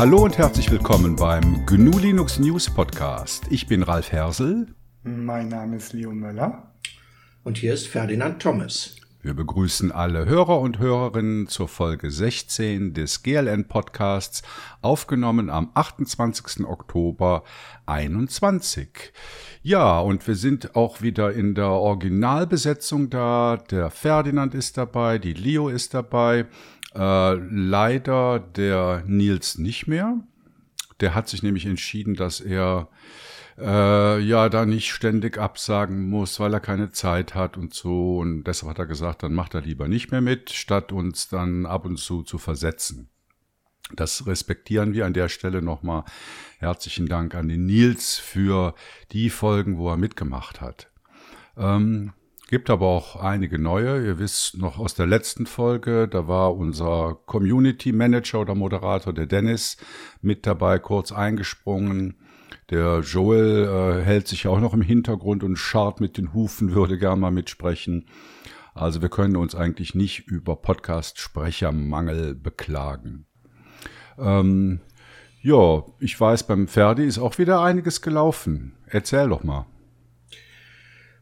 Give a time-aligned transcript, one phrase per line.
[0.00, 3.44] Hallo und herzlich willkommen beim GNU Linux News Podcast.
[3.50, 4.68] Ich bin Ralf Hersel.
[5.02, 6.72] Mein Name ist Leo Möller.
[7.44, 8.96] Und hier ist Ferdinand Thomas.
[9.20, 14.40] Wir begrüßen alle Hörer und Hörerinnen zur Folge 16 des GLN Podcasts,
[14.80, 16.64] aufgenommen am 28.
[16.64, 17.44] Oktober
[17.84, 19.12] 21.
[19.62, 23.58] Ja, und wir sind auch wieder in der Originalbesetzung da.
[23.70, 26.46] Der Ferdinand ist dabei, die Leo ist dabei.
[26.94, 30.18] Äh, leider der Nils nicht mehr.
[31.00, 32.88] Der hat sich nämlich entschieden, dass er
[33.58, 38.18] äh, ja da nicht ständig absagen muss, weil er keine Zeit hat und so.
[38.18, 41.66] Und deshalb hat er gesagt, dann macht er lieber nicht mehr mit, statt uns dann
[41.66, 43.08] ab und zu zu versetzen.
[43.94, 46.04] Das respektieren wir an der Stelle nochmal.
[46.58, 48.74] Herzlichen Dank an den Nils für
[49.10, 50.90] die Folgen, wo er mitgemacht hat.
[51.56, 52.12] Ähm,
[52.50, 54.04] gibt aber auch einige neue.
[54.04, 59.26] Ihr wisst noch aus der letzten Folge, da war unser Community Manager oder Moderator, der
[59.26, 59.76] Dennis,
[60.20, 62.16] mit dabei, kurz eingesprungen.
[62.68, 66.98] Der Joel äh, hält sich auch noch im Hintergrund und scharrt mit den Hufen, würde
[66.98, 68.06] gern mal mitsprechen.
[68.74, 73.26] Also wir können uns eigentlich nicht über Podcast-Sprechermangel beklagen.
[74.18, 74.80] Ähm,
[75.40, 78.76] ja, ich weiß, beim Ferdi ist auch wieder einiges gelaufen.
[78.86, 79.66] Erzähl doch mal.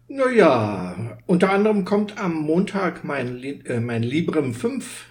[0.08, 5.04] Naja, unter anderem kommt am Montag mein, äh, mein Librem 5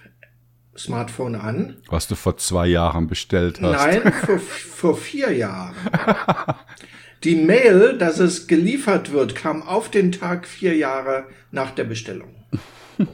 [0.76, 1.76] Smartphone an.
[1.88, 3.86] Was du vor zwei Jahren bestellt hast.
[3.86, 5.74] Nein, vor, vor vier Jahren.
[7.24, 12.30] Die Mail, dass es geliefert wird, kam auf den Tag vier Jahre nach der Bestellung.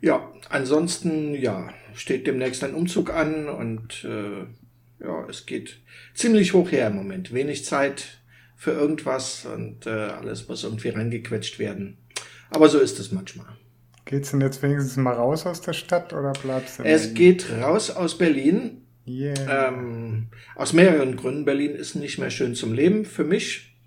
[0.00, 5.78] ja, ansonsten, ja, steht demnächst ein Umzug an und äh, ja, es geht
[6.14, 7.32] ziemlich hoch her im Moment.
[7.32, 8.18] Wenig Zeit
[8.66, 11.98] für irgendwas und äh, alles muss irgendwie reingequetscht werden.
[12.50, 13.46] Aber so ist es manchmal.
[14.06, 16.82] Geht's denn jetzt wenigstens mal raus aus der Stadt oder bleibst du?
[16.82, 17.14] Es Berlin?
[17.14, 18.82] geht raus aus Berlin.
[19.06, 19.68] Yeah.
[19.68, 21.44] Ähm, aus mehreren Gründen.
[21.44, 23.78] Berlin ist nicht mehr schön zum Leben für mich.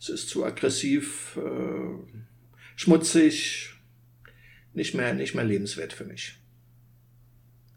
[0.00, 2.22] Es ist zu aggressiv, äh,
[2.76, 3.74] schmutzig,
[4.72, 6.38] nicht mehr, nicht mehr lebenswert für mich.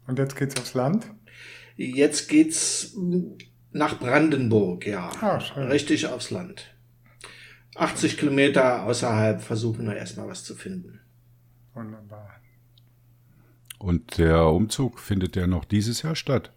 [0.06, 1.10] Und jetzt geht's aufs Land?
[1.76, 2.96] Jetzt geht's
[3.72, 5.10] nach Brandenburg, ja.
[5.20, 5.36] Ah.
[5.56, 6.74] Richtig aufs Land.
[7.76, 11.00] 80 Kilometer außerhalb versuchen wir erstmal was zu finden.
[11.74, 12.40] Wunderbar.
[13.78, 16.50] Und der Umzug findet der noch dieses Jahr statt?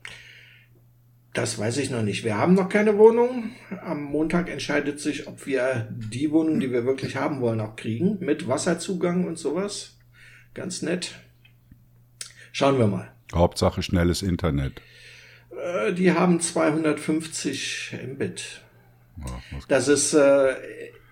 [1.34, 2.26] Das weiß ich noch nicht.
[2.26, 3.52] Wir haben noch keine Wohnung.
[3.84, 8.18] Am Montag entscheidet sich, ob wir die Wohnung, die wir wirklich haben wollen, auch kriegen.
[8.20, 9.98] Mit Wasserzugang und sowas.
[10.54, 11.16] Ganz nett.
[12.52, 13.14] Schauen wir mal.
[13.34, 14.82] Hauptsache schnelles Internet.
[15.62, 18.62] Äh, die haben 250 Mbit.
[19.18, 20.56] Ja, das ist äh,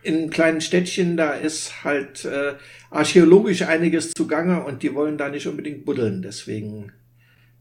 [0.01, 2.55] in kleinen Städtchen, da ist halt äh,
[2.89, 6.21] archäologisch einiges zugange und die wollen da nicht unbedingt buddeln.
[6.21, 6.93] Deswegen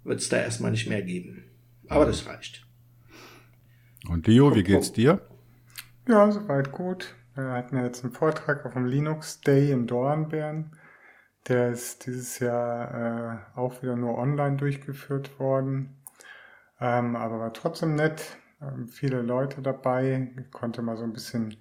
[0.04, 1.44] wird es da erstmal nicht mehr geben.
[1.88, 2.66] Aber das reicht.
[4.08, 5.20] Und Leo, wie geht's dir?
[6.06, 7.14] Ja, soweit gut.
[7.34, 10.72] Wir hatten ja jetzt einen Vortrag auf dem Linux Day im Dornbirn.
[11.48, 15.97] Der ist dieses Jahr äh, auch wieder nur online durchgeführt worden.
[16.80, 18.36] Ähm, aber war trotzdem nett.
[18.60, 20.32] Ähm, viele Leute dabei.
[20.38, 21.56] Ich konnte mal so ein bisschen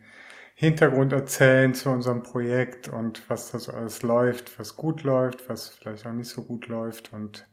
[0.56, 5.70] Hintergrund erzählen zu unserem Projekt und was da so alles läuft, was gut läuft, was
[5.70, 7.48] vielleicht auch nicht so gut läuft und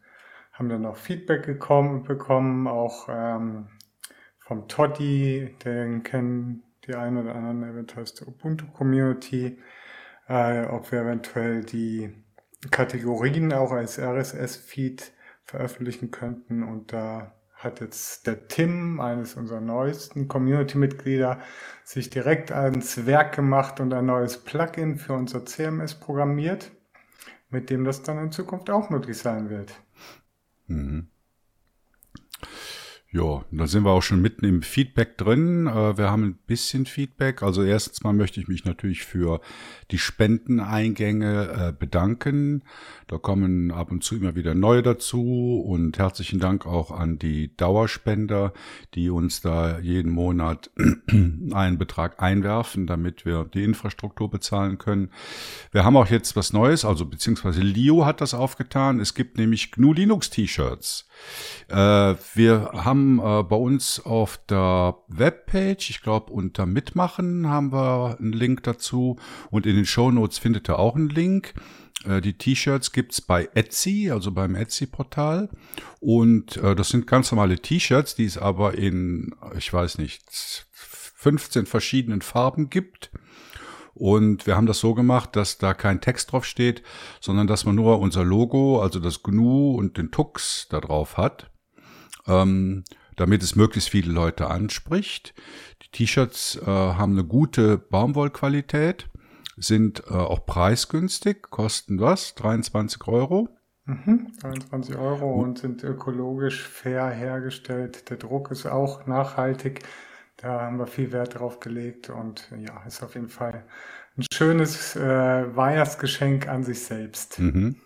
[0.53, 3.69] haben dann auch Feedback gekommen, bekommen, auch ähm,
[4.39, 9.59] vom Toddy, den kennen die einen oder anderen, der wird aus der Ubuntu Community,
[10.29, 12.25] äh, ob wir eventuell die
[12.71, 15.13] Kategorien auch als RSS-Feed
[15.45, 21.41] veröffentlichen könnten und da hat jetzt der Tim, eines unserer neuesten Community-Mitglieder,
[21.83, 26.71] sich direkt ans Werk gemacht und ein neues Plugin für unser CMS programmiert,
[27.51, 29.73] mit dem das dann in Zukunft auch möglich sein wird.
[30.67, 31.09] Mhm.
[33.15, 35.69] Ja, da sind wir auch schon mitten im Feedback drin.
[35.69, 37.45] Äh, wir haben ein bisschen Feedback.
[37.45, 39.41] Also erstens mal möchte ich mich natürlich für
[39.93, 42.65] die Spendeneingänge äh, bedanken.
[43.07, 47.57] Da kommen ab und zu immer wieder neue dazu und herzlichen Dank auch an die
[47.57, 48.53] Dauerspender,
[48.95, 50.73] die uns da jeden Monat
[51.09, 55.11] einen Betrag einwerfen, damit wir die Infrastruktur bezahlen können.
[55.71, 58.99] Wir haben auch jetzt was Neues, also beziehungsweise Leo hat das aufgetan.
[58.99, 61.07] Es gibt nämlich GNU Linux T-Shirts.
[61.69, 68.17] Äh, wir haben äh, bei uns auf der Webpage, ich glaube unter Mitmachen haben wir
[68.19, 69.17] einen Link dazu
[69.51, 71.55] und in den Show Notes findet ihr auch einen Link.
[72.05, 75.49] Äh, die T-Shirts gibt's bei Etsy, also beim Etsy-Portal.
[76.01, 80.23] Und äh, das sind ganz normale T-Shirts, die es aber in, ich weiß nicht,
[80.73, 83.11] 15 verschiedenen Farben gibt.
[83.95, 86.83] Und wir haben das so gemacht, dass da kein Text drauf steht,
[87.21, 91.51] sondern dass man nur unser Logo, also das GNU und den Tux da drauf hat.
[92.27, 92.85] ähm,
[93.17, 95.35] damit es möglichst viele Leute anspricht.
[95.83, 99.09] Die T-Shirts äh, haben eine gute Baumwollqualität,
[99.57, 102.35] sind äh, auch preisgünstig, kosten was?
[102.35, 103.49] 23 Euro.
[103.87, 108.09] Mhm, 23 Euro und sind ökologisch fair hergestellt.
[108.09, 109.81] Der Druck ist auch nachhaltig.
[110.45, 113.65] Da haben wir viel Wert drauf gelegt und ja, ist auf jeden Fall
[114.19, 117.39] ein schönes äh, Weihnachtsgeschenk an sich selbst.
[117.39, 117.77] Mhm.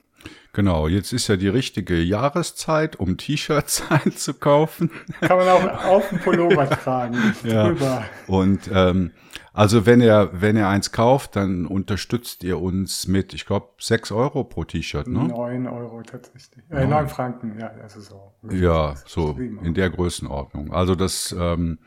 [0.53, 4.91] Genau, jetzt ist ja die richtige Jahreszeit, um T-Shirts einzukaufen.
[5.21, 7.17] Kann man auch auf den Pullover tragen.
[7.45, 7.69] ja.
[7.69, 8.05] Drüber.
[8.27, 9.13] Und ähm,
[9.53, 14.11] also wenn ihr, wenn ihr eins kauft, dann unterstützt ihr uns mit, ich glaube, sechs
[14.11, 15.29] Euro pro T-Shirt, ne?
[15.29, 16.65] Neun Euro tatsächlich.
[16.71, 18.33] Äh, neun Franken, ja, also so.
[18.51, 20.73] Ja, so in der Größenordnung.
[20.73, 21.79] Also das ähm,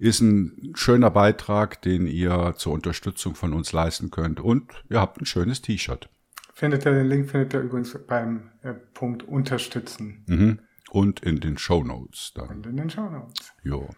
[0.00, 4.40] ist ein schöner Beitrag, den ihr zur Unterstützung von uns leisten könnt.
[4.40, 6.08] Und ihr habt ein schönes T-Shirt.
[6.54, 10.24] Findet ihr den Link findet ihr übrigens beim äh, Punkt Unterstützen.
[10.26, 10.58] Mhm.
[10.90, 12.48] Und in den Show Notes dann.
[12.48, 13.52] Und in den Show Notes.
[13.62, 13.88] Jo.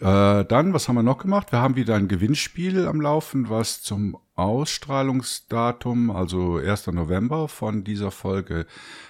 [0.00, 1.52] Äh, dann, was haben wir noch gemacht?
[1.52, 6.86] Wir haben wieder ein Gewinnspiel am Laufen, was zum Ausstrahlungsdatum, also 1.
[6.86, 8.64] November von dieser Folge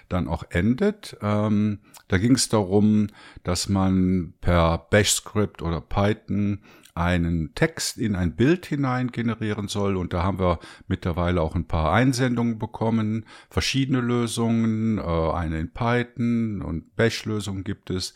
[0.08, 1.16] dann auch endet.
[1.22, 1.78] Ähm,
[2.08, 3.06] da ging es darum,
[3.44, 6.58] dass man per Bash-Script oder Python
[6.94, 9.96] einen Text in ein Bild hinein generieren soll.
[9.96, 10.58] Und da haben wir
[10.88, 17.90] mittlerweile auch ein paar Einsendungen bekommen, verschiedene Lösungen, äh, eine in Python und Bash-Lösungen gibt
[17.90, 18.14] es.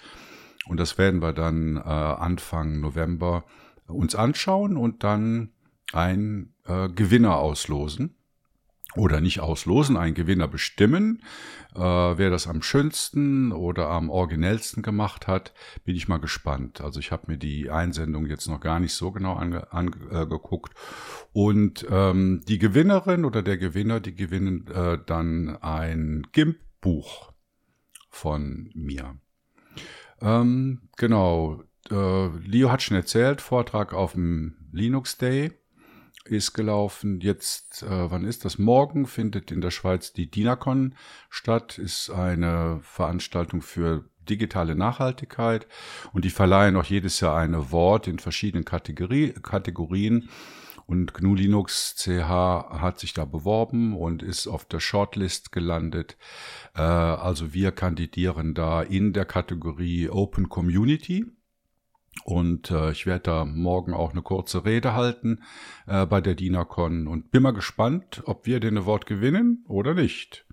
[0.66, 3.44] Und das werden wir dann äh, Anfang November
[3.86, 5.50] uns anschauen und dann
[5.92, 8.16] ein äh, Gewinner auslosen.
[8.96, 11.20] Oder nicht auslosen, einen Gewinner bestimmen.
[11.74, 15.52] Äh, wer das am schönsten oder am originellsten gemacht hat,
[15.84, 16.80] bin ich mal gespannt.
[16.80, 20.74] Also ich habe mir die Einsendung jetzt noch gar nicht so genau ange, angeguckt.
[21.32, 27.32] Und ähm, die Gewinnerin oder der Gewinner, die gewinnen äh, dann ein GIMP-Buch
[28.10, 29.16] von mir.
[30.24, 31.62] Ähm, genau.
[31.90, 35.52] Äh, Leo hat schon erzählt, Vortrag auf dem Linux Day
[36.24, 37.20] ist gelaufen.
[37.20, 38.58] Jetzt, äh, wann ist das?
[38.58, 40.94] Morgen findet in der Schweiz die DINACON
[41.28, 41.78] statt.
[41.78, 45.66] Ist eine Veranstaltung für digitale Nachhaltigkeit
[46.14, 50.30] und die verleihen auch jedes Jahr ein Award in verschiedenen Kategorie, Kategorien.
[50.86, 56.16] Und GNU Linux CH hat sich da beworben und ist auf der Shortlist gelandet.
[56.74, 61.24] Äh, also wir kandidieren da in der Kategorie Open Community.
[62.22, 65.42] Und äh, ich werde da morgen auch eine kurze Rede halten
[65.86, 70.46] äh, bei der DINACON und bin mal gespannt, ob wir den Award gewinnen oder nicht.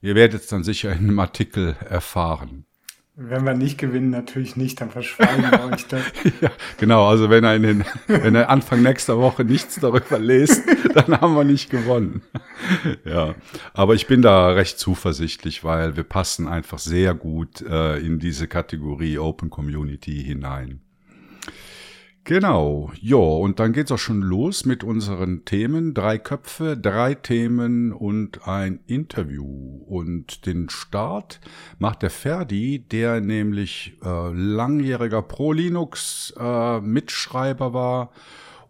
[0.00, 2.66] Ihr werdet es dann sicher in einem Artikel erfahren.
[3.16, 6.02] Wenn wir nicht gewinnen, natürlich nicht, dann verschweigen wir euch das.
[6.40, 10.64] ja, genau, also wenn er, in den, wenn er Anfang nächster Woche nichts darüber lest,
[10.94, 12.22] dann haben wir nicht gewonnen.
[13.04, 13.36] ja,
[13.72, 18.48] aber ich bin da recht zuversichtlich, weil wir passen einfach sehr gut äh, in diese
[18.48, 20.80] Kategorie Open Community hinein.
[22.26, 25.92] Genau, ja, und dann geht's auch schon los mit unseren Themen.
[25.92, 29.82] Drei Köpfe, drei Themen und ein Interview.
[29.86, 31.38] Und den Start
[31.78, 38.10] macht der Ferdi, der nämlich äh, langjähriger Pro-Linux-Mitschreiber äh, war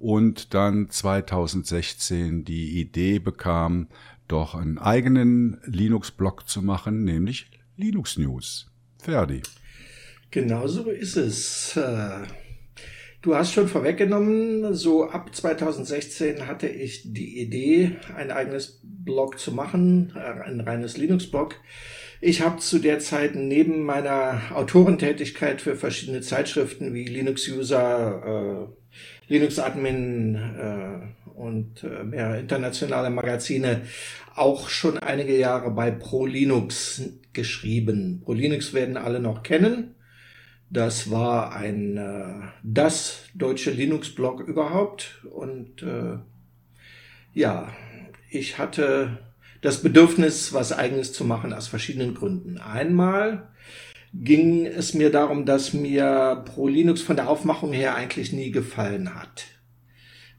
[0.01, 3.87] und dann 2016 die Idee bekam,
[4.27, 8.69] doch einen eigenen Linux-Blog zu machen, nämlich Linux News.
[9.01, 9.43] Ferdi.
[10.33, 11.77] Genau so ist es.
[11.77, 12.25] Äh
[13.25, 19.51] Du hast schon vorweggenommen, so ab 2016 hatte ich die Idee, ein eigenes Blog zu
[19.51, 21.55] machen, äh, ein reines Linux-Blog.
[22.21, 29.33] Ich habe zu der Zeit neben meiner Autorentätigkeit für verschiedene Zeitschriften wie Linux User, äh,
[29.33, 33.87] Linux Admin äh, und äh, mehr internationale Magazine
[34.37, 38.21] auch schon einige Jahre bei Pro Linux geschrieben.
[38.23, 39.94] Pro Linux werden alle noch kennen.
[40.75, 45.25] Das war ein äh, das deutsche Linux-Blog überhaupt.
[45.31, 46.19] Und äh,
[47.33, 47.73] ja,
[48.29, 49.19] ich hatte
[49.61, 52.59] das Bedürfnis, was eigenes zu machen aus verschiedenen Gründen.
[52.59, 53.53] Einmal
[54.13, 59.15] ging es mir darum, dass mir Pro Linux von der Aufmachung her eigentlich nie gefallen
[59.15, 59.45] hat.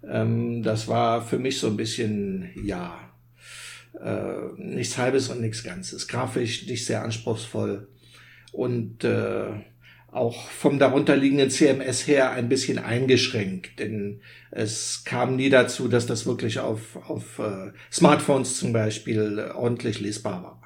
[0.05, 2.99] Ähm, das war für mich so ein bisschen, ja,
[4.03, 6.09] äh, nichts Halbes und nichts Ganzes.
[6.09, 7.87] Grafisch nicht sehr anspruchsvoll.
[8.51, 9.63] Und äh,
[10.15, 16.25] auch vom darunterliegenden CMS her ein bisschen eingeschränkt, denn es kam nie dazu, dass das
[16.25, 20.62] wirklich auf, auf äh, Smartphones zum Beispiel äh, ordentlich lesbar war.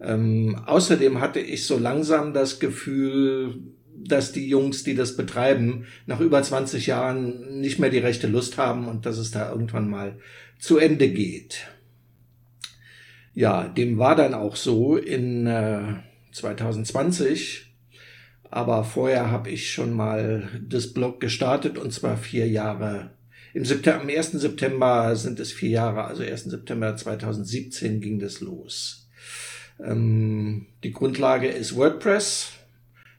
[0.00, 3.58] Ähm, außerdem hatte ich so langsam das Gefühl,
[3.96, 8.56] dass die Jungs, die das betreiben, nach über 20 Jahren nicht mehr die rechte Lust
[8.56, 10.18] haben und dass es da irgendwann mal
[10.60, 11.66] zu Ende geht.
[13.34, 15.94] Ja, dem war dann auch so in äh,
[16.30, 17.73] 2020
[18.54, 23.10] Aber vorher habe ich schon mal das Blog gestartet und zwar vier Jahre.
[23.52, 24.30] Im September, am 1.
[24.30, 26.44] September sind es vier Jahre, also 1.
[26.44, 29.10] September 2017 ging das los.
[29.82, 32.52] Ähm, die Grundlage ist WordPress.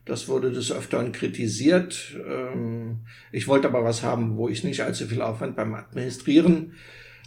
[0.05, 2.15] Das wurde des Öfteren kritisiert.
[2.25, 3.01] Ähm,
[3.33, 6.75] ich wollte aber was haben, wo ich nicht allzu viel Aufwand beim Administrieren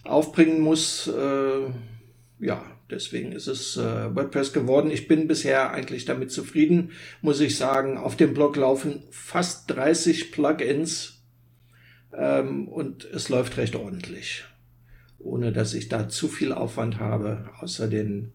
[0.05, 1.09] aufbringen muss.
[1.09, 1.67] Äh,
[2.39, 4.91] ja, deswegen ist es äh, WordPress geworden.
[4.91, 7.99] Ich bin bisher eigentlich damit zufrieden, muss ich sagen.
[7.99, 11.23] Auf dem Blog laufen fast 30 Plugins
[12.17, 14.45] ähm, und es läuft recht ordentlich.
[15.19, 18.33] Ohne dass ich da zu viel Aufwand habe, außer den,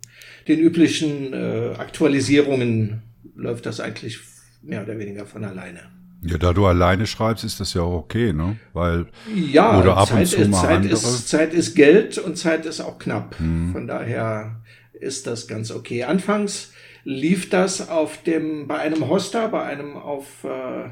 [0.47, 3.03] den üblichen äh, Aktualisierungen
[3.35, 4.19] läuft das eigentlich
[4.61, 6.02] mehr oder weniger von alleine.
[6.25, 8.57] Ja, da du alleine schreibst, ist das ja auch okay, ne?
[8.71, 10.93] Weil ja, oder ab Zeit und zu ist, mal Zeit andere.
[10.93, 13.37] Ist, Zeit ist Geld und Zeit ist auch knapp.
[13.39, 13.71] Hm.
[13.73, 14.61] Von daher
[14.93, 16.03] ist das ganz okay.
[16.03, 16.71] Anfangs
[17.03, 20.89] lief das auf dem bei einem Hoster, bei einem auf äh,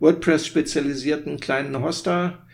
[0.00, 2.46] WordPress spezialisierten kleinen Hoster,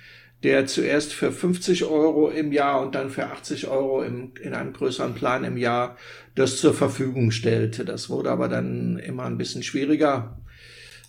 [0.43, 4.75] der zuerst für 50 Euro im Jahr und dann für 80 Euro im, in einem
[4.75, 5.97] größeren Plan im Jahr
[6.35, 7.85] das zur Verfügung stellte.
[7.85, 10.40] Das wurde aber dann immer ein bisschen schwieriger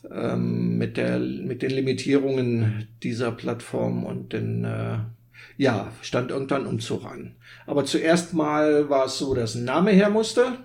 [0.10, 5.00] ähm, mit, der, mit den Limitierungen dieser Plattform und den, äh,
[5.58, 7.36] ja, stand irgendwann Umzug an.
[7.66, 10.58] Aber zuerst mal war es so, dass ein Name her musste.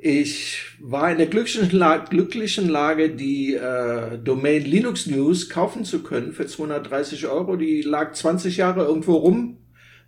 [0.00, 6.04] Ich war in der glücklichen Lage, glücklichen Lage die äh, Domain Linux News kaufen zu
[6.04, 7.56] können für 230 Euro.
[7.56, 9.58] Die lag 20 Jahre irgendwo rum.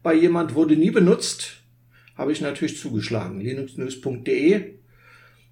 [0.03, 1.57] Bei jemand wurde nie benutzt.
[2.17, 3.41] Habe ich natürlich zugeschlagen.
[3.41, 4.80] linuxnews.de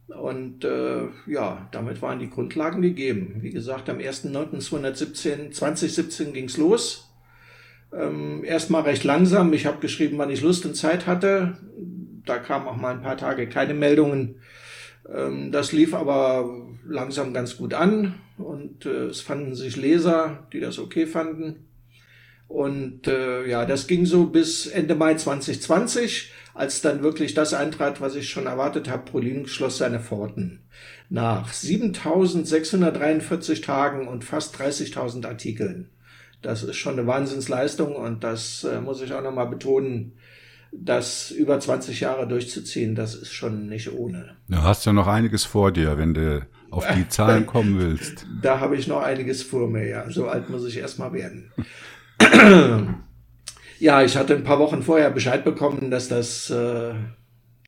[0.08, 3.36] und äh, ja, damit waren die Grundlagen gegeben.
[3.40, 7.10] Wie gesagt, am 1.9.2017 2017 ging's los.
[7.92, 9.52] Ähm, Erstmal recht langsam.
[9.52, 11.58] Ich habe geschrieben, wann ich Lust und Zeit hatte.
[12.24, 14.36] Da kamen auch mal ein paar Tage keine Meldungen.
[15.12, 16.48] Ähm, das lief aber
[16.86, 21.67] langsam ganz gut an und äh, es fanden sich Leser, die das okay fanden.
[22.48, 28.00] Und äh, ja, das ging so bis Ende Mai 2020 als dann wirklich das eintrat,
[28.00, 30.64] was ich schon erwartet habe, ProLinux schloss seine Pforten.
[31.08, 35.88] Nach 7643 Tagen und fast 30.000 Artikeln.
[36.42, 40.14] Das ist schon eine Wahnsinnsleistung und das äh, muss ich auch nochmal betonen,
[40.72, 44.36] das über 20 Jahre durchzuziehen, das ist schon nicht ohne.
[44.48, 48.26] Du hast ja noch einiges vor dir, wenn du auf die Zahlen kommen willst.
[48.42, 50.10] Da habe ich noch einiges vor mir, ja.
[50.10, 51.52] So alt muss ich erstmal werden.
[53.80, 56.94] Ja, ich hatte ein paar Wochen vorher Bescheid bekommen, dass das äh,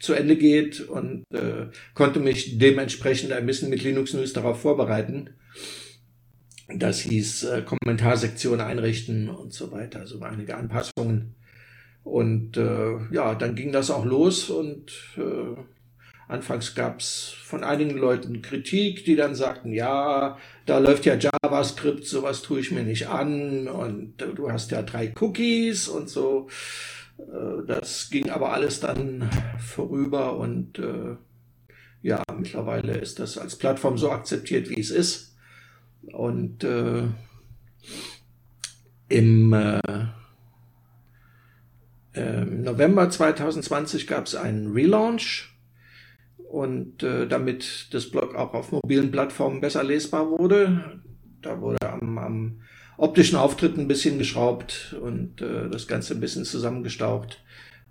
[0.00, 5.30] zu Ende geht und äh, konnte mich dementsprechend ein bisschen mit Linux News darauf vorbereiten.
[6.68, 11.36] Das hieß äh, Kommentarsektion einrichten und so weiter, so einige Anpassungen.
[12.02, 15.60] Und äh, ja, dann ging das auch los und äh,
[16.30, 22.06] Anfangs gab es von einigen Leuten Kritik, die dann sagten, ja, da läuft ja JavaScript,
[22.06, 26.46] sowas tue ich mir nicht an und du hast ja drei Cookies und so.
[27.18, 31.16] Äh, das ging aber alles dann vorüber und äh,
[32.02, 35.36] ja, mittlerweile ist das als Plattform so akzeptiert, wie es ist.
[36.12, 37.08] Und äh,
[39.08, 39.80] im äh,
[42.14, 45.49] äh November 2020 gab es einen Relaunch
[46.50, 51.00] und äh, damit das Blog auch auf mobilen Plattformen besser lesbar wurde.
[51.42, 52.60] Da wurde am, am
[52.96, 57.42] optischen Auftritt ein bisschen geschraubt und äh, das Ganze ein bisschen zusammengestaucht,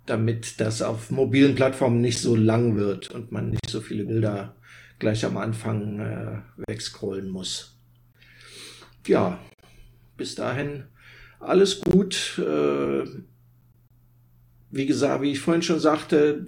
[0.04, 4.54] damit das auf mobilen Plattformen nicht so lang wird und man nicht so viele Bilder
[4.98, 7.78] gleich am Anfang äh, wegscrollen muss.
[9.06, 9.38] Ja,
[10.18, 10.84] bis dahin
[11.38, 12.38] alles gut.
[12.38, 13.04] Äh,
[14.70, 16.46] wie gesagt, wie ich vorhin schon sagte,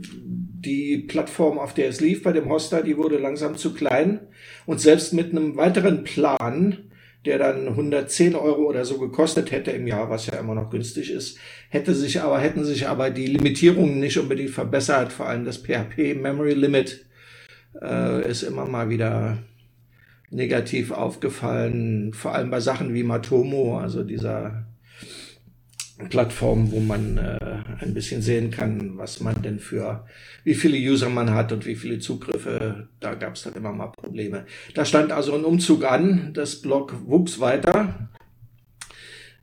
[0.64, 4.20] die Plattform, auf der es lief bei dem Hoster, die wurde langsam zu klein.
[4.66, 6.78] Und selbst mit einem weiteren Plan,
[7.24, 11.10] der dann 110 Euro oder so gekostet hätte im Jahr, was ja immer noch günstig
[11.10, 11.38] ist,
[11.68, 15.12] hätte sich aber, hätten sich aber die Limitierungen nicht unbedingt verbessert.
[15.12, 17.06] Vor allem das PHP Memory Limit
[17.80, 19.38] äh, ist immer mal wieder
[20.30, 22.12] negativ aufgefallen.
[22.12, 24.66] Vor allem bei Sachen wie Matomo, also dieser
[26.08, 27.38] Plattform, wo man äh,
[27.80, 30.04] ein bisschen sehen kann, was man denn für,
[30.44, 32.88] wie viele User man hat und wie viele Zugriffe.
[33.00, 34.46] Da gab es dann immer mal Probleme.
[34.74, 36.32] Da stand also ein Umzug an.
[36.34, 38.10] Das Blog wuchs weiter.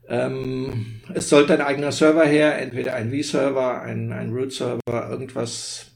[0.08, 5.89] Ähm, es sollte ein eigener Server her, entweder ein V-Server, ein, ein Root-Server, irgendwas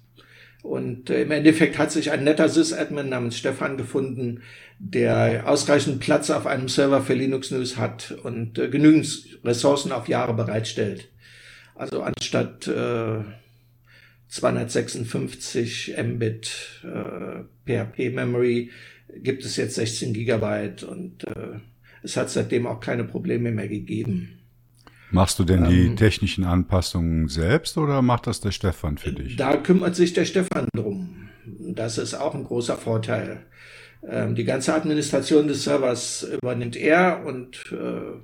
[0.64, 4.42] und äh, im Endeffekt hat sich ein netter Sys-Admin namens Stefan gefunden,
[4.80, 10.08] der ausreichend Platz auf einem Server für Linux News hat und äh, genügend Ressourcen auf
[10.08, 11.10] Jahre bereitstellt.
[11.76, 13.20] Also anstatt äh,
[14.30, 18.72] 256 Mbit äh, PHP Memory
[19.18, 21.60] gibt es jetzt 16 Gigabyte und äh,
[22.04, 24.40] es hat seitdem auch keine Probleme mehr gegeben.
[25.14, 29.36] Machst du denn die ähm, technischen Anpassungen selbst oder macht das der Stefan für dich?
[29.36, 31.30] Da kümmert sich der Stefan drum.
[31.46, 33.46] Das ist auch ein großer Vorteil.
[34.10, 38.18] Ähm, die ganze Administration des Servers übernimmt er und äh,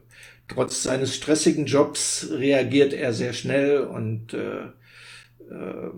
[0.48, 4.62] trotz seines stressigen Jobs reagiert er sehr schnell und äh,
[5.52, 5.92] äh,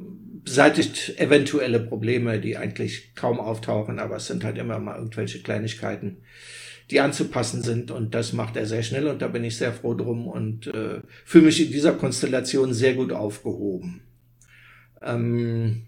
[0.43, 6.17] beseitigt eventuelle Probleme, die eigentlich kaum auftauchen, aber es sind halt immer mal irgendwelche Kleinigkeiten,
[6.91, 9.93] die anzupassen sind und das macht er sehr schnell und da bin ich sehr froh
[9.93, 14.01] drum und äh, fühle mich in dieser Konstellation sehr gut aufgehoben.
[15.01, 15.83] Ähm,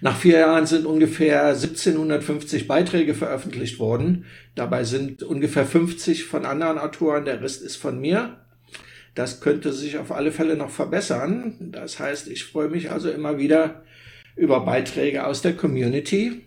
[0.00, 4.26] nach vier Jahren sind ungefähr 1750 Beiträge veröffentlicht worden.
[4.54, 8.36] Dabei sind ungefähr 50 von anderen Autoren, der Rest ist von mir.
[9.14, 11.70] Das könnte sich auf alle Fälle noch verbessern.
[11.72, 13.82] Das heißt, ich freue mich also immer wieder
[14.36, 16.44] über Beiträge aus der Community.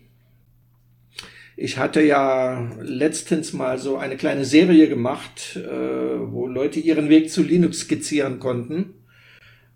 [1.56, 7.30] Ich hatte ja letztens mal so eine kleine Serie gemacht, äh, wo Leute ihren Weg
[7.30, 8.94] zu Linux skizzieren konnten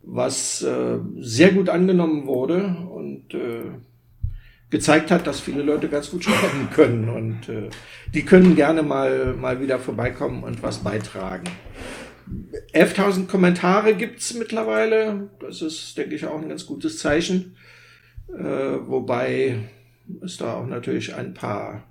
[0.06, 3.64] was äh, sehr gut angenommen wurde und äh,
[4.70, 7.68] gezeigt hat, dass viele Leute ganz gut schreiben können und äh,
[8.14, 11.44] die können gerne mal mal wieder vorbeikommen und was beitragen.
[12.72, 15.30] 11.000 Kommentare gibt's mittlerweile.
[15.40, 17.56] Das ist, denke ich, auch ein ganz gutes Zeichen.
[18.28, 19.58] Äh, wobei
[20.22, 21.84] es da auch natürlich ein paar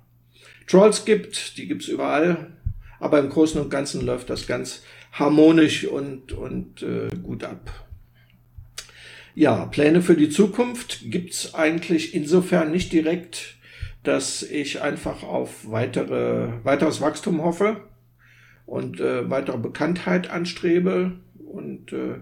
[0.66, 1.56] Trolls gibt.
[1.58, 2.52] Die gibt's überall.
[2.98, 4.82] Aber im Großen und Ganzen läuft das ganz
[5.12, 7.86] harmonisch und, und äh, gut ab.
[9.34, 13.56] Ja, Pläne für die Zukunft gibt's eigentlich insofern nicht direkt,
[14.02, 17.82] dass ich einfach auf weitere, weiteres Wachstum hoffe
[18.64, 21.12] und äh, weitere Bekanntheit anstrebe.
[21.38, 22.14] Und äh,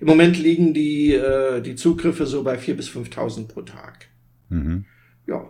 [0.00, 4.08] im Moment liegen die, äh, die Zugriffe so bei 4.000 bis 5.000 pro Tag.
[4.48, 4.86] Mhm.
[5.26, 5.44] Ja,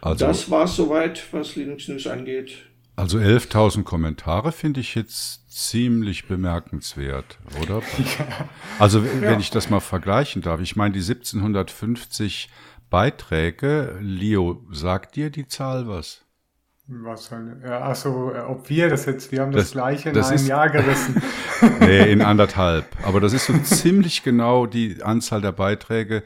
[0.00, 2.68] also, das war's soweit, was Linux News angeht.
[2.96, 7.82] Also 11.000 Kommentare finde ich jetzt ziemlich bemerkenswert, oder?
[7.98, 8.48] Ja.
[8.78, 9.38] Also wenn ja.
[9.38, 12.48] ich das mal vergleichen darf, ich meine die 1750
[12.90, 16.24] Beiträge, Leo, sagt dir die Zahl was?
[16.88, 20.28] Was soll, ja, achso, ob wir das jetzt, wir haben das, das gleiche in das
[20.28, 21.22] einem ist, Jahr gerissen.
[21.80, 22.86] nee, in anderthalb.
[23.04, 26.22] Aber das ist so ziemlich genau die Anzahl der Beiträge,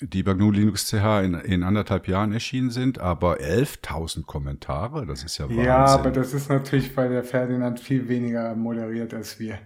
[0.00, 5.24] die bei GNU Linux CH in, in anderthalb Jahren erschienen sind, aber 11.000 Kommentare, das
[5.24, 5.64] ist ja Wahnsinn.
[5.64, 9.58] Ja, aber das ist natürlich, weil der Ferdinand viel weniger moderiert als wir.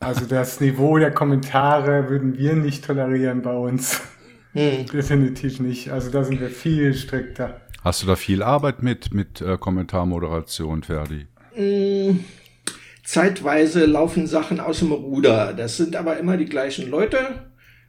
[0.00, 4.00] Also das Niveau der Kommentare würden wir nicht tolerieren bei uns.
[4.52, 4.86] Hm.
[4.92, 5.90] Definitiv nicht.
[5.90, 7.60] Also da sind wir viel strikter.
[7.84, 11.26] Hast du da viel Arbeit mit, mit äh, Kommentarmoderation, Ferdi?
[11.52, 12.24] Hm.
[13.04, 15.52] Zeitweise laufen Sachen aus dem Ruder.
[15.52, 17.46] Das sind aber immer die gleichen Leute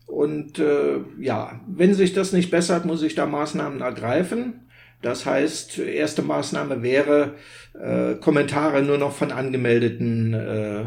[0.08, 4.62] und äh, ja, wenn sich das nicht bessert, muss ich da Maßnahmen ergreifen.
[5.02, 7.36] Das heißt, erste Maßnahme wäre,
[7.80, 10.86] äh, Kommentare nur noch von angemeldeten äh,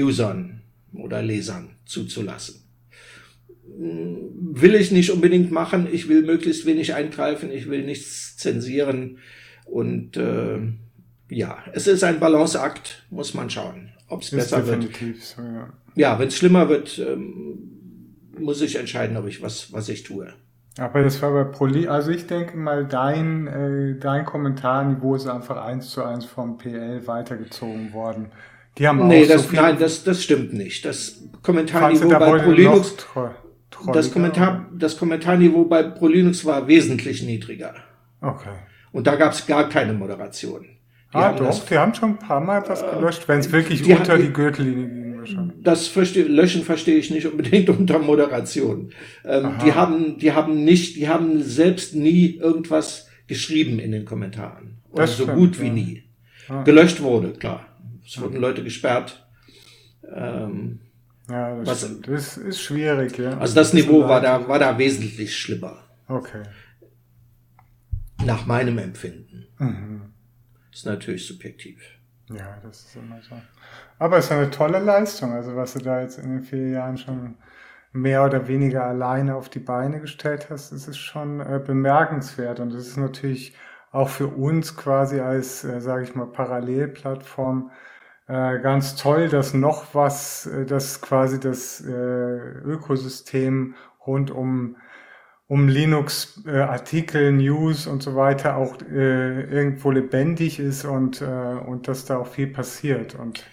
[0.00, 0.60] Usern
[0.92, 2.62] oder Lesern zuzulassen.
[3.78, 5.88] Will ich nicht unbedingt machen.
[5.90, 7.50] Ich will möglichst wenig eingreifen.
[7.50, 9.18] Ich will nichts zensieren.
[9.64, 10.58] Und äh,
[11.30, 14.88] ja, es ist ein Balanceakt, muss man schauen, ob es besser wird.
[15.20, 17.79] So, ja, ja wenn es schlimmer wird, ähm,
[18.40, 20.32] muss ich entscheiden, ob ich was, was ich tue.
[20.78, 25.62] Aber das war bei Proli, also ich denke mal, dein, äh, dein Kommentarniveau ist einfach
[25.64, 28.30] eins zu eins vom PL weitergezogen worden.
[28.78, 30.84] Die haben nee, auch das, so viel nein, das, das stimmt nicht.
[30.84, 32.96] Das Kommentarniveau bei ProLinux,
[33.92, 37.74] das Kommentar, das Kommentarniveau bei ProLinux war wesentlich niedriger.
[38.20, 38.54] Okay.
[38.92, 40.62] Und da gab es gar keine Moderation.
[41.12, 43.82] Die ah, doch, das, die haben schon ein paar Mal was gelöscht, wenn es wirklich
[43.82, 45.56] die unter die Gürtellinie ging wahrscheinlich.
[45.62, 48.92] Das verstehe, löschen verstehe ich nicht unbedingt unter Moderation.
[49.24, 54.78] Ähm, die haben, die haben nicht, die haben selbst nie irgendwas geschrieben in den Kommentaren.
[54.90, 55.72] Oder das so stimmt, gut wie ja.
[55.72, 56.02] nie.
[56.48, 56.62] Ah.
[56.62, 57.66] Gelöscht wurde, klar.
[58.04, 59.24] Es wurden Leute gesperrt.
[60.12, 60.80] Ähm,
[61.28, 62.08] ja, das, was, stimmt.
[62.08, 63.38] das ist schwierig, ja.
[63.38, 65.84] Also das, das Niveau war da, war da wesentlich schlimmer.
[66.08, 66.42] Okay.
[68.24, 69.46] Nach meinem Empfinden.
[69.58, 70.02] Mhm.
[70.72, 71.80] Ist natürlich subjektiv.
[72.30, 73.36] Ja, das ist immer so.
[74.00, 76.96] Aber es ist eine tolle Leistung, also was du da jetzt in den vier Jahren
[76.96, 77.36] schon
[77.92, 82.86] mehr oder weniger alleine auf die Beine gestellt hast, ist schon äh, bemerkenswert und das
[82.86, 83.54] ist natürlich
[83.92, 87.70] auch für uns quasi als, äh, sage ich mal, Parallelplattform
[88.26, 93.74] äh, ganz toll, dass noch was, äh, dass quasi das äh, Ökosystem
[94.06, 94.76] rund um
[95.48, 101.24] um Linux äh, Artikel, News und so weiter auch äh, irgendwo lebendig ist und, äh,
[101.24, 103.16] und dass da auch viel passiert.
[103.16, 103.44] Und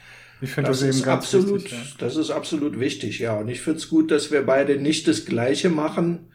[0.41, 1.71] ich finde das, das, eben ganz absolut, wichtig.
[1.71, 1.95] Ja.
[1.99, 3.37] Das ist absolut wichtig, ja.
[3.37, 6.27] Und ich finde es gut, dass wir beide nicht das Gleiche machen.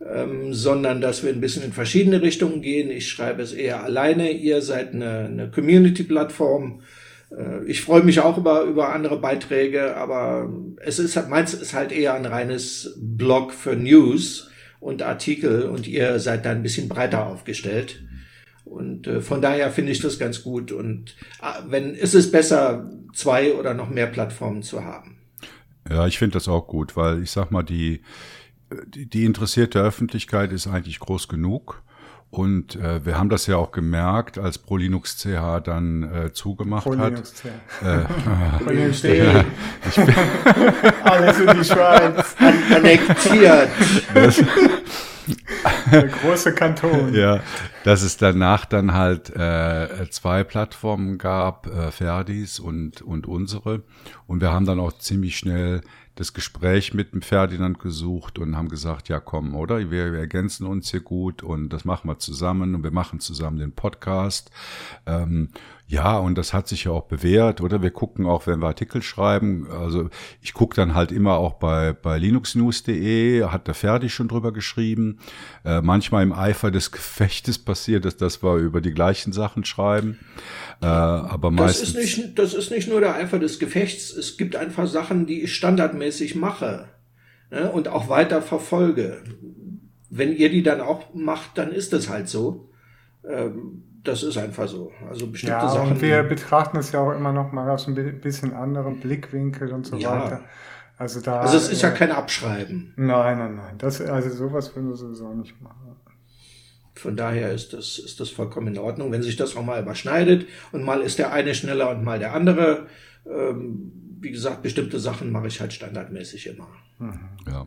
[0.00, 2.90] ähm, sondern dass wir ein bisschen in verschiedene Richtungen gehen.
[2.90, 4.30] Ich schreibe es eher alleine.
[4.30, 6.82] Ihr seid eine, eine Community-Plattform.
[7.36, 11.74] Äh, ich freue mich auch über, über andere Beiträge, aber es ist halt, meins ist
[11.74, 16.88] halt eher ein reines Blog für News und Artikel und ihr seid da ein bisschen
[16.88, 18.02] breiter aufgestellt.
[18.70, 20.72] Und äh, von daher finde ich das ganz gut.
[20.72, 25.18] Und äh, wenn ist es besser, zwei oder noch mehr Plattformen zu haben.
[25.88, 28.02] Ja, ich finde das auch gut, weil ich sag mal, die,
[28.86, 31.82] die, die interessierte Öffentlichkeit ist eigentlich groß genug.
[32.30, 37.32] Und äh, wir haben das ja auch gemerkt, als ProLinux CH dann äh, zugemacht ProLinux
[37.32, 37.46] CH.
[37.82, 39.44] Äh, ProLinux CH.
[41.04, 42.36] Alles in die Schweiz.
[42.74, 43.70] Annektiert.
[44.12, 44.44] Das,
[45.92, 47.14] Der große Kanton.
[47.18, 47.40] Ja,
[47.84, 53.82] dass es danach dann halt äh, zwei Plattformen gab, äh, Ferdis und, und unsere.
[54.26, 55.80] Und wir haben dann auch ziemlich schnell
[56.18, 59.78] das Gespräch mit dem Ferdinand gesucht und haben gesagt, ja komm, oder?
[59.78, 63.58] Wir, wir ergänzen uns hier gut und das machen wir zusammen und wir machen zusammen
[63.58, 64.50] den Podcast.
[65.06, 65.50] Ähm,
[65.90, 67.80] ja, und das hat sich ja auch bewährt, oder?
[67.80, 69.66] Wir gucken auch, wenn wir Artikel schreiben.
[69.70, 70.10] Also
[70.42, 75.18] ich gucke dann halt immer auch bei, bei linuxnews.de, hat der Ferdi schon drüber geschrieben.
[75.64, 80.18] Äh, manchmal im Eifer des Gefechtes passiert es, dass wir über die gleichen Sachen schreiben.
[80.82, 81.94] Äh, aber meistens.
[81.94, 84.10] Das ist, nicht, das ist nicht nur der Eifer des Gefechts.
[84.12, 86.90] Es gibt einfach Sachen, die ich standardmäßig mache
[87.50, 89.22] ne, und auch weiter verfolge.
[90.10, 92.68] Wenn ihr die dann auch macht, dann ist das halt so.
[93.26, 94.92] Ähm, das ist einfach so.
[95.08, 95.92] Also bestimmte ja, Sachen.
[95.92, 99.86] Und wir betrachten es ja auch immer noch mal aus ein bisschen anderen Blickwinkel und
[99.86, 100.24] so ja.
[100.24, 100.40] weiter.
[100.96, 101.40] Also da.
[101.40, 102.92] Also es ist ja kein Abschreiben.
[102.96, 103.74] Nein, nein, nein.
[103.78, 105.96] Das, also sowas würden wir sowieso nicht machen.
[106.94, 110.48] Von daher ist das, ist das vollkommen in Ordnung, wenn sich das auch mal überschneidet
[110.72, 112.88] und mal ist der eine schneller und mal der andere.
[113.24, 116.68] Ähm, wie gesagt, bestimmte Sachen mache ich halt standardmäßig immer.
[117.46, 117.66] Ja.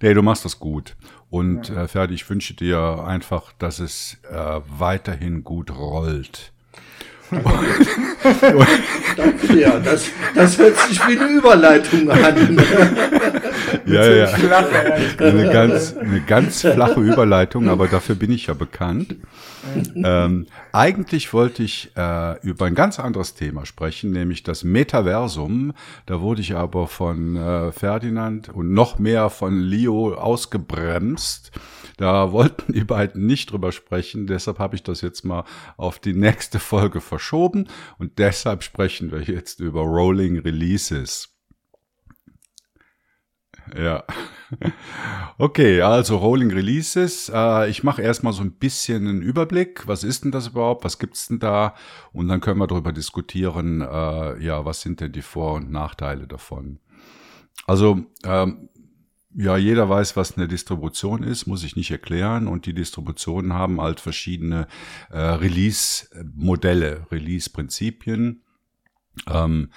[0.00, 0.96] Nee, du machst das gut.
[1.28, 1.84] Und ja.
[1.84, 6.52] äh, Ferdi, ich wünsche dir einfach, dass es äh, weiterhin gut rollt.
[9.16, 9.80] Danke dir.
[9.84, 12.58] Das, das hört sich wie eine Überleitung an.
[13.86, 14.28] ja, ja.
[15.18, 19.16] Eine ganz, eine ganz flache Überleitung, aber dafür bin ich ja bekannt.
[19.94, 25.72] Ähm, eigentlich wollte ich äh, über ein ganz anderes Thema sprechen, nämlich das Metaversum.
[26.06, 31.52] Da wurde ich aber von äh, Ferdinand und noch mehr von Leo ausgebremst.
[32.00, 35.44] Da wollten die beiden nicht drüber sprechen, deshalb habe ich das jetzt mal
[35.76, 41.36] auf die nächste Folge verschoben und deshalb sprechen wir jetzt über Rolling Releases.
[43.76, 44.04] Ja.
[45.38, 47.30] Okay, also Rolling Releases.
[47.32, 49.86] Äh, ich mache erstmal so ein bisschen einen Überblick.
[49.86, 50.84] Was ist denn das überhaupt?
[50.84, 51.74] Was gibt's denn da?
[52.12, 56.26] Und dann können wir darüber diskutieren, äh, ja, was sind denn die Vor- und Nachteile
[56.26, 56.78] davon?
[57.66, 58.68] Also, ähm,
[59.34, 62.48] ja, jeder weiß, was eine Distribution ist, muss ich nicht erklären.
[62.48, 64.66] Und die Distributionen haben halt verschiedene
[65.10, 68.42] äh, Release-Modelle, Release-Prinzipien.
[69.28, 69.70] Ähm,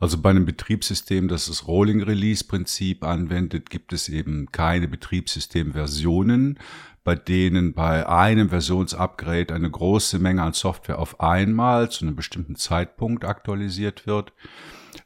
[0.00, 6.58] also bei einem Betriebssystem, das das Rolling Release Prinzip anwendet, gibt es eben keine Betriebssystemversionen,
[7.04, 12.56] bei denen bei einem Versionsupgrade eine große Menge an Software auf einmal zu einem bestimmten
[12.56, 14.32] Zeitpunkt aktualisiert wird,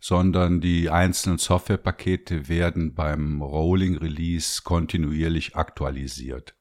[0.01, 6.55] sondern die einzelnen Softwarepakete werden beim Rolling Release kontinuierlich aktualisiert.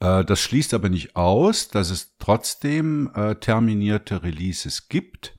[0.00, 5.34] Äh, das schließt aber nicht aus, dass es trotzdem äh, terminierte Releases gibt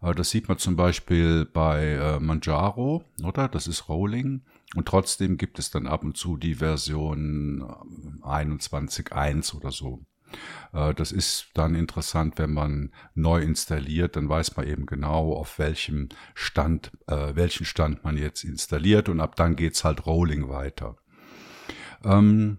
[0.00, 3.48] äh, das sieht man zum Beispiel bei Manjaro, oder?
[3.48, 4.42] Das ist Rolling.
[4.74, 7.62] Und trotzdem gibt es dann ab und zu die Version
[8.22, 10.04] 21.1 äh, oder so.
[10.72, 16.10] Das ist dann interessant, wenn man neu installiert, dann weiß man eben genau, auf welchem
[16.34, 20.96] Stand, äh, welchen Stand man jetzt installiert und ab dann geht's halt Rolling weiter.
[22.04, 22.58] Ähm,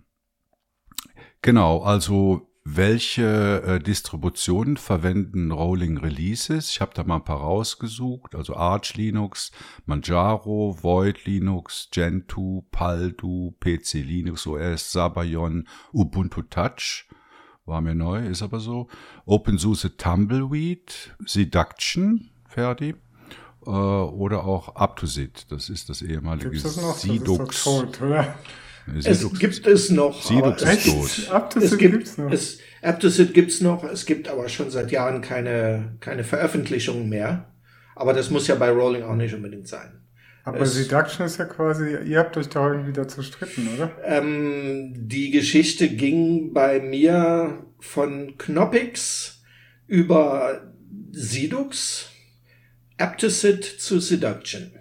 [1.42, 6.70] genau, also welche äh, Distributionen verwenden Rolling Releases?
[6.70, 9.52] Ich habe da mal ein paar rausgesucht, also Arch Linux,
[9.86, 17.08] Manjaro, Void Linux, Gentoo, Paldu, PC Linux OS, Sabayon, Ubuntu Touch,
[17.70, 18.88] war mir neu, ist aber so,
[19.26, 22.96] OpenSUSE Tumbleweed, Seduction, Ferdi,
[23.66, 26.98] äh, oder auch UpToSit, das ist das ehemalige Gibt's das noch?
[26.98, 27.38] Sidux.
[27.38, 28.36] Das ist tot, oder?
[28.98, 30.22] Es gibt es noch.
[30.22, 31.32] Sidux ist tot.
[31.32, 32.32] Aptosit gibt es noch.
[32.32, 33.84] Es, Aptosit gibt's noch.
[33.84, 37.52] Es gibt aber schon seit Jahren keine, keine Veröffentlichungen mehr.
[37.96, 40.02] Aber das muss ja bei Rolling auch nicht unbedingt sein.
[40.50, 43.92] Aber es, Seduction ist ja quasi, ihr habt euch da irgendwie dazu stritten, oder?
[44.04, 49.42] Ähm, die Geschichte ging bei mir von Knoppix
[49.88, 50.62] über
[51.12, 52.10] Sidux,
[52.98, 54.72] Aptosit zu Seduction.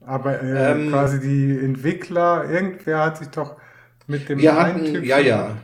[0.00, 3.56] Aber äh, ähm, quasi die Entwickler, irgendwer hat sich doch
[4.06, 5.56] Mit dem wir hatten, ja, ja,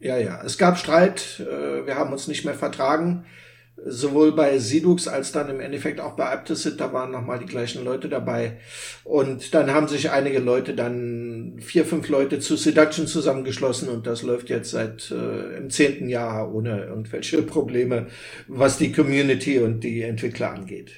[0.00, 0.42] ja, ja.
[0.44, 3.24] Es gab Streit, äh, wir haben uns nicht mehr vertragen
[3.76, 7.84] sowohl bei Sidux als dann im Endeffekt auch bei Aptosit, da waren nochmal die gleichen
[7.84, 8.58] Leute dabei.
[9.02, 14.22] Und dann haben sich einige Leute dann, vier, fünf Leute zu Seduction zusammengeschlossen und das
[14.22, 18.06] läuft jetzt seit äh, im zehnten Jahr ohne irgendwelche Probleme,
[18.48, 20.92] was die Community und die Entwickler angeht.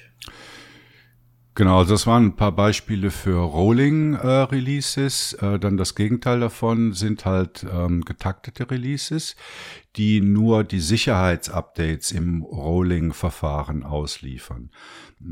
[1.57, 5.33] Genau, also das waren ein paar Beispiele für Rolling-Releases.
[5.41, 9.35] Äh, äh, dann das Gegenteil davon sind halt ähm, getaktete Releases,
[9.95, 14.69] die nur die Sicherheitsupdates im Rolling-Verfahren ausliefern.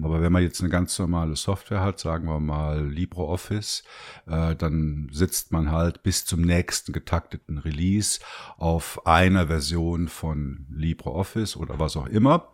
[0.02, 3.84] Aber wenn man jetzt eine ganz normale Software hat, sagen wir mal LibreOffice,
[4.26, 8.20] äh, dann sitzt man halt bis zum nächsten getakteten Release
[8.58, 12.48] auf einer Version von LibreOffice oder was auch immer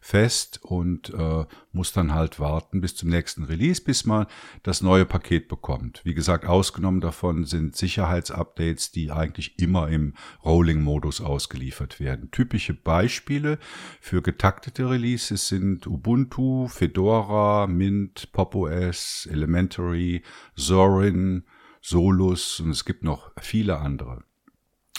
[0.00, 4.26] fest und äh, muss dann halt warten bis zum nächsten Release, bis man
[4.62, 6.02] das neue Paket bekommt.
[6.04, 12.30] Wie gesagt, ausgenommen davon sind Sicherheitsupdates, die eigentlich immer im Rolling-Modus ausgeliefert werden.
[12.30, 13.58] Typische Beispiele
[14.00, 18.58] für getaktete Releases sind Ubuntu, Fedora, Mint, Pop!
[18.58, 20.22] OS, Elementary,
[20.56, 21.44] Zorin,
[21.80, 24.24] Solus und es gibt noch viele andere.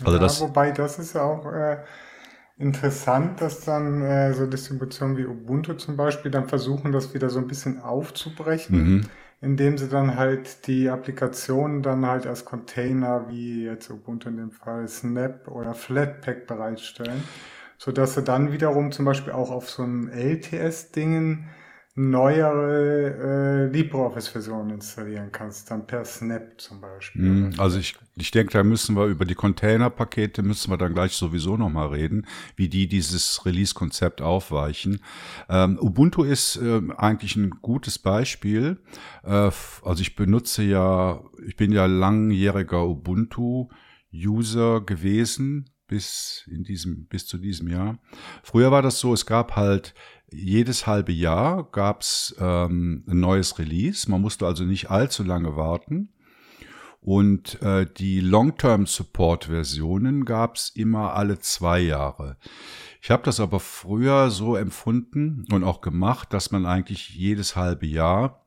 [0.01, 1.83] Also ja, das, wobei das ist ja auch äh,
[2.59, 7.39] interessant, dass dann äh, so Distributionen wie Ubuntu zum Beispiel dann versuchen, das wieder so
[7.39, 9.01] ein bisschen aufzubrechen, mhm.
[9.41, 14.51] indem sie dann halt die Applikationen dann halt als Container wie jetzt Ubuntu in dem
[14.51, 17.23] Fall Snap oder Flatpak bereitstellen,
[17.77, 21.47] so dass sie dann wiederum zum Beispiel auch auf so einem LTS-Dingen
[21.99, 27.21] neuere äh, LibreOffice-Versionen installieren kannst, dann per Snap zum Beispiel.
[27.21, 31.11] Mm, also ich, ich denke, da müssen wir über die Container-Pakete müssen wir dann gleich
[31.11, 35.01] sowieso nochmal reden, wie die dieses Release-Konzept aufweichen.
[35.49, 38.77] Ähm, Ubuntu ist äh, eigentlich ein gutes Beispiel.
[39.23, 39.51] Äh,
[39.83, 47.37] also ich benutze ja, ich bin ja langjähriger Ubuntu-User gewesen bis in diesem, bis zu
[47.37, 47.97] diesem Jahr.
[48.43, 49.93] Früher war das so, es gab halt
[50.31, 54.09] jedes halbe Jahr gab's ähm, ein neues Release.
[54.09, 56.13] Man musste also nicht allzu lange warten.
[57.01, 62.35] Und äh, die Long-Term-Support-Versionen gab's immer alle zwei Jahre.
[63.01, 67.87] Ich habe das aber früher so empfunden und auch gemacht, dass man eigentlich jedes halbe
[67.87, 68.45] Jahr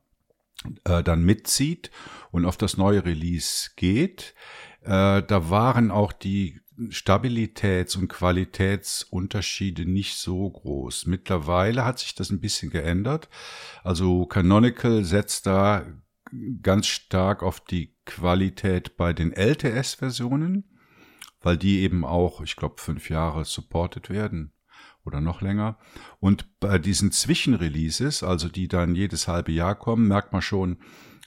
[0.84, 1.90] äh, dann mitzieht
[2.30, 4.34] und auf das neue Release geht.
[4.82, 11.06] Äh, da waren auch die Stabilitäts- und Qualitätsunterschiede nicht so groß.
[11.06, 13.28] Mittlerweile hat sich das ein bisschen geändert.
[13.84, 15.84] Also Canonical setzt da
[16.62, 20.64] ganz stark auf die Qualität bei den LTS-Versionen,
[21.40, 24.52] weil die eben auch, ich glaube, fünf Jahre supported werden
[25.04, 25.78] oder noch länger.
[26.20, 30.78] Und bei diesen Zwischenreleases, also die dann jedes halbe Jahr kommen, merkt man schon,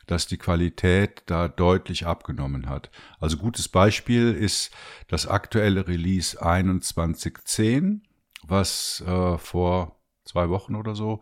[0.07, 2.89] dass die Qualität da deutlich abgenommen hat.
[3.19, 4.71] Also gutes Beispiel ist
[5.07, 8.03] das aktuelle Release 2110,
[8.43, 11.21] was äh, vor zwei Wochen oder so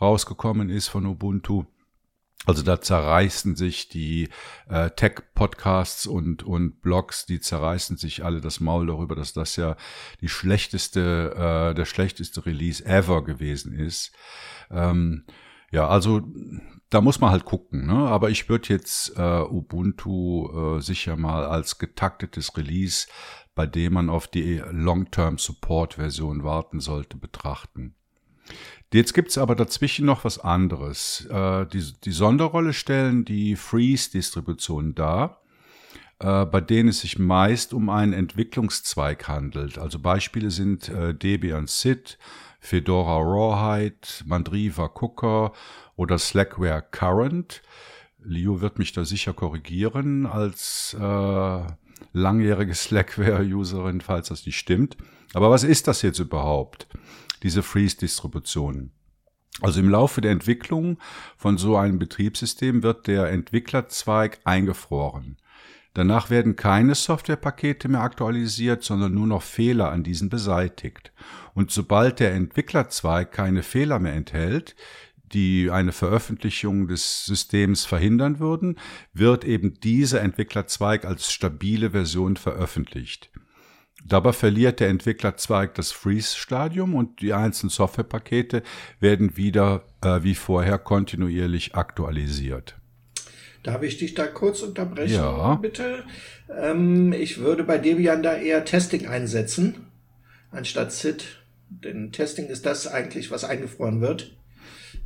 [0.00, 1.64] rausgekommen ist von Ubuntu.
[2.44, 4.28] Also da zerreißen sich die
[4.68, 9.76] äh, Tech-Podcasts und, und Blogs, die zerreißen sich alle das Maul darüber, dass das ja
[10.20, 14.10] die schlechteste, äh, der schlechteste Release ever gewesen ist.
[14.72, 15.24] Ähm,
[15.70, 16.22] ja, also
[16.92, 17.86] da muss man halt gucken.
[17.86, 17.94] Ne?
[17.94, 23.06] Aber ich würde jetzt äh, Ubuntu äh, sicher mal als getaktetes Release,
[23.54, 27.94] bei dem man auf die Long-Term-Support-Version warten sollte, betrachten.
[28.92, 31.26] Jetzt gibt's aber dazwischen noch was anderes.
[31.30, 35.40] Äh, die, die Sonderrolle stellen die Freeze-Distributionen dar,
[36.18, 39.78] äh, bei denen es sich meist um einen Entwicklungszweig handelt.
[39.78, 42.18] Also Beispiele sind äh, Debian SID,
[42.64, 45.52] Fedora Rawhide, Mandriva Cooker
[45.96, 47.60] oder Slackware Current.
[48.22, 51.62] Leo wird mich da sicher korrigieren als äh,
[52.12, 54.96] langjährige Slackware-Userin, falls das nicht stimmt.
[55.34, 56.86] Aber was ist das jetzt überhaupt,
[57.42, 58.92] diese Freeze-Distribution?
[59.60, 60.98] Also im Laufe der Entwicklung
[61.36, 65.36] von so einem Betriebssystem wird der Entwicklerzweig eingefroren.
[65.94, 71.12] Danach werden keine Softwarepakete mehr aktualisiert, sondern nur noch Fehler an diesen beseitigt.
[71.54, 74.74] Und sobald der Entwicklerzweig keine Fehler mehr enthält,
[75.32, 78.78] die eine Veröffentlichung des Systems verhindern würden,
[79.12, 83.30] wird eben dieser Entwicklerzweig als stabile Version veröffentlicht.
[84.04, 88.62] Dabei verliert der Entwicklerzweig das Freeze-Stadium und die einzelnen Softwarepakete
[88.98, 92.81] werden wieder äh, wie vorher kontinuierlich aktualisiert.
[93.62, 95.54] Darf ich dich da kurz unterbrechen, ja.
[95.54, 96.04] bitte?
[96.50, 99.86] Ähm, ich würde bei Debian da eher Testing einsetzen,
[100.50, 101.24] anstatt SID.
[101.68, 104.36] Denn Testing ist das eigentlich, was eingefroren wird.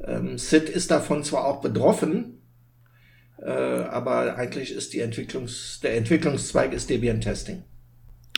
[0.04, 2.32] Ähm, Sid ist davon zwar auch betroffen,
[3.38, 7.64] Äh, aber eigentlich ist die Entwicklungs, der Entwicklungszweig ist Debian Testing.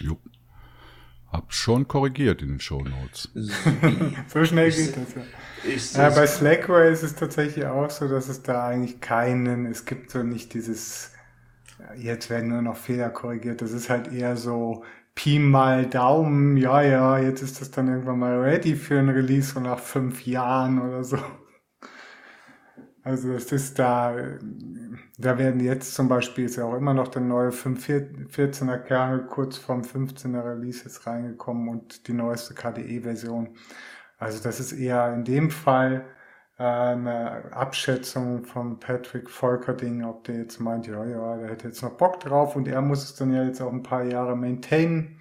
[0.00, 0.18] Jo.
[1.30, 3.28] Hab schon korrigiert in den Show Notes.
[4.28, 5.22] so schnell geht das ja.
[5.64, 9.84] Ich, ja, bei Slackware ist es tatsächlich auch so, dass es da eigentlich keinen, es
[9.84, 11.12] gibt so nicht dieses,
[11.96, 13.60] jetzt werden nur noch Fehler korrigiert.
[13.60, 18.20] Das ist halt eher so Pi mal Daumen, ja, ja, jetzt ist das dann irgendwann
[18.20, 21.18] mal ready für ein Release so nach fünf Jahren oder so.
[23.08, 24.14] Also es ist da,
[25.16, 29.56] da werden jetzt zum Beispiel ist ja auch immer noch der neue 14er Kernel kurz
[29.56, 33.56] vorm 15er Release jetzt reingekommen und die neueste KDE-Version.
[34.18, 36.04] Also das ist eher in dem Fall
[36.58, 41.82] äh, eine Abschätzung von Patrick Volkerding, ob der jetzt meint, ja, ja, der hätte jetzt
[41.82, 45.17] noch Bock drauf und er muss es dann ja jetzt auch ein paar Jahre maintainen.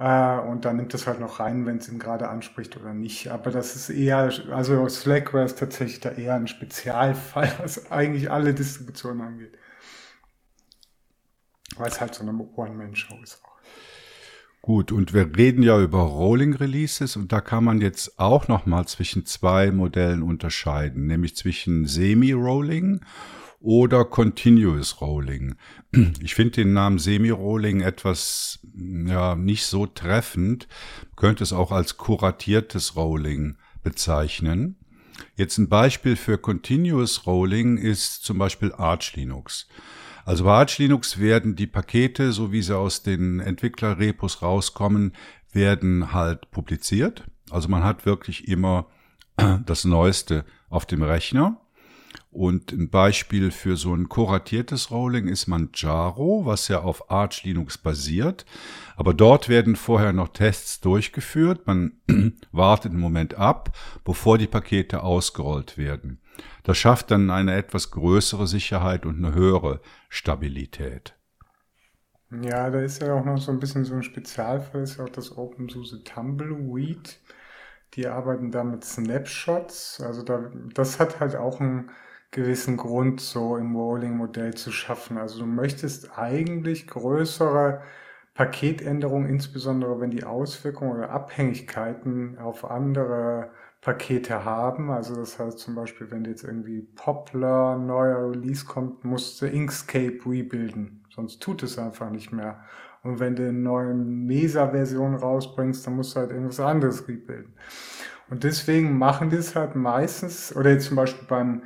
[0.00, 3.28] Äh, und dann nimmt es halt noch rein, wenn es ihn gerade anspricht oder nicht.
[3.28, 8.54] Aber das ist eher, also Slackware ist tatsächlich da eher ein Spezialfall, was eigentlich alle
[8.54, 9.58] Distributionen angeht.
[11.76, 13.50] Weil es halt so eine One-Man-Show ist auch.
[14.62, 18.86] Gut, und wir reden ja über Rolling Releases und da kann man jetzt auch nochmal
[18.86, 23.00] zwischen zwei Modellen unterscheiden, nämlich zwischen Semi-Rolling
[23.60, 25.54] oder Continuous Rolling.
[26.22, 30.68] Ich finde den Namen Semi-Rolling etwas, ja, nicht so treffend,
[31.16, 34.76] könnte es auch als kuratiertes Rolling bezeichnen.
[35.36, 39.68] Jetzt ein Beispiel für Continuous Rolling ist zum Beispiel Arch Linux.
[40.24, 45.12] Also bei Arch Linux werden die Pakete, so wie sie aus den Entwicklerrepos rauskommen,
[45.52, 47.24] werden halt publiziert.
[47.50, 48.86] Also man hat wirklich immer
[49.66, 51.60] das Neueste auf dem Rechner.
[52.30, 57.76] Und ein Beispiel für so ein kuratiertes Rolling ist Manjaro, was ja auf Arch Linux
[57.76, 58.46] basiert.
[58.94, 61.66] Aber dort werden vorher noch Tests durchgeführt.
[61.66, 61.92] Man
[62.52, 66.20] wartet einen Moment ab, bevor die Pakete ausgerollt werden.
[66.62, 71.16] Das schafft dann eine etwas größere Sicherheit und eine höhere Stabilität.
[72.30, 75.10] Ja, da ist ja auch noch so ein bisschen so ein Spezialfall, ist ja auch
[75.10, 77.18] das OpenSUSE Tumbleweed.
[77.94, 80.00] Die arbeiten da mit Snapshots.
[80.00, 81.90] Also da, das hat halt auch einen
[82.30, 85.18] gewissen Grund, so im Rolling-Modell zu schaffen.
[85.18, 87.82] Also du möchtest eigentlich größere
[88.34, 94.90] Paketänderungen, insbesondere wenn die Auswirkungen oder Abhängigkeiten auf andere Pakete haben.
[94.90, 100.20] Also das heißt zum Beispiel, wenn jetzt irgendwie Poplar neuer Release kommt, musst du Inkscape
[100.24, 101.04] rebuilden.
[101.10, 102.60] Sonst tut es einfach nicht mehr.
[103.02, 107.54] Und wenn du eine neue Mesa-Version rausbringst, dann musst du halt irgendwas anderes rebuilden.
[108.28, 111.62] Und deswegen machen die es halt meistens, oder jetzt zum Beispiel beim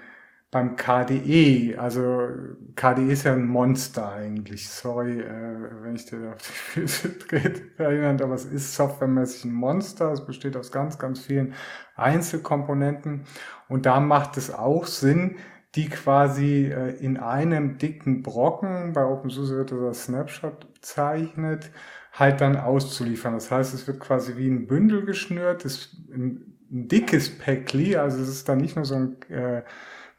[0.54, 2.28] beim KDE, also
[2.76, 7.62] KDE ist ja ein Monster eigentlich, sorry, äh, wenn ich dir auf die Füße trete,
[7.76, 11.54] erinnert, aber es ist softwaremäßig ein Monster, es besteht aus ganz, ganz vielen
[11.96, 13.24] Einzelkomponenten.
[13.68, 15.38] Und da macht es auch Sinn,
[15.74, 21.72] die quasi äh, in einem dicken Brocken, bei OpenSUSE wird das als Snapshot bezeichnet,
[22.12, 23.34] halt dann auszuliefern.
[23.34, 28.22] Das heißt, es wird quasi wie ein Bündel geschnürt, ist ein, ein dickes Päckli, also
[28.22, 29.62] es ist dann nicht nur so ein äh,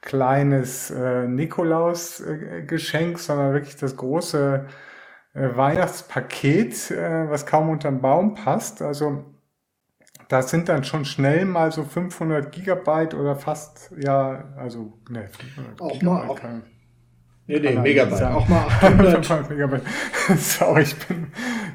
[0.05, 4.65] kleines äh, Nikolaus-Geschenk, sondern wirklich das große
[5.33, 8.81] äh, Weihnachtspaket, äh, was kaum unter den Baum passt.
[8.81, 9.25] Also
[10.29, 15.81] da sind dann schon schnell mal so 500 Gigabyte oder fast, ja, also, ne, 500
[15.81, 16.03] auch Gigabyte.
[16.03, 16.63] Mal, auch, kann,
[17.47, 18.35] nee, nee, Megabyte, sagen.
[18.35, 19.49] auch mal 800.
[19.49, 19.83] Megabyte.
[20.37, 21.27] Sorry, ich bin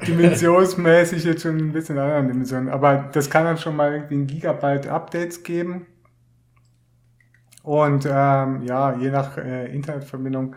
[0.07, 4.15] dimensionsmäßig jetzt schon ein bisschen in anderen Dimensionen, aber das kann dann schon mal irgendwie
[4.15, 5.85] ein Gigabyte Updates geben.
[7.63, 10.55] Und ähm, ja, je nach äh, Internetverbindung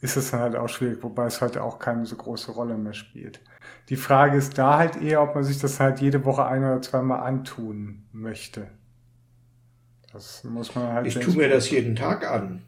[0.00, 2.94] ist es dann halt auch schwierig, wobei es heute auch keine so große Rolle mehr
[2.94, 3.40] spielt.
[3.88, 6.82] Die Frage ist da halt eher, ob man sich das halt jede Woche ein oder
[6.82, 8.68] zweimal antun möchte.
[10.12, 11.06] Das muss man halt.
[11.06, 12.62] Ich tue mir das jeden Tag an.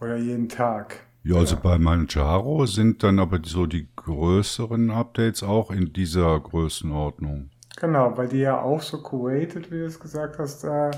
[0.00, 1.00] Oder jeden Tag.
[1.24, 1.60] Ja, also ja.
[1.60, 7.50] bei Manjaro sind dann aber so die größeren Updates auch in dieser Größenordnung.
[7.76, 10.90] Genau, weil die ja auch so curated, wie du es gesagt hast, äh,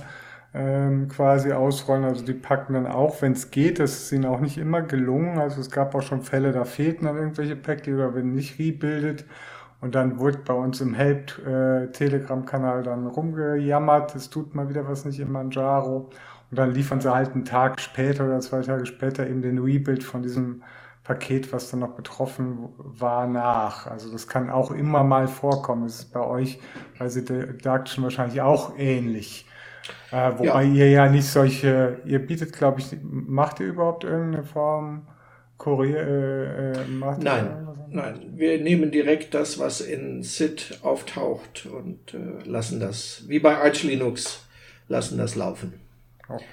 [0.52, 2.04] ähm, quasi ausrollen.
[2.04, 5.38] Also die packen dann auch, wenn es geht, das ist ihnen auch nicht immer gelungen.
[5.38, 9.24] Also es gab auch schon Fälle, da fehlten dann irgendwelche Päckchen oder wenn nicht rebildet.
[9.80, 11.88] Und dann wurde bei uns im Help äh,
[12.82, 16.10] dann rumgejammert, es tut mal wieder was nicht in Manjaro.
[16.50, 20.02] Und dann liefern sie halt einen Tag später oder zwei Tage später eben den Rebuild
[20.04, 20.62] von diesem
[21.04, 23.86] Paket, was dann noch betroffen war, nach.
[23.86, 25.84] Also das kann auch immer mal vorkommen.
[25.84, 26.60] Das ist bei euch,
[27.62, 29.46] sagt schon wahrscheinlich auch ähnlich.
[30.10, 30.72] Äh, wobei ja.
[30.72, 35.06] ihr ja nicht solche, ihr bietet, glaube ich, macht ihr überhaupt irgendeine Form
[35.58, 35.98] Kurier?
[35.98, 36.76] Äh, äh
[37.20, 38.32] nein, nein.
[38.34, 43.82] Wir nehmen direkt das, was in SID auftaucht und äh, lassen das, wie bei Arch
[43.84, 44.46] Linux,
[44.88, 45.74] lassen das laufen.
[46.28, 46.44] Okay.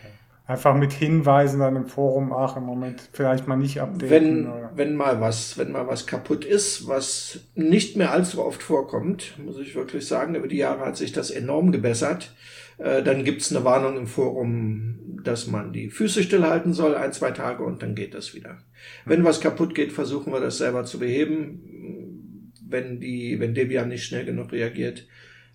[0.47, 4.09] einfach mit Hinweisen dann im Forum, ach, im Moment vielleicht mal nicht updaten.
[4.09, 4.71] Wenn, oder?
[4.75, 9.59] wenn mal was, wenn mal was kaputt ist, was nicht mehr allzu oft vorkommt, muss
[9.59, 12.31] ich wirklich sagen, über die Jahre hat sich das enorm gebessert.
[12.77, 17.31] Äh, dann gibt's eine Warnung im Forum, dass man die Füße stillhalten soll, ein, zwei
[17.31, 18.59] Tage und dann geht das wieder.
[19.05, 24.05] Wenn was kaputt geht, versuchen wir das selber zu beheben, wenn die, wenn Debian nicht
[24.05, 25.07] schnell genug reagiert.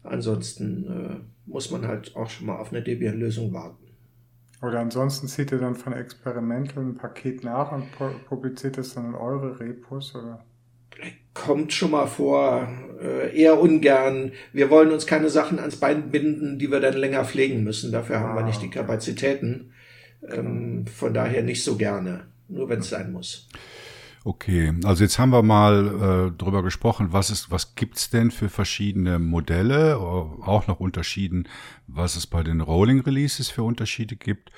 [0.02, 3.86] Ansonsten äh, muss man halt auch schon mal auf eine Debian-Lösung warten.
[4.60, 7.86] Oder ansonsten zieht ihr dann von Experimental ein Paket nach und
[8.26, 10.44] publiziert es dann in eure Repos, oder?
[11.34, 12.68] Kommt schon mal vor,
[13.02, 14.32] äh, eher ungern.
[14.52, 17.90] Wir wollen uns keine Sachen ans Bein binden, die wir dann länger pflegen müssen.
[17.92, 19.72] Dafür ah, haben wir nicht die ah, Kapazitäten.
[20.28, 23.48] Ähm, von daher nicht so gerne, nur wenn es sein muss.
[24.24, 28.48] Okay, also jetzt haben wir mal äh, drüber gesprochen, was ist, was gibt's denn für
[28.48, 31.48] verschiedene Modelle, auch noch unterschieden,
[31.88, 34.52] was es bei den Rolling Releases für Unterschiede gibt.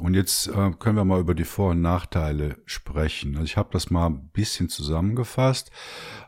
[0.00, 3.34] Und jetzt äh, können wir mal über die Vor- und Nachteile sprechen.
[3.34, 5.70] Also ich habe das mal ein bisschen zusammengefasst.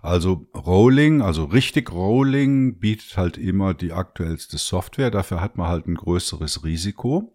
[0.03, 5.11] Also Rolling, also richtig Rolling bietet halt immer die aktuellste Software.
[5.11, 7.35] Dafür hat man halt ein größeres Risiko,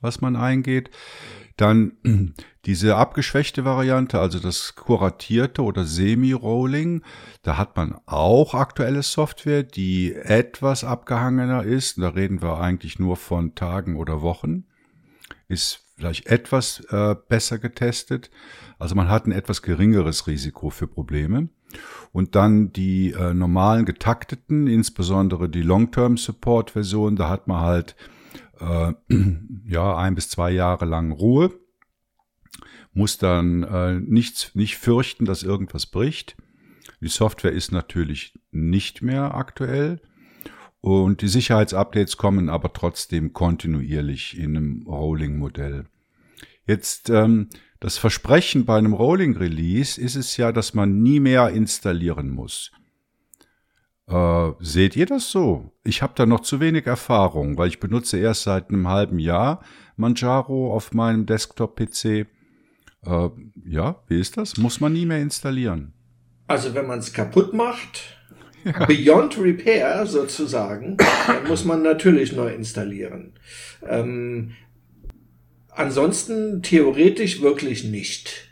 [0.00, 0.90] was man eingeht.
[1.56, 1.92] Dann
[2.66, 7.02] diese abgeschwächte Variante, also das kuratierte oder Semi-Rolling,
[7.42, 11.98] da hat man auch aktuelle Software, die etwas abgehangener ist.
[11.98, 14.64] Da reden wir eigentlich nur von Tagen oder Wochen.
[15.48, 18.30] Ist vielleicht etwas äh, besser getestet.
[18.78, 21.48] Also man hat ein etwas geringeres Risiko für Probleme.
[22.12, 27.96] Und dann die äh, normalen getakteten, insbesondere die Long-Term-Support-Version, da hat man halt
[28.60, 28.92] äh,
[29.66, 31.52] ja, ein bis zwei Jahre lang Ruhe,
[32.92, 36.36] muss dann äh, nichts, nicht fürchten, dass irgendwas bricht.
[37.00, 40.00] Die Software ist natürlich nicht mehr aktuell
[40.86, 45.86] und die Sicherheitsupdates kommen aber trotzdem kontinuierlich in einem Rolling-Modell.
[46.64, 47.48] Jetzt ähm,
[47.80, 52.70] das Versprechen bei einem Rolling-Release ist es ja, dass man nie mehr installieren muss.
[54.06, 55.72] Äh, seht ihr das so?
[55.82, 59.64] Ich habe da noch zu wenig Erfahrung, weil ich benutze erst seit einem halben Jahr
[59.96, 62.04] Manjaro auf meinem Desktop-PC.
[62.04, 62.26] Äh,
[63.64, 64.56] ja, wie ist das?
[64.56, 65.94] Muss man nie mehr installieren?
[66.46, 68.15] Also wenn man es kaputt macht.
[68.88, 70.96] beyond repair sozusagen,
[71.48, 73.32] muss man natürlich neu installieren.
[73.86, 74.52] Ähm,
[75.70, 78.48] ansonsten theoretisch wirklich nicht.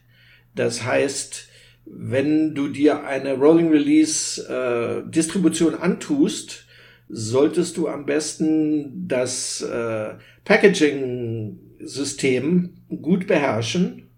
[0.55, 1.49] Das heißt,
[1.87, 6.67] wenn du dir eine Rolling Release äh, Distribution antust,
[7.09, 14.11] solltest du am besten das äh, Packaging System gut beherrschen.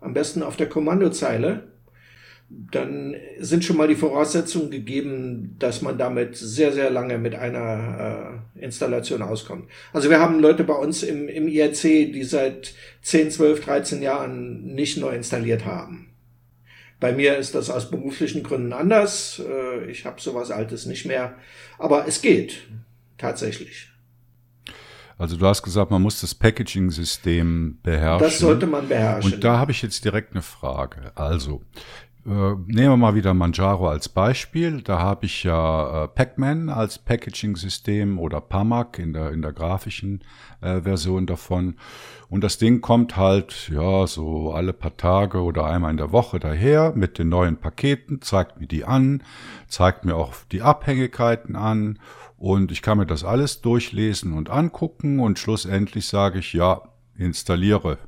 [0.00, 1.69] Am besten auf der Kommandozeile.
[2.52, 8.42] Dann sind schon mal die Voraussetzungen gegeben, dass man damit sehr, sehr lange mit einer
[8.56, 9.68] äh, Installation auskommt.
[9.92, 11.82] Also wir haben Leute bei uns im, im IRC,
[12.12, 16.10] die seit 10, 12, 13 Jahren nicht neu installiert haben.
[16.98, 19.40] Bei mir ist das aus beruflichen Gründen anders.
[19.44, 21.36] Äh, ich habe sowas Altes nicht mehr.
[21.78, 22.66] Aber es geht
[23.16, 23.88] tatsächlich.
[25.20, 28.26] Also du hast gesagt, man muss das Packaging-System beherrschen.
[28.26, 29.34] Das sollte man beherrschen.
[29.34, 31.12] Und da habe ich jetzt direkt eine Frage.
[31.14, 31.62] Also,
[32.24, 34.82] nehmen wir mal wieder Manjaro als Beispiel.
[34.82, 40.22] Da habe ich ja äh, Pacman als Packaging-System oder PAMAC in der, in der grafischen
[40.60, 41.76] äh, Version davon.
[42.28, 46.38] Und das Ding kommt halt, ja, so alle paar Tage oder einmal in der Woche
[46.38, 49.22] daher mit den neuen Paketen, zeigt mir die an,
[49.66, 51.98] zeigt mir auch die Abhängigkeiten an
[52.36, 56.82] und ich kann mir das alles durchlesen und angucken und schlussendlich sage ich, ja,
[57.16, 57.98] installiere.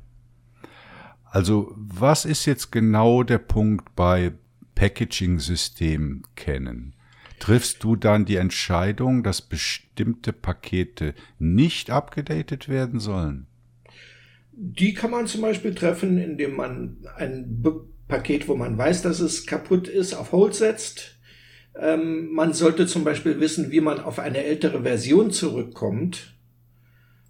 [1.32, 4.32] Also was ist jetzt genau der Punkt bei
[4.74, 6.94] Packaging-System kennen?
[7.38, 13.46] Triffst du dann die Entscheidung, dass bestimmte Pakete nicht abgedatet werden sollen?
[14.52, 17.64] Die kann man zum Beispiel treffen, indem man ein
[18.08, 21.16] Paket, wo man weiß, dass es kaputt ist, auf Hold setzt.
[21.80, 26.34] Ähm, man sollte zum Beispiel wissen, wie man auf eine ältere Version zurückkommt.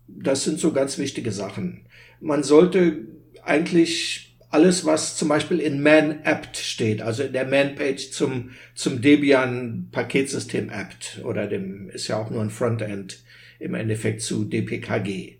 [0.09, 1.87] Das sind so ganz wichtige Sachen.
[2.21, 3.12] Man sollte
[3.45, 10.69] eigentlich alles, was zum Beispiel in man-apt steht, also in der man-page zum, zum Debian-Paketsystem
[10.69, 13.25] apt oder dem ist ja auch nur ein Frontend
[13.59, 15.39] im Endeffekt zu DPKG.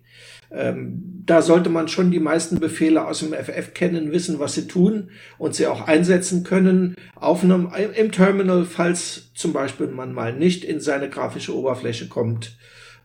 [0.49, 4.67] Ähm, da sollte man schon die meisten Befehle aus dem FF kennen, wissen, was sie
[4.67, 10.33] tun und sie auch einsetzen können auf einem, im Terminal, falls zum Beispiel man mal
[10.33, 12.57] nicht in seine grafische Oberfläche kommt.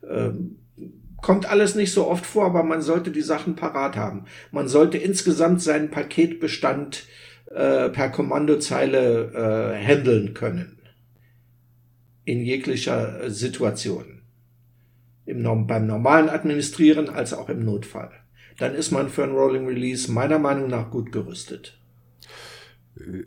[0.08, 0.56] Ähm,
[1.20, 4.24] kommt alles nicht so oft vor, aber man sollte die Sachen parat haben.
[4.50, 7.04] Man sollte insgesamt seinen Paketbestand
[7.46, 10.78] äh, per Kommandozeile äh, handeln können.
[12.24, 14.18] In jeglicher Situation
[15.28, 18.10] im, beim normalen Administrieren als auch im Notfall.
[18.58, 21.77] dann ist man für ein Rolling Release meiner Meinung nach gut gerüstet.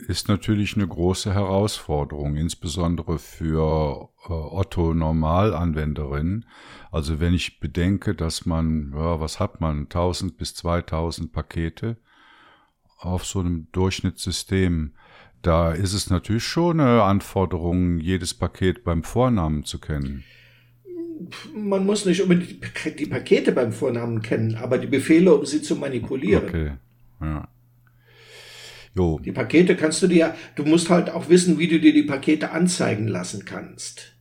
[0.08, 6.46] Ist natürlich eine große Herausforderung, insbesondere für äh, Otto Normalanwenderinnen.
[6.90, 11.96] Also wenn ich bedenke, dass man, ja, was hat man, 1000 bis 2000 Pakete
[12.98, 14.92] auf so einem Durchschnittssystem,
[15.42, 20.24] da ist es natürlich schon eine Anforderung, jedes Paket beim Vornamen zu kennen.
[21.54, 22.62] Man muss nicht unbedingt
[22.98, 26.44] die Pakete beim Vornamen kennen, aber die Befehle, um sie zu manipulieren.
[26.48, 26.72] Okay,
[27.20, 27.48] ja.
[28.94, 29.20] Jo.
[29.24, 32.50] Die Pakete kannst du dir, du musst halt auch wissen, wie du dir die Pakete
[32.50, 34.12] anzeigen lassen kannst.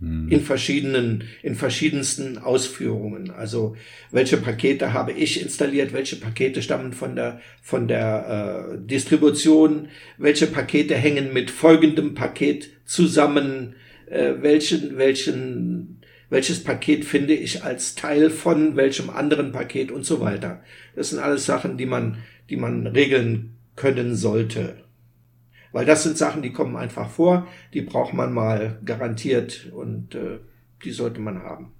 [0.00, 0.28] Hm.
[0.28, 3.30] In verschiedenen, in verschiedensten Ausführungen.
[3.30, 3.76] Also,
[4.10, 5.92] welche Pakete habe ich installiert?
[5.92, 9.88] Welche Pakete stammen von der, von der äh, Distribution?
[10.18, 13.74] Welche Pakete hängen mit folgendem Paket zusammen?
[14.06, 16.00] Äh, welchen, welchen,
[16.30, 20.62] welches Paket finde ich als Teil von welchem anderen Paket und so weiter.
[20.96, 22.16] Das sind alles Sachen, die man,
[22.48, 24.84] die man regeln können sollte.
[25.72, 30.40] Weil das sind Sachen, die kommen einfach vor, die braucht man mal garantiert und äh,
[30.84, 31.72] die sollte man haben.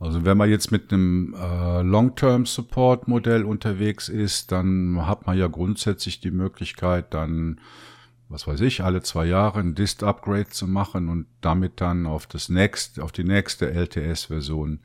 [0.00, 6.20] Also wenn man jetzt mit einem äh, Long-Term-Support-Modell unterwegs ist, dann hat man ja grundsätzlich
[6.20, 7.60] die Möglichkeit, dann,
[8.28, 12.48] was weiß ich, alle zwei Jahre ein Dist-Upgrade zu machen und damit dann auf das
[12.48, 14.80] nächste, auf die nächste LTS-Version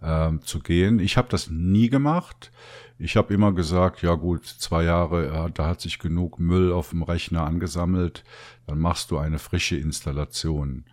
[0.00, 0.98] äh, zu gehen.
[0.98, 2.50] Ich habe das nie gemacht.
[2.98, 7.02] Ich habe immer gesagt, ja gut, zwei Jahre, da hat sich genug Müll auf dem
[7.02, 8.24] Rechner angesammelt,
[8.66, 10.84] dann machst du eine frische Installation.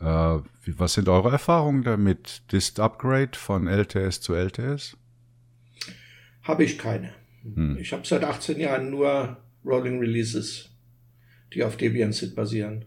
[0.00, 2.42] Äh, was sind eure Erfahrungen damit?
[2.50, 4.96] Dist Upgrade von LTS zu LTS?
[6.42, 7.12] Habe ich keine.
[7.42, 7.76] Hm.
[7.78, 10.70] Ich habe seit 18 Jahren nur Rolling Releases,
[11.52, 12.86] die auf Debian SID basieren.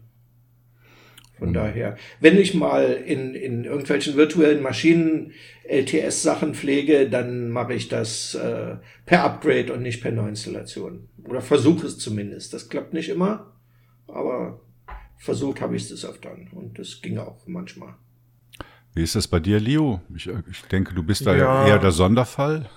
[1.38, 1.54] Von mhm.
[1.54, 5.32] daher, wenn ich mal in, in irgendwelchen virtuellen Maschinen
[5.64, 8.76] LTS-Sachen pflege, dann mache ich das äh,
[9.06, 11.08] per Upgrade und nicht per Neuinstallation.
[11.24, 12.52] Oder versuche es zumindest.
[12.52, 13.52] Das klappt nicht immer,
[14.06, 14.60] aber
[15.18, 17.94] versucht habe ich es des Öfteren und das ging auch manchmal.
[18.94, 20.00] Wie ist das bei dir, Leo?
[20.14, 21.66] Ich, ich denke, du bist da ja.
[21.66, 22.68] eher der Sonderfall.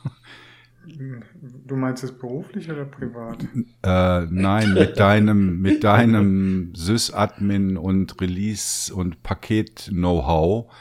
[1.65, 3.45] Du meinst es beruflich oder privat?
[3.83, 10.71] Äh, nein, mit deinem, mit deinem Sys-Admin und Release und Paket-Know-how.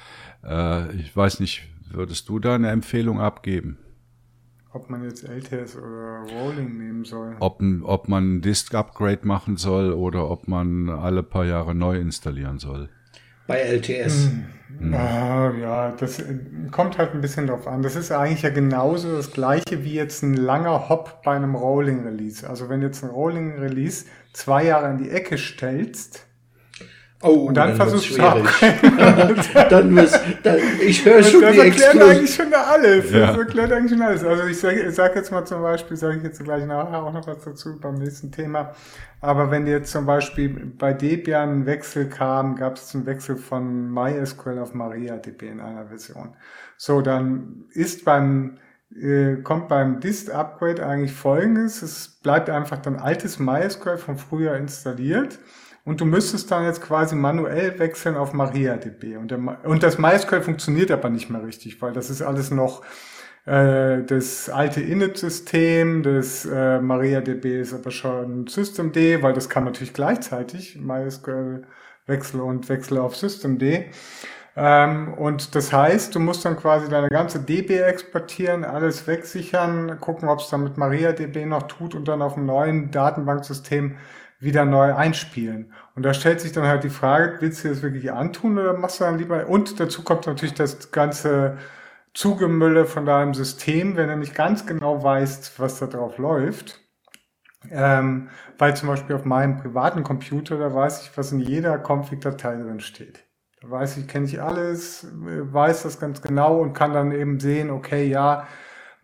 [0.44, 3.78] Äh, ich weiß nicht, würdest du da eine Empfehlung abgeben?
[4.72, 7.36] Ob man jetzt LTS oder Rolling nehmen soll.
[7.40, 12.90] Ob, ob man Disk-Upgrade machen soll oder ob man alle paar Jahre neu installieren soll.
[13.46, 14.26] Bei LTS.
[14.26, 14.46] Hm.
[14.78, 14.94] Mhm.
[14.94, 16.24] Ah, ja, das äh,
[16.70, 17.82] kommt halt ein bisschen drauf an.
[17.82, 22.04] Das ist eigentlich ja genauso das gleiche wie jetzt ein langer Hop bei einem Rolling
[22.04, 22.48] Release.
[22.48, 26.25] Also wenn jetzt ein Rolling Release zwei Jahre in die Ecke stellst,
[27.22, 28.22] Oh, und dann, dann versuchst du
[29.70, 32.10] dann wirst, dann, ich höre schon das die erklärt Explosion.
[32.10, 33.10] eigentlich schon alles.
[33.10, 33.26] Ja.
[33.28, 34.22] Das erklärt eigentlich schon alles.
[34.22, 37.26] Also ich sage sag jetzt mal zum Beispiel, sage ich jetzt gleich nachher auch noch
[37.26, 38.74] was dazu beim nächsten Thema.
[39.22, 43.90] Aber wenn jetzt zum Beispiel bei Debian ein Wechsel kam, gab es einen Wechsel von
[43.90, 46.36] MySQL auf MariaDB in einer Version.
[46.76, 48.58] So, dann ist beim
[48.94, 51.80] äh, kommt beim Dist-Upgrade eigentlich folgendes.
[51.80, 55.38] Es bleibt einfach dann altes MySQL von früher installiert
[55.86, 59.16] und du müsstest dann jetzt quasi manuell wechseln auf MariaDB.
[59.16, 62.82] Und, der, und das MySQL funktioniert aber nicht mehr richtig, weil das ist alles noch
[63.46, 69.94] äh, das alte Init-System, das äh, MariaDB ist aber schon Systemd, weil das kann natürlich
[69.94, 71.62] gleichzeitig MySQL
[72.06, 73.62] wechsel und wechsle auf Systemd.
[74.56, 80.28] Ähm, und das heißt, du musst dann quasi deine ganze DB exportieren, alles wegsichern, gucken,
[80.28, 83.98] ob es dann mit MariaDB noch tut und dann auf einem neuen Datenbanksystem
[84.46, 85.74] wieder neu einspielen.
[85.94, 89.00] Und da stellt sich dann halt die Frage, willst du das wirklich antun oder machst
[89.00, 91.58] du dann lieber, und dazu kommt natürlich das ganze
[92.14, 96.80] Zugemülle von deinem System, wenn du nicht ganz genau weißt, was da drauf läuft.
[97.70, 98.28] Ähm,
[98.58, 102.80] weil zum Beispiel auf meinem privaten Computer, da weiß ich, was in jeder Config-Datei drin
[102.80, 103.24] steht.
[103.60, 107.70] Da weiß ich, kenne ich alles, weiß das ganz genau und kann dann eben sehen,
[107.70, 108.46] okay, ja,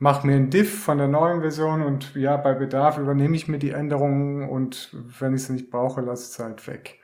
[0.03, 3.61] mach mir ein Diff von der neuen Version und ja, bei Bedarf übernehme ich mir
[3.61, 4.91] die Änderungen und
[5.21, 6.99] wenn ich sie nicht brauche, lasse ich es halt weg.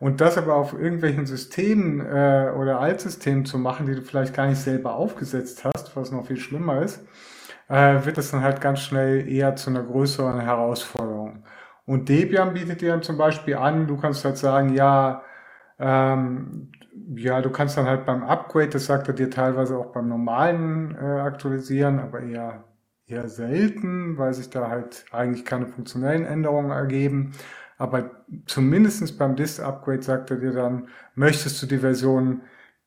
[0.00, 4.46] Und das aber auf irgendwelchen Systemen äh, oder Altsystemen zu machen, die du vielleicht gar
[4.46, 7.06] nicht selber aufgesetzt hast, was noch viel schlimmer ist,
[7.68, 11.44] äh, wird es dann halt ganz schnell eher zu einer größeren Herausforderung.
[11.84, 15.22] Und Debian bietet dir dann zum Beispiel an, du kannst halt sagen, ja,
[15.78, 16.72] ähm,
[17.14, 20.94] ja, du kannst dann halt beim Upgrade, das sagt er dir teilweise auch beim normalen
[20.94, 22.64] äh, Aktualisieren, aber eher,
[23.06, 27.32] eher selten, weil sich da halt eigentlich keine funktionellen Änderungen ergeben.
[27.76, 28.10] Aber
[28.46, 32.42] zumindestens beim Dist-Upgrade sagt er dir dann, möchtest du die Version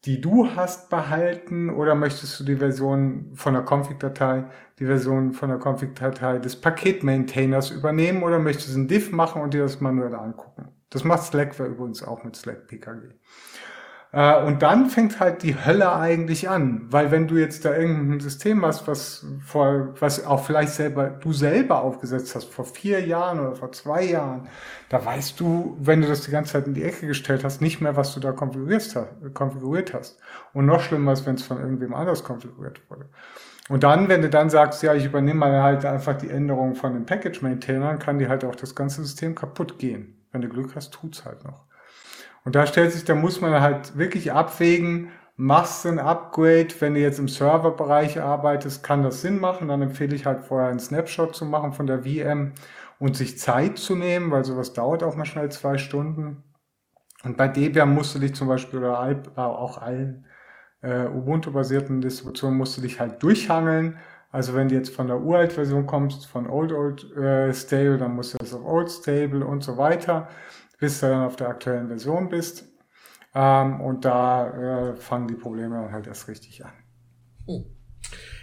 [0.05, 4.45] die du hast, behalten oder möchtest du die Version von der Config-Datei,
[4.79, 9.53] die Version von der Config-Datei des Paket-Maintainers übernehmen oder möchtest du einen Diff machen und
[9.53, 10.69] dir das manuell angucken?
[10.89, 13.13] Das macht Slackware übrigens auch mit Slack PKG.
[14.13, 18.19] Äh, und dann fängt halt die Hölle eigentlich an, weil wenn du jetzt da irgendein
[18.19, 23.39] System hast, was vor, was auch vielleicht selber, du selber aufgesetzt hast, vor vier Jahren
[23.39, 24.49] oder vor zwei Jahren,
[24.89, 27.79] da weißt du, wenn du das die ganze Zeit in die Ecke gestellt hast, nicht
[27.79, 29.33] mehr, was du da konfiguriert hast.
[29.33, 30.19] Konfiguriert hast.
[30.53, 33.05] Und noch schlimmer ist, wenn es von irgendwem anders konfiguriert wurde.
[33.69, 36.93] Und dann, wenn du dann sagst, ja, ich übernehme mal halt einfach die Änderungen von
[36.93, 40.17] den Package Maintainern, kann die halt auch das ganze System kaputt gehen.
[40.33, 41.63] Wenn du Glück hast, tut's halt noch.
[42.43, 46.93] Und da stellt sich, da muss man halt wirklich abwägen, machst du ein Upgrade, wenn
[46.93, 49.67] du jetzt im Serverbereich arbeitest, kann das Sinn machen.
[49.67, 52.53] Dann empfehle ich halt vorher einen Snapshot zu machen von der VM
[52.99, 56.43] und sich Zeit zu nehmen, weil sowas dauert auch mal schnell zwei Stunden.
[57.23, 60.25] Und bei Debian musst du dich zum Beispiel oder äh, auch allen
[60.81, 63.97] äh, Ubuntu-basierten Distributionen musst du dich halt durchhangeln.
[64.31, 68.33] Also wenn du jetzt von der Uralt-Version kommst, von Old Old äh, Stable, dann musst
[68.33, 70.29] du das auf Old Stable und so weiter
[70.81, 72.65] bis du dann auf der aktuellen Version bist.
[73.33, 76.73] Ähm, und da äh, fangen die Probleme halt erst richtig an.
[77.45, 77.63] Hm.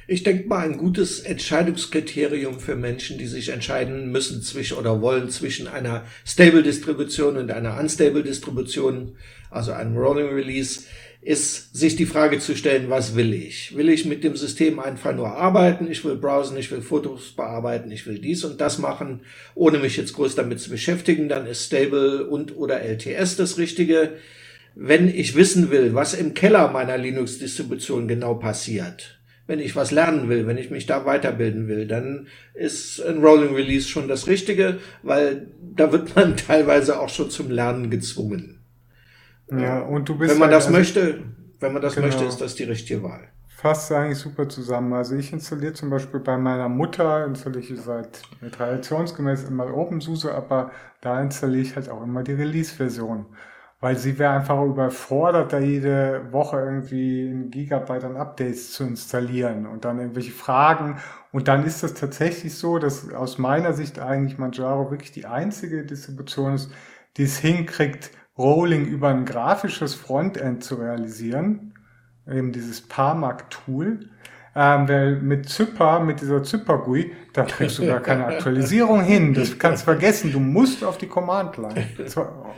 [0.07, 5.29] Ich denke mal, ein gutes Entscheidungskriterium für Menschen, die sich entscheiden müssen zwischen oder wollen
[5.29, 9.17] zwischen einer Stable-Distribution und einer Unstable-Distribution,
[9.51, 10.85] also einem Rolling Release,
[11.21, 13.77] ist sich die Frage zu stellen, was will ich?
[13.77, 15.91] Will ich mit dem System einfach nur arbeiten?
[15.91, 19.21] Ich will browsen, ich will Fotos bearbeiten, ich will dies und das machen,
[19.55, 21.29] ohne mich jetzt groß damit zu beschäftigen.
[21.29, 24.15] Dann ist Stable und oder LTS das Richtige.
[24.75, 30.29] Wenn ich wissen will, was im Keller meiner Linux-Distribution genau passiert, wenn ich was lernen
[30.29, 34.79] will, wenn ich mich da weiterbilden will, dann ist ein Rolling Release schon das Richtige,
[35.03, 38.58] weil da wird man teilweise auch schon zum Lernen gezwungen.
[39.51, 40.33] Ja, und du bist.
[40.33, 41.25] Wenn man das also, möchte,
[41.61, 43.29] wenn man das genau, möchte, ist das die richtige Wahl.
[43.49, 44.93] Fasst eigentlich super zusammen.
[44.93, 48.23] Also ich installiere zum Beispiel bei meiner Mutter, installiere ich seit
[48.53, 50.71] traditionsgemäß immer OpenSUSE, aber
[51.01, 53.27] da installiere ich halt auch immer die Release-Version.
[53.81, 59.67] Weil sie wäre einfach überfordert, da jede Woche irgendwie ein Gigabyte an Updates zu installieren
[59.67, 60.99] und dann irgendwelche Fragen.
[61.33, 65.85] Und dann ist das tatsächlich so, dass aus meiner Sicht eigentlich Manjaro wirklich die einzige
[65.85, 66.73] Distribution ist,
[67.17, 71.75] die es hinkriegt, Rolling über ein grafisches Frontend zu realisieren,
[72.31, 74.01] eben dieses Parmac-Tool.
[74.57, 79.35] Ähm, weil mit Zypper, mit dieser Zypper-GUI, da kriegst du gar keine Aktualisierung hin.
[79.35, 80.33] Das kannst vergessen.
[80.33, 81.87] Du musst auf die Command-Line.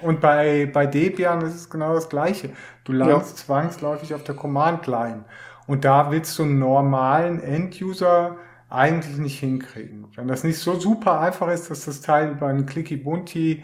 [0.00, 2.50] Und bei, bei Debian ist es genau das Gleiche.
[2.84, 3.44] Du landest ja.
[3.44, 5.24] zwangsläufig auf der Command-Line.
[5.66, 8.36] Und da willst du einen normalen End-User
[8.70, 10.06] eigentlich nicht hinkriegen.
[10.14, 13.62] Wenn das nicht so super einfach ist, dass das Teil über einen Clicky Bunti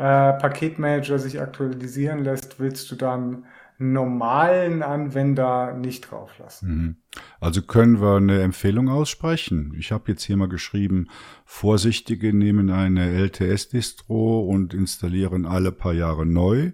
[0.00, 3.44] äh, Paketmanager sich aktualisieren lässt, willst du dann
[3.76, 6.68] normalen Anwender nicht drauf lassen.
[6.68, 6.96] Mhm.
[7.38, 9.74] Also können wir eine Empfehlung aussprechen.
[9.78, 11.08] Ich habe jetzt hier mal geschrieben,
[11.44, 16.72] Vorsichtige nehmen eine LTS-Distro und installieren alle paar Jahre neu.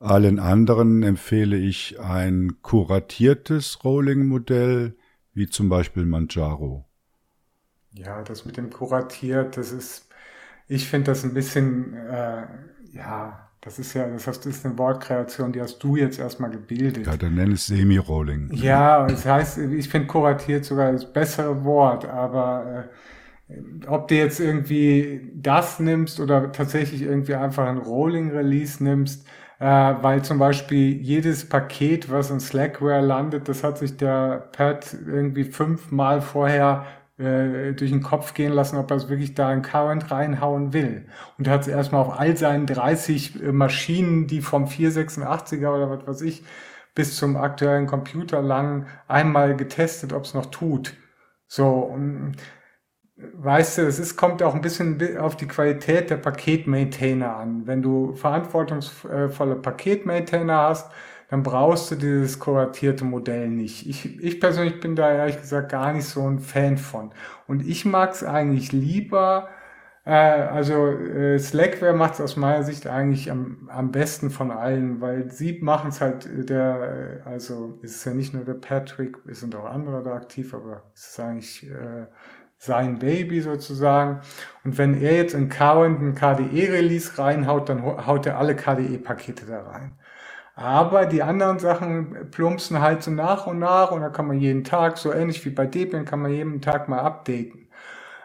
[0.00, 4.96] Allen anderen empfehle ich ein kuratiertes Rolling-Modell,
[5.32, 6.88] wie zum Beispiel Manjaro.
[7.92, 10.07] Ja, das mit dem kuratiert, das ist
[10.68, 12.42] ich finde das ein bisschen, äh,
[12.92, 17.06] ja, das ist ja, das ist eine Wortkreation, die hast du jetzt erstmal gebildet.
[17.06, 18.50] Ja, dann nenn es Semi-Rolling.
[18.52, 22.88] Ja, das heißt, ich finde kuratiert sogar das bessere Wort, aber
[23.48, 29.26] äh, ob du jetzt irgendwie das nimmst oder tatsächlich irgendwie einfach ein Rolling-Release nimmst,
[29.58, 34.96] äh, weil zum Beispiel jedes Paket, was in Slackware landet, das hat sich der Pat
[35.06, 36.86] irgendwie fünfmal vorher
[37.18, 41.06] äh, durch den Kopf gehen lassen, ob er es wirklich da in Current reinhauen will.
[41.36, 45.90] Und er hat es erstmal auf all seinen 30 äh, Maschinen, die vom 486er oder
[45.90, 46.44] was weiß ich,
[46.94, 50.94] bis zum aktuellen Computer lang einmal getestet, ob es noch tut.
[51.48, 52.36] So, und
[53.16, 57.66] weißt du, es ist, kommt auch ein bisschen auf die Qualität der Paketmaintainer an.
[57.66, 60.90] Wenn du verantwortungsvolle Paketmaintainer hast,
[61.28, 63.86] dann brauchst du dieses kuratierte Modell nicht.
[63.86, 67.10] Ich, ich persönlich bin da ehrlich gesagt gar nicht so ein Fan von.
[67.46, 69.48] Und ich mag es eigentlich lieber,
[70.08, 75.02] äh, also äh, Slackware macht es aus meiner Sicht eigentlich am, am besten von allen,
[75.02, 78.54] weil sie machen es halt, äh, der, äh, also es ist ja nicht nur der
[78.54, 82.06] Patrick, es sind auch andere da aktiv, aber es ist eigentlich äh,
[82.56, 84.20] sein Baby sozusagen.
[84.64, 89.62] Und wenn er jetzt in Current ein KDE-Release reinhaut, dann haut er alle KDE-Pakete da
[89.62, 89.92] rein.
[90.58, 94.64] Aber die anderen Sachen plumpsen halt so nach und nach und da kann man jeden
[94.64, 97.68] Tag, so ähnlich wie bei Debian, kann man jeden Tag mal updaten.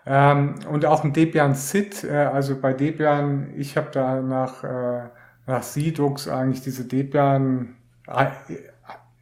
[0.08, 5.10] Ähm, und auch ein Debian SID, äh, also bei Debian, ich habe da nach, äh,
[5.46, 7.76] nach Sidux eigentlich diese Debian,
[8.08, 8.26] äh,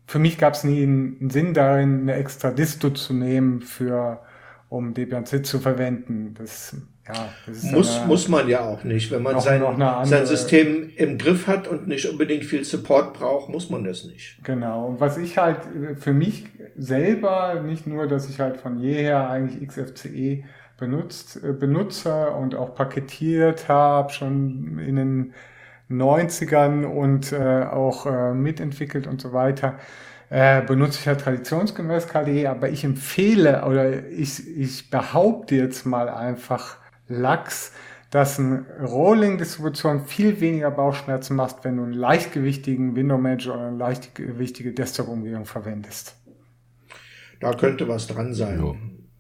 [0.08, 4.22] für mich gab es nie einen Sinn darin, eine extra Disto zu nehmen für
[4.70, 6.34] um Debian Sit zu verwenden.
[6.38, 6.78] Das,
[7.08, 9.12] ja, das muss, eine, muss man ja auch nicht.
[9.12, 13.14] Wenn man noch, sein, noch sein System im Griff hat und nicht unbedingt viel Support
[13.14, 14.38] braucht, muss man das nicht.
[14.44, 14.88] Genau.
[14.88, 15.58] Und was ich halt
[16.00, 16.46] für mich
[16.78, 20.44] selber, nicht nur, dass ich halt von jeher eigentlich XFCE
[20.78, 25.34] benutzt, äh, benutze und auch paketiert habe, schon in den
[25.90, 29.76] 90ern und äh, auch äh, mitentwickelt und so weiter,
[30.30, 36.10] äh, benutze ich ja traditionsgemäß KDE, aber ich empfehle oder ich, ich behaupte jetzt mal
[36.10, 36.81] einfach
[37.12, 37.72] Lachs,
[38.10, 43.78] dass eine Rolling-Distribution viel weniger Bauchschmerzen macht, wenn du einen leichtgewichtigen Window Manager oder eine
[43.78, 46.16] leichtgewichtige Desktop-Umgebung verwendest.
[47.40, 48.60] Da könnte was dran sein.
[48.60, 48.76] Jo.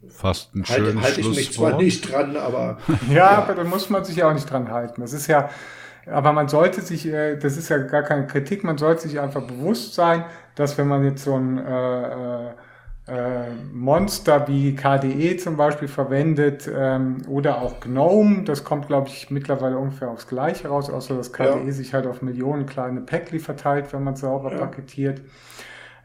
[0.09, 2.79] Fast ein halt, schönes Halte ich mich zwar nicht dran, aber.
[3.09, 5.01] ja, ja, aber da muss man sich ja auch nicht dran halten.
[5.01, 5.49] Das ist ja,
[6.05, 9.43] aber man sollte sich, äh, das ist ja gar keine Kritik, man sollte sich einfach
[9.43, 10.25] bewusst sein,
[10.55, 12.51] dass wenn man jetzt so ein äh,
[13.07, 19.31] äh, Monster wie KDE zum Beispiel verwendet ähm, oder auch GNOME, das kommt, glaube ich,
[19.31, 21.71] mittlerweile ungefähr aufs Gleiche raus, außer dass KDE ja.
[21.71, 24.59] sich halt auf Millionen kleine Packli verteilt, wenn man es sauber ja.
[24.59, 25.21] paketiert.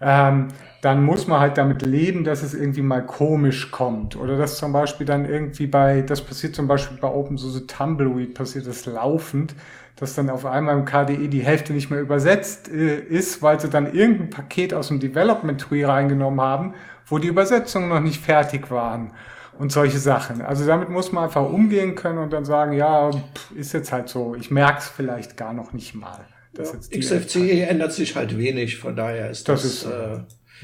[0.01, 0.49] Ähm,
[0.83, 4.17] dann muss man halt damit leben, dass es irgendwie mal komisch kommt.
[4.17, 8.67] Oder dass zum Beispiel dann irgendwie bei, das passiert zum Beispiel bei OpenSUSE Tumbleweed, passiert
[8.67, 9.55] das laufend,
[9.97, 13.71] dass dann auf einmal im KDE die Hälfte nicht mehr übersetzt äh, ist, weil sie
[13.71, 16.75] dann irgendein Paket aus dem Development Tree reingenommen haben,
[17.07, 19.13] wo die Übersetzungen noch nicht fertig waren
[19.59, 20.43] und solche Sachen.
[20.43, 24.09] Also damit muss man einfach umgehen können und dann sagen, ja, pff, ist jetzt halt
[24.09, 26.27] so, ich merke es vielleicht gar noch nicht mal.
[26.57, 29.63] Ja, XFCE ändert sich halt wenig, von daher ist das.
[29.63, 30.19] das ist, äh,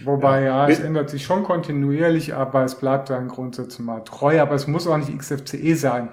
[0.05, 4.41] Wobei, ja, ja, es ändert sich schon kontinuierlich, aber es bleibt seinen Grundsätzen mal treu.
[4.41, 6.09] Aber es muss auch nicht XFCE sein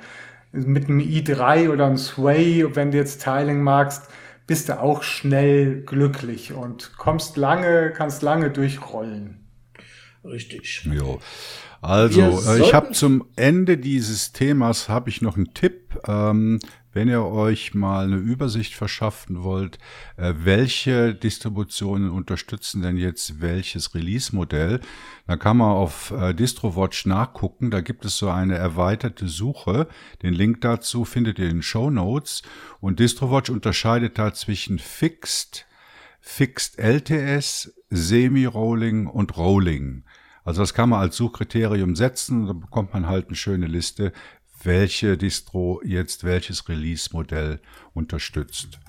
[0.51, 4.09] mit einem i3 oder einem Sway, wenn du jetzt Tiling magst,
[4.47, 9.45] bist du auch schnell glücklich und kommst lange, kannst lange durchrollen.
[10.23, 10.87] Richtig.
[10.91, 11.19] Jo.
[11.81, 15.97] Also, äh, ich habe zum Ende dieses Themas habe ich noch einen Tipp.
[16.07, 16.59] Ähm,
[16.91, 19.77] wenn ihr euch mal eine Übersicht verschaffen wollt,
[20.17, 24.79] äh, welche Distributionen unterstützen denn jetzt welches Release-Modell,
[25.27, 27.69] dann kann man auf äh, DistroWatch nachgucken.
[27.69, 29.87] Da gibt es so eine erweiterte Suche.
[30.23, 32.41] Den Link dazu findet ihr in den Show Notes.
[32.79, 35.67] Und DistroWatch unterscheidet da zwischen Fixed,
[36.19, 40.03] Fixed LTS, Semi-Rolling und Rolling.
[40.43, 44.13] Also das kann man als Suchkriterium setzen, da bekommt man halt eine schöne Liste,
[44.63, 47.59] welche Distro jetzt welches Release-Modell
[47.93, 48.79] unterstützt.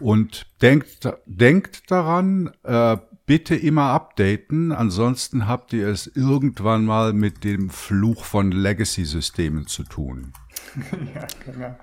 [0.00, 2.96] Und denkt, denkt daran, äh,
[3.26, 9.84] bitte immer updaten, ansonsten habt ihr es irgendwann mal mit dem Fluch von Legacy-Systemen zu
[9.84, 10.32] tun.
[11.14, 11.76] ja, genau.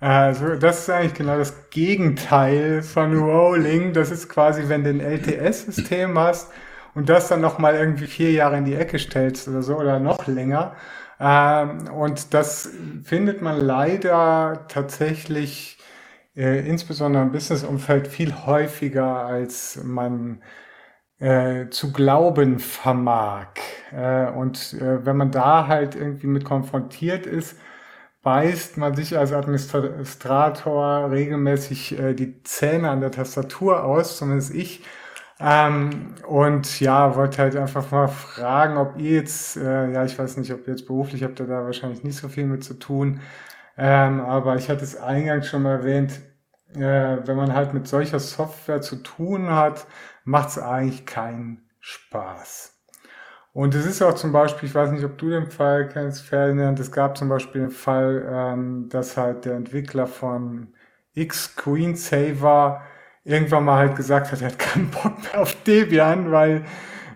[0.00, 3.92] Also das ist eigentlich genau das Gegenteil von Rolling.
[3.92, 6.52] Das ist quasi, wenn du ein LTS-System hast
[6.94, 10.26] und das dann nochmal irgendwie vier Jahre in die Ecke stellst oder so oder noch
[10.26, 10.76] länger,
[11.20, 12.70] ähm, und das
[13.04, 15.78] findet man leider tatsächlich
[16.36, 20.40] äh, insbesondere im Businessumfeld viel häufiger, als man
[21.18, 23.48] äh, zu glauben vermag.
[23.92, 27.58] Äh, und wenn man da halt irgendwie mit konfrontiert ist,
[28.22, 34.84] beißt man sich als Administrator regelmäßig die Zähne an der Tastatur aus, zumindest ich,
[35.40, 40.36] ähm, und ja, wollte halt einfach mal fragen, ob ihr jetzt, äh, ja, ich weiß
[40.38, 43.20] nicht, ob ihr jetzt beruflich habt da wahrscheinlich nicht so viel mit zu tun,
[43.76, 46.20] ähm, aber ich hatte es eingangs schon mal erwähnt,
[46.74, 49.86] äh, wenn man halt mit solcher Software zu tun hat,
[50.24, 52.74] macht es eigentlich keinen Spaß.
[53.52, 56.78] Und es ist auch zum Beispiel, ich weiß nicht, ob du den Fall kennst, Ferdinand,
[56.80, 60.74] es gab zum Beispiel den Fall, ähm, dass halt der Entwickler von
[61.14, 62.82] X Screensaver
[63.28, 66.64] irgendwann mal halt gesagt hat, er hat keinen Bock mehr auf Debian, weil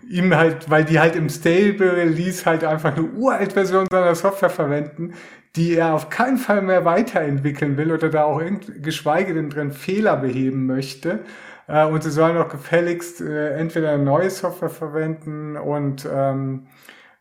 [0.08, 4.50] ihm halt, weil die halt im Stable Release halt einfach eine uralt Version seiner Software
[4.50, 5.14] verwenden,
[5.56, 8.42] die er auf keinen Fall mehr weiterentwickeln will oder da auch
[8.82, 11.20] geschweige denn drin Fehler beheben möchte.
[11.66, 16.66] Äh, und sie sollen auch gefälligst äh, entweder neue Software verwenden und ähm,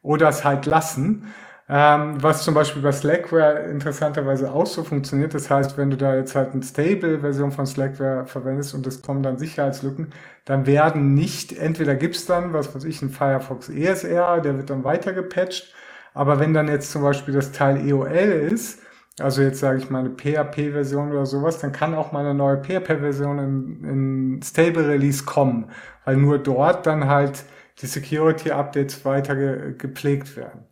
[0.02, 1.28] oder es halt lassen.
[1.74, 5.34] Ähm, was zum Beispiel bei Slackware interessanterweise auch so funktioniert.
[5.34, 9.24] Das heißt, wenn du da jetzt halt eine Stable-Version von Slackware verwendest und es kommen
[9.24, 10.12] dann Sicherheitslücken,
[10.44, 14.84] dann werden nicht, entweder gibt's dann, was weiß ich, ein Firefox ESR, der wird dann
[14.84, 15.74] weiter gepatcht,
[16.14, 18.82] aber wenn dann jetzt zum Beispiel das Teil EOL ist,
[19.22, 22.62] also jetzt sage ich mal eine PHP-Version oder sowas, dann kann auch mal eine neue
[22.62, 25.70] PHP-Version in, in Stable Release kommen,
[26.04, 27.46] weil nur dort dann halt
[27.82, 30.66] die Security-Updates weiter ge gepflegt werden.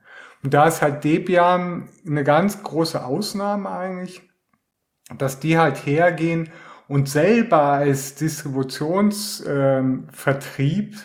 [0.44, 4.22] Und da ist halt Debian eine ganz große Ausnahme eigentlich,
[5.18, 6.50] dass die halt hergehen
[6.88, 10.96] und selber als Distributionsvertrieb,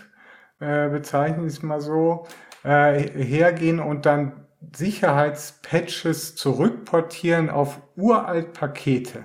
[0.60, 2.26] äh, bezeichne ich es mal so,
[2.62, 9.24] äh, hergehen und dann Sicherheitspatches zurückportieren auf uralt Pakete.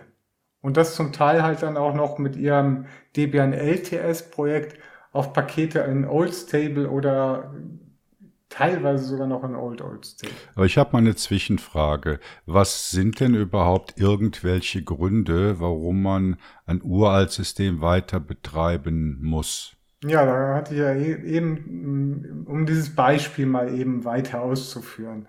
[0.62, 4.78] Und das zum Teil halt dann auch noch mit ihrem Debian LTS Projekt
[5.12, 7.54] auf Pakete in Old Stable oder
[8.50, 10.36] teilweise sogar noch in Old Old Stable.
[10.56, 12.20] Aber ich habe mal eine Zwischenfrage.
[12.46, 19.76] Was sind denn überhaupt irgendwelche Gründe, warum man ein uralt System weiter betreiben muss?
[20.04, 25.28] Ja, da hatte ich ja e-, eben, um dieses Beispiel mal eben weiter auszuführen.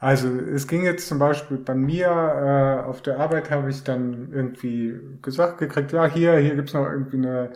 [0.00, 4.32] Also es ging jetzt zum Beispiel bei mir äh, auf der Arbeit habe ich dann
[4.32, 7.50] irgendwie gesagt gekriegt, ja hier hier gibt's noch irgendwie eine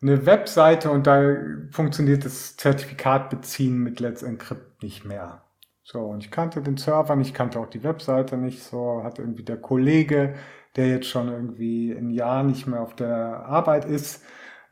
[0.00, 1.36] eine Webseite und da
[1.70, 5.42] funktioniert das Zertifikat beziehen mit Let's Encrypt nicht mehr.
[5.82, 9.42] So, und ich kannte den Server nicht, kannte auch die Webseite nicht, so hat irgendwie
[9.42, 10.34] der Kollege,
[10.76, 14.22] der jetzt schon irgendwie ein Jahr nicht mehr auf der Arbeit ist,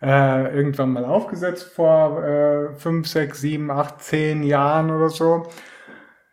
[0.03, 5.49] äh, irgendwann mal aufgesetzt vor äh, fünf, sechs, sieben, acht, zehn Jahren oder so.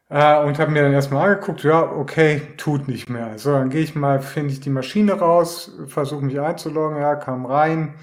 [0.10, 3.38] Äh, und habe mir dann erstmal angeguckt, ja, okay, tut nicht mehr.
[3.40, 7.46] So, dann gehe ich mal, finde ich die Maschine raus, versuche mich einzuloggen, ja, kam
[7.46, 7.96] rein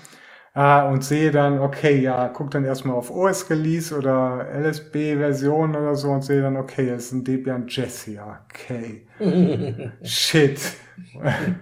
[0.55, 6.11] äh, und sehe dann, okay, ja, guck dann erstmal auf OS-Release oder LSB-Version oder so
[6.11, 9.07] und sehe dann, okay, es ist ein Debian Jesse, okay.
[10.03, 10.61] Shit.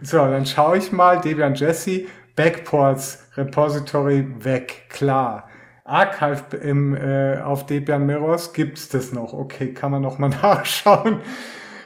[0.03, 5.49] so, dann schaue ich mal, Debian Jesse, Backports, Repository weg, klar.
[5.84, 9.32] Archive im, äh, auf Debian Mirrors gibt's das noch.
[9.32, 11.20] Okay, kann man noch mal nachschauen.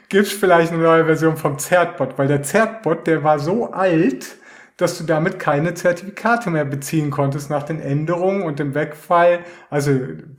[0.09, 4.35] Gibt's vielleicht eine neue Version vom Zertbot, weil der Zertbot, der war so alt,
[4.77, 9.39] dass du damit keine Zertifikate mehr beziehen konntest nach den Änderungen und dem Wegfall.
[9.69, 9.91] Also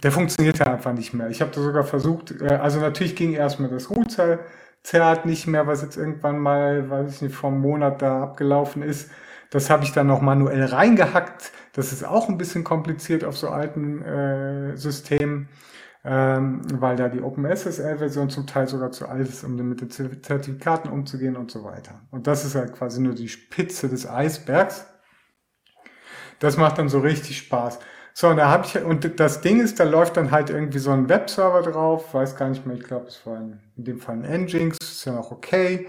[0.03, 1.29] der funktionierte einfach nicht mehr.
[1.29, 5.83] Ich habe da sogar versucht, äh, also natürlich ging erstmal das Root-Zert nicht mehr, was
[5.83, 9.11] jetzt irgendwann mal, weiß ich nicht, vor einem Monat da abgelaufen ist.
[9.51, 11.53] Das habe ich dann noch manuell reingehackt.
[11.75, 15.49] Das ist auch ein bisschen kompliziert auf so alten äh, Systemen,
[16.05, 20.91] ähm, weil da die OpenSSL-Version zum Teil sogar zu alt ist, um mit den Zertifikaten
[20.91, 22.03] umzugehen und so weiter.
[22.11, 24.87] Und das ist halt quasi nur die Spitze des Eisbergs.
[26.41, 27.79] Das macht dann so richtig Spaß.
[28.13, 30.91] So, und da habe ich, und das Ding ist, da läuft dann halt irgendwie so
[30.91, 34.23] ein Webserver drauf, weiß gar nicht mehr, ich glaube, es war in, in dem Fall
[34.23, 35.89] ein Nginx, ist ja noch okay.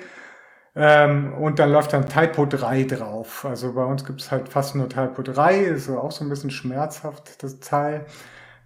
[0.75, 3.45] Ähm, und dann läuft dann Typo 3 drauf.
[3.45, 6.51] Also bei uns gibt es halt fast nur Typo 3, ist auch so ein bisschen
[6.51, 8.05] schmerzhaft, das Teil.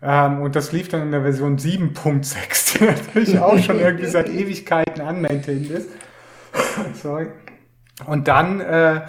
[0.01, 4.29] Ähm, und das lief dann in der Version 7.6, die natürlich auch schon irgendwie seit
[4.33, 5.89] Ewigkeiten unmaintained ist.
[7.01, 7.27] Sorry.
[8.05, 9.01] Und dann äh,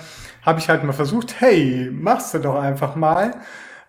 [0.42, 3.34] habe ich halt mal versucht, hey, machst du doch einfach mal.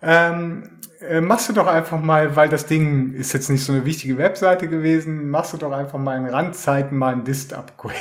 [0.00, 3.84] Ähm, äh, machst du doch einfach mal, weil das Ding ist jetzt nicht so eine
[3.84, 7.96] wichtige Webseite gewesen, machst du doch einfach mal in Randzeiten mal ein Dist-Upgrade.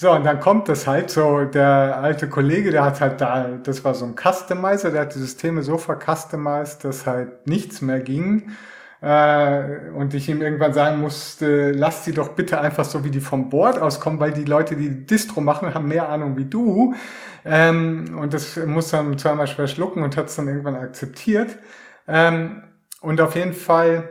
[0.00, 3.84] So, und dann kommt das halt so, der alte Kollege, der hat halt da, das
[3.84, 8.52] war so ein Customizer, der hat die Systeme so vercustomized, dass halt nichts mehr ging.
[9.02, 13.20] Äh, und ich ihm irgendwann sagen musste, lass die doch bitte einfach so wie die
[13.20, 16.94] vom Board auskommen, weil die Leute, die Distro machen, haben mehr Ahnung wie du.
[17.44, 21.58] Ähm, und das muss dann zweimal schwer schlucken und hat es dann irgendwann akzeptiert.
[22.08, 22.62] Ähm,
[23.02, 24.08] und auf jeden Fall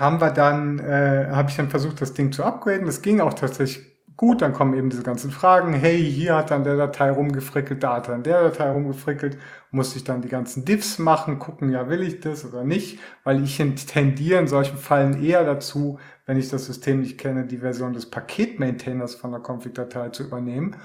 [0.00, 2.86] haben wir dann, äh, habe ich dann versucht, das Ding zu upgraden.
[2.86, 5.72] Das ging auch tatsächlich Gut, dann kommen eben diese ganzen Fragen.
[5.72, 9.36] Hey, hier hat dann der Datei rumgefrickelt, da hat dann der Datei rumgefrickelt.
[9.72, 13.00] Muss ich dann die ganzen Diffs machen, gucken, ja, will ich das oder nicht?
[13.24, 17.58] Weil ich tendiere in solchen Fällen eher dazu, wenn ich das System nicht kenne, die
[17.58, 20.76] Version des Paket-Maintainers von der Config-Datei zu übernehmen.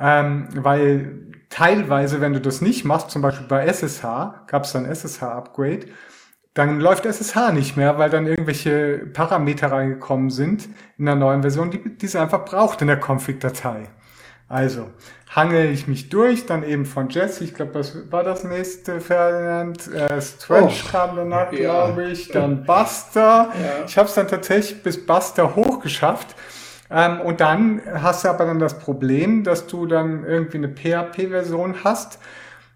[0.00, 4.86] Ähm, weil teilweise, wenn du das nicht machst, zum Beispiel bei SSH, gab es dann
[4.86, 5.86] SSH-Upgrade,
[6.54, 11.70] dann läuft SSH nicht mehr, weil dann irgendwelche Parameter reingekommen sind in der neuen Version,
[11.70, 13.88] die, die es einfach braucht in der Config-Datei.
[14.48, 14.88] Also
[15.34, 19.92] hangel ich mich durch, dann eben von Jesse, ich glaube, das war das nächste, Ferdinand,
[19.92, 21.86] äh, Stretch oh, kam danach, ja.
[21.86, 23.50] glaube ich, dann Buster.
[23.52, 23.84] Ja.
[23.86, 26.36] Ich habe es dann tatsächlich bis Buster hochgeschafft.
[26.88, 31.82] Ähm, und dann hast du aber dann das Problem, dass du dann irgendwie eine PHP-Version
[31.82, 32.20] hast,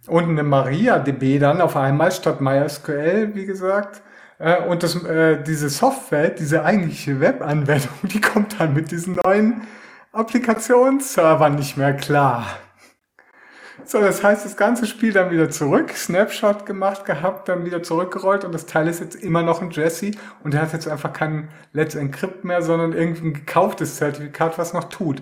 [0.09, 4.03] und eine MariaDB dann auf einmal statt MySQL, wie gesagt.
[4.39, 9.63] Äh, und das, äh, diese Software, diese eigentliche Webanwendung, die kommt dann mit diesen neuen
[10.13, 12.47] Applikationsservern nicht mehr klar.
[13.85, 18.45] So, das heißt, das ganze Spiel dann wieder zurück, Snapshot gemacht gehabt, dann wieder zurückgerollt
[18.45, 20.11] und das Teil ist jetzt immer noch ein Jesse
[20.45, 24.75] und er hat jetzt einfach kein Let's Encrypt mehr, sondern irgendwie ein gekauftes Zertifikat, was
[24.75, 25.21] noch tut.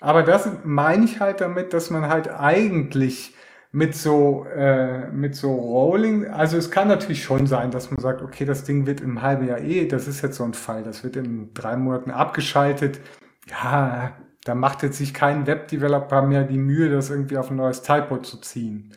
[0.00, 3.34] Aber das meine ich halt damit, dass man halt eigentlich
[3.72, 8.22] mit so, äh, mit so Rolling, also es kann natürlich schon sein, dass man sagt,
[8.22, 11.04] okay, das Ding wird im halben Jahr eh, das ist jetzt so ein Fall, das
[11.04, 13.00] wird in drei Monaten abgeschaltet.
[13.48, 17.82] Ja, Da macht jetzt sich kein Webdeveloper mehr die Mühe, das irgendwie auf ein neues
[17.82, 18.94] Typo zu ziehen.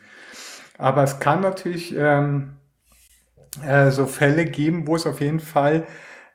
[0.78, 2.56] Aber es kann natürlich ähm,
[3.62, 5.86] äh, so Fälle geben, wo es auf jeden Fall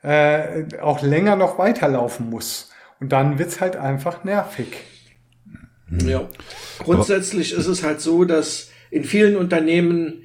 [0.04, 2.72] äh, auch länger noch weiterlaufen muss.
[3.00, 4.86] Und dann wird's halt einfach nervig.
[5.90, 6.28] Ja.
[6.80, 10.24] Grundsätzlich ist es halt so, dass in vielen Unternehmen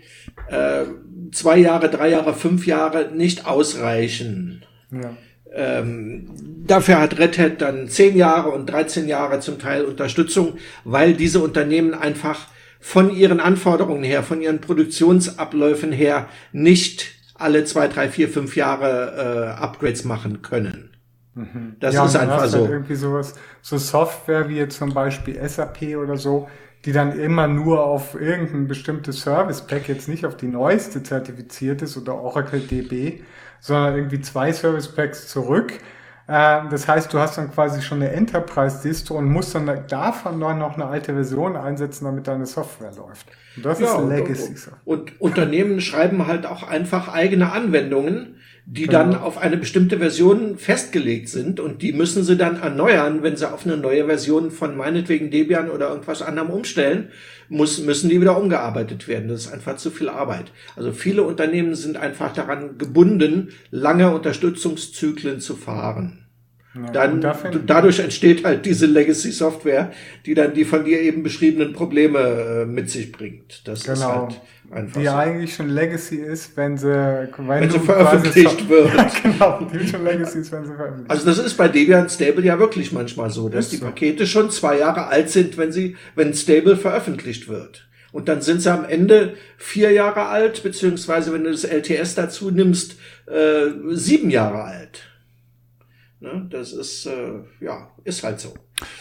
[0.48, 0.84] äh,
[1.32, 4.64] zwei Jahre, drei Jahre, fünf Jahre nicht ausreichen.
[4.90, 5.16] Ja.
[5.54, 6.30] Ähm,
[6.66, 11.40] dafür hat Red Hat dann zehn Jahre und 13 Jahre zum Teil Unterstützung, weil diese
[11.40, 12.48] Unternehmen einfach
[12.80, 19.54] von ihren Anforderungen her, von ihren Produktionsabläufen her nicht alle zwei, drei, vier, fünf Jahre
[19.58, 20.91] äh, Upgrades machen können.
[21.34, 21.76] Mhm.
[21.80, 22.58] Das ja, ist einfach halt so.
[22.60, 26.48] Halt irgendwie sowas, so Software wie jetzt zum Beispiel SAP oder so,
[26.84, 31.82] die dann immer nur auf irgendein bestimmtes Service Pack, jetzt nicht auf die neueste zertifiziert
[31.82, 33.22] ist oder Oracle DB,
[33.60, 35.72] sondern irgendwie zwei Service Packs zurück.
[36.26, 40.74] Äh, das heißt, du hast dann quasi schon eine Enterprise-Distro und musst dann davon noch
[40.74, 43.26] eine alte Version einsetzen, damit deine Software läuft.
[43.56, 44.54] Und das ja, ist Legacy.
[44.84, 48.92] Und, und, Unternehmen schreiben halt auch einfach eigene Anwendungen, die genau.
[48.92, 53.50] dann auf eine bestimmte Version festgelegt sind und die müssen sie dann erneuern, wenn sie
[53.50, 57.08] auf eine neue Version von meinetwegen Debian oder irgendwas anderem umstellen,
[57.48, 59.28] muss, müssen die wieder umgearbeitet werden.
[59.28, 60.52] Das ist einfach zu viel Arbeit.
[60.76, 66.21] Also viele Unternehmen sind einfach daran gebunden, lange Unterstützungszyklen zu fahren.
[66.74, 67.20] Ja, dann
[67.66, 69.92] dadurch entsteht halt diese Legacy Software,
[70.24, 73.68] die dann die von dir eben beschriebenen Probleme äh, mit sich bringt.
[73.68, 73.94] Das genau.
[73.94, 75.12] ist halt einfach die so.
[75.12, 78.90] eigentlich schon Legacy ist, wenn sie wenn, wenn sie veröffentlicht wird.
[78.96, 81.10] Ja, genau, die schon Legacy ist, wenn sie veröffentlicht.
[81.10, 84.50] Also das ist bei Debian Stable ja wirklich manchmal so, dass ist die Pakete schon
[84.50, 87.86] zwei Jahre alt sind, wenn sie wenn Stable veröffentlicht wird.
[88.12, 92.50] Und dann sind sie am Ende vier Jahre alt, beziehungsweise wenn du das LTS dazu
[92.50, 92.96] nimmst,
[93.26, 95.11] äh, sieben Jahre alt.
[96.22, 96.46] Ne?
[96.50, 98.54] Das ist, äh, ja, ist halt so.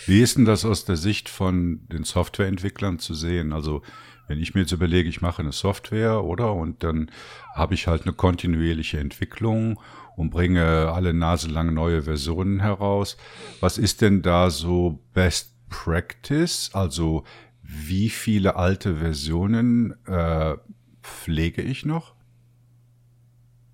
[0.08, 3.54] Wie ist denn das aus der Sicht von den Softwareentwicklern zu sehen?
[3.54, 3.84] Also,
[4.28, 6.54] wenn ich mir jetzt überlege, ich mache eine Software, oder?
[6.54, 7.12] Und dann
[7.54, 9.80] habe ich halt eine kontinuierliche Entwicklung
[10.16, 13.18] und bringe alle Nase lang neue Versionen heraus.
[13.60, 16.72] Was ist denn da so Best Practice?
[16.74, 17.24] Also,
[17.62, 20.56] wie viele alte Versionen äh,
[21.04, 22.16] pflege ich noch?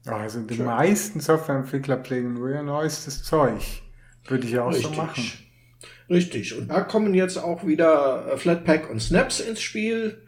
[0.07, 0.65] Also die Schön.
[0.65, 3.61] meisten Softwareentwickler pflegen nur ihr neuestes Zeug.
[4.27, 4.85] Würde ich auch Richtig.
[4.85, 5.23] so machen.
[6.09, 6.57] Richtig.
[6.57, 10.21] Und da kommen jetzt auch wieder äh, Flatpak und Snaps ins Spiel,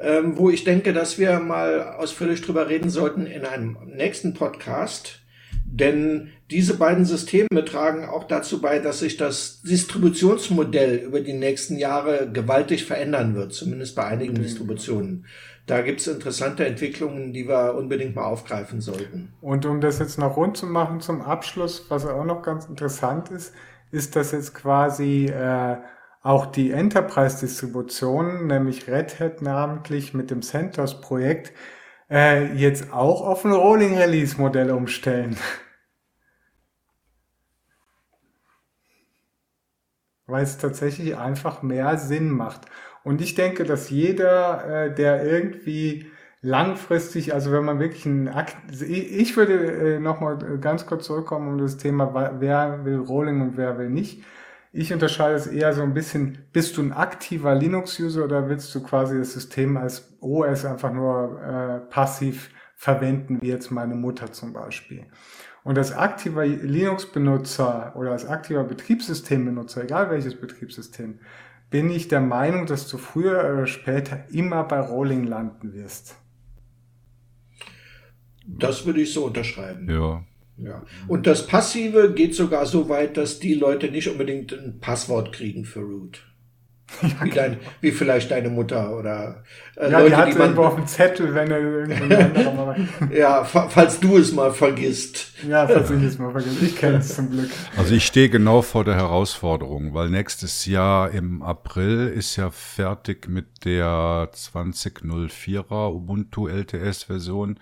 [0.00, 5.20] ähm, wo ich denke, dass wir mal ausführlich drüber reden sollten in einem nächsten Podcast.
[5.68, 11.76] Denn diese beiden Systeme tragen auch dazu bei, dass sich das Distributionsmodell über die nächsten
[11.76, 14.42] Jahre gewaltig verändern wird, zumindest bei einigen mhm.
[14.42, 15.26] Distributionen.
[15.66, 19.34] Da gibt's interessante Entwicklungen, die wir unbedingt mal aufgreifen sollten.
[19.40, 23.30] Und um das jetzt noch rund zu machen zum Abschluss, was auch noch ganz interessant
[23.30, 23.52] ist,
[23.90, 25.78] ist, dass jetzt quasi äh,
[26.22, 31.52] auch die Enterprise-Distribution, nämlich Red Hat namentlich mit dem CentOS-Projekt,
[32.08, 35.36] äh, jetzt auch auf ein Rolling-Release-Modell umstellen.
[40.26, 42.66] Weil es tatsächlich einfach mehr Sinn macht.
[43.06, 46.10] Und ich denke, dass jeder, äh, der irgendwie
[46.42, 51.58] langfristig, also wenn man wirklich ein Akt, ich würde äh, nochmal ganz kurz zurückkommen um
[51.58, 54.24] das Thema, wer will Rolling und wer will nicht.
[54.72, 58.82] Ich unterscheide es eher so ein bisschen, bist du ein aktiver Linux-User oder willst du
[58.82, 64.52] quasi das System als OS einfach nur äh, passiv verwenden, wie jetzt meine Mutter zum
[64.52, 65.06] Beispiel.
[65.62, 71.20] Und als aktiver Linux-Benutzer oder als aktiver Betriebssystembenutzer, egal welches Betriebssystem,
[71.76, 76.16] bin ich der Meinung, dass du früher oder später immer bei Rolling landen wirst.
[78.46, 79.86] Das würde ich so unterschreiben.
[79.90, 80.24] Ja.
[80.56, 80.82] Ja.
[81.06, 85.66] Und das Passive geht sogar so weit, dass die Leute nicht unbedingt ein Passwort kriegen
[85.66, 86.25] für Root.
[87.02, 89.42] Ja, wie, dein, wie vielleicht deine Mutter oder
[89.76, 92.88] äh, ja, Leute, die hat die man irgendwo auf dem Zettel, wenn er mal.
[93.12, 95.32] ja, falls du es mal vergisst.
[95.46, 96.62] Ja, falls ich es mal vergisst.
[96.62, 97.50] Ich kenne es zum Glück.
[97.76, 103.28] Also ich stehe genau vor der Herausforderung, weil nächstes Jahr im April ist ja fertig
[103.28, 107.58] mit der 2004er Ubuntu LTS Version.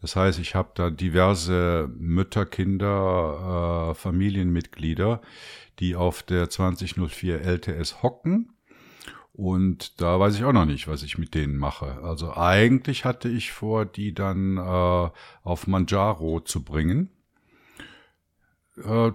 [0.00, 5.20] Das heißt, ich habe da diverse Mütter, Kinder, äh, Familienmitglieder,
[5.78, 8.51] die auf der 2004 LTS hocken
[9.32, 12.02] und da weiß ich auch noch nicht, was ich mit denen mache.
[12.02, 15.10] Also eigentlich hatte ich vor, die dann äh,
[15.42, 17.08] auf Manjaro zu bringen.
[18.76, 19.12] Äh,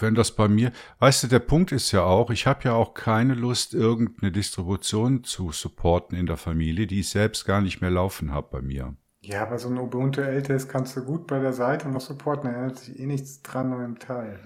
[0.00, 2.94] wenn das bei mir, weißt du, der Punkt ist ja auch, ich habe ja auch
[2.94, 7.90] keine Lust, irgendeine Distribution zu supporten in der Familie, die ich selbst gar nicht mehr
[7.90, 8.96] laufen habe bei mir.
[9.26, 12.56] Ja, aber so ein Ubuntu LTS kannst du gut bei der Seite noch supporten, da
[12.56, 14.38] ändert sich eh nichts dran an dem Teil.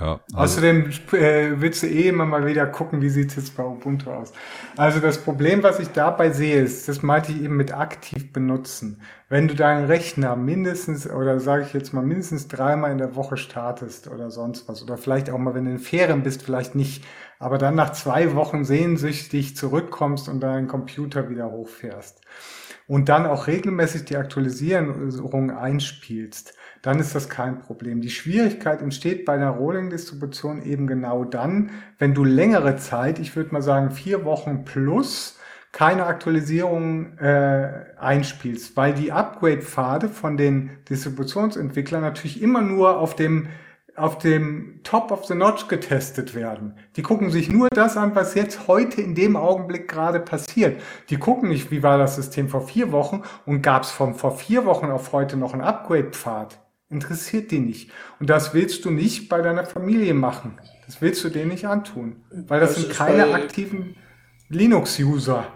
[0.00, 3.62] Ja, also Außerdem äh, willst du eh immer mal wieder gucken, wie sieht's jetzt bei
[3.62, 4.32] Ubuntu aus.
[4.76, 9.00] Also das Problem, was ich dabei sehe, ist, das meinte ich eben mit aktiv benutzen.
[9.28, 13.36] Wenn du deinen Rechner mindestens, oder sage ich jetzt mal, mindestens dreimal in der Woche
[13.36, 17.04] startest oder sonst was, oder vielleicht auch mal, wenn du in Ferien bist, vielleicht nicht,
[17.38, 22.20] aber dann nach zwei Wochen sehnsüchtig zurückkommst und deinen Computer wieder hochfährst
[22.86, 28.00] und dann auch regelmäßig die Aktualisierung einspielst, dann ist das kein Problem.
[28.00, 33.52] Die Schwierigkeit entsteht bei einer Rolling-Distribution eben genau dann, wenn du längere Zeit, ich würde
[33.52, 35.38] mal sagen vier Wochen plus,
[35.72, 43.48] keine Aktualisierung äh, einspielst, weil die Upgrade-Pfade von den Distributionsentwicklern natürlich immer nur auf dem
[43.96, 46.74] auf dem Top of the Notch getestet werden.
[46.96, 50.80] Die gucken sich nur das an, was jetzt heute in dem Augenblick gerade passiert.
[51.10, 54.36] Die gucken nicht, wie war das System vor vier Wochen und gab es von vor
[54.36, 56.58] vier Wochen auf heute noch einen Upgrade-Pfad.
[56.90, 57.90] Interessiert die nicht.
[58.20, 60.58] Und das willst du nicht bei deiner Familie machen.
[60.86, 62.24] Das willst du denen nicht antun.
[62.30, 63.96] Weil das, das sind keine aktiven
[64.48, 65.46] Linux-User.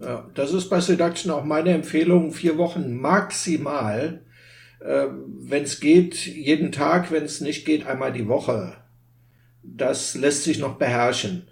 [0.00, 2.32] Ja, das ist bei Seduction auch meine Empfehlung.
[2.32, 4.22] Vier Wochen maximal
[4.80, 5.06] äh,
[5.42, 8.74] wenn es geht, jeden Tag, wenn es nicht geht, einmal die Woche.
[9.62, 11.46] Das lässt sich noch beherrschen.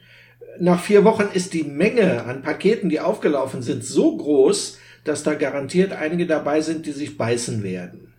[0.58, 5.34] Nach vier Wochen ist die Menge an Paketen, die aufgelaufen sind, so groß, dass da
[5.34, 8.12] garantiert einige dabei sind, die sich beißen werden.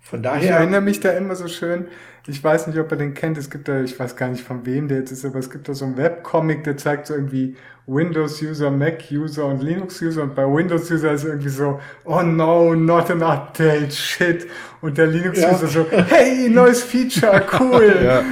[0.00, 0.42] Von daher.
[0.42, 1.88] Ich erinnere mich da immer so schön.
[2.28, 3.38] Ich weiß nicht, ob ihr den kennt.
[3.38, 5.68] Es gibt da, ich weiß gar nicht von wem der jetzt ist, aber es gibt
[5.68, 7.56] da so einen Webcomic, der zeigt so irgendwie
[7.86, 10.24] Windows-User, Mac-User und Linux-User.
[10.24, 14.48] Und bei Windows-User ist irgendwie so, oh no, not an update, shit.
[14.80, 15.68] Und der Linux-User ja.
[15.68, 17.96] so, hey, neues Feature, cool.
[18.04, 18.24] ja.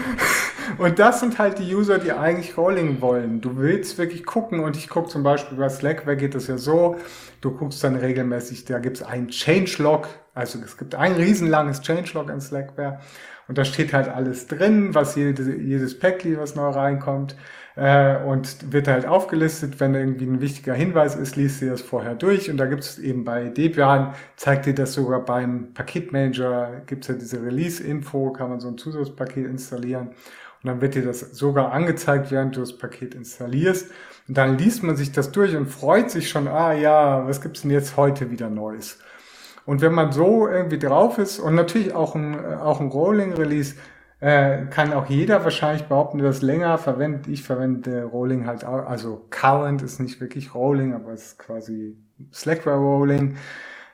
[0.79, 3.41] Und das sind halt die User, die eigentlich Rolling wollen.
[3.41, 6.97] Du willst wirklich gucken und ich gucke zum Beispiel bei Slackware geht das ja so,
[7.41, 12.29] du guckst dann regelmäßig, da gibt es ein Changelog, also es gibt ein riesenlanges Changelog
[12.31, 12.99] in Slackware
[13.49, 17.37] und da steht halt alles drin, was jede, jedes Packly, was neu reinkommt
[17.77, 19.81] äh, und wird halt aufgelistet.
[19.81, 22.99] Wenn irgendwie ein wichtiger Hinweis ist, liest ihr das vorher durch und da gibt es
[22.99, 28.51] eben bei Debian, zeigt dir das sogar beim Paketmanager, gibt es ja diese Release-Info, kann
[28.51, 30.09] man so ein Zusatzpaket installieren
[30.65, 33.91] und dann wird dir das sogar angezeigt, während du das Paket installierst.
[34.27, 37.61] Und dann liest man sich das durch und freut sich schon, ah ja, was gibt's
[37.61, 38.99] denn jetzt heute wieder Neues?
[39.67, 43.77] Und wenn man so irgendwie drauf ist und natürlich auch ein, auch ein Rolling Release,
[44.21, 47.29] äh, kann auch jeder wahrscheinlich behaupten, der das länger verwendet.
[47.29, 51.97] Ich verwende Rolling halt auch, also Current ist nicht wirklich Rolling, aber es ist quasi
[52.33, 53.37] Slackware Rolling.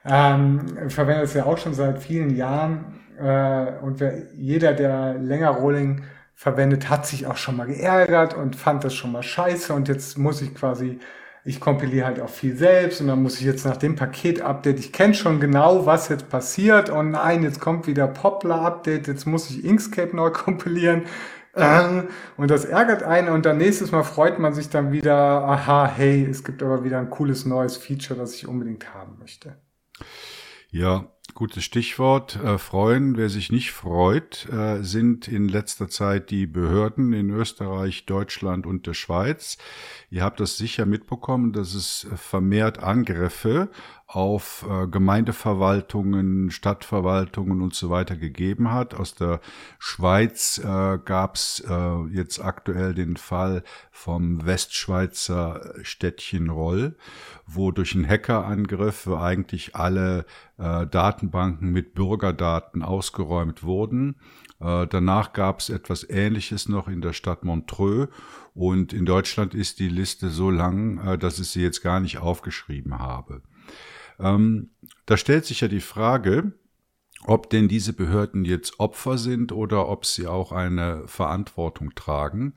[0.05, 3.01] Ähm, verwende es ja auch schon seit vielen Jahren.
[3.19, 6.05] Äh, und wer, jeder, der länger Rolling
[6.35, 10.17] verwendet, hat sich auch schon mal geärgert und fand das schon mal scheiße und jetzt
[10.17, 11.01] muss ich quasi,
[11.45, 14.93] ich kompiliere halt auch viel selbst und dann muss ich jetzt nach dem Paket-Update, ich
[14.93, 19.65] kenne schon genau, was jetzt passiert und nein, jetzt kommt wieder Poplar-Update, jetzt muss ich
[19.65, 21.05] Inkscape neu kompilieren
[21.55, 22.03] äh,
[22.37, 26.27] und das ärgert einen und dann nächstes Mal freut man sich dann wieder, aha, hey,
[26.31, 29.57] es gibt aber wieder ein cooles neues Feature, das ich unbedingt haben möchte.
[30.71, 32.37] Ja, Gutes Stichwort.
[32.37, 33.17] Äh, freuen.
[33.17, 38.87] Wer sich nicht freut, äh, sind in letzter Zeit die Behörden in Österreich, Deutschland und
[38.87, 39.59] der Schweiz.
[40.11, 43.71] Ihr habt das sicher mitbekommen, dass es vermehrt Angriffe
[44.13, 48.93] auf äh, Gemeindeverwaltungen, Stadtverwaltungen und so weiter gegeben hat.
[48.93, 49.41] Aus der
[49.79, 56.97] Schweiz äh, gab es äh, jetzt aktuell den Fall vom Westschweizer Städtchen Roll,
[57.47, 60.27] wo durch einen Hackerangriff eigentlich alle
[60.59, 64.17] äh, Datenbanken mit Bürgerdaten ausgeräumt wurden.
[64.59, 68.09] Äh, danach gab es etwas Ähnliches noch in der Stadt Montreux
[68.55, 72.19] und in Deutschland ist die Liste so lang, äh, dass ich sie jetzt gar nicht
[72.19, 73.43] aufgeschrieben habe.
[74.21, 74.71] Ähm,
[75.07, 76.53] da stellt sich ja die Frage,
[77.25, 82.55] ob denn diese Behörden jetzt Opfer sind oder ob sie auch eine Verantwortung tragen.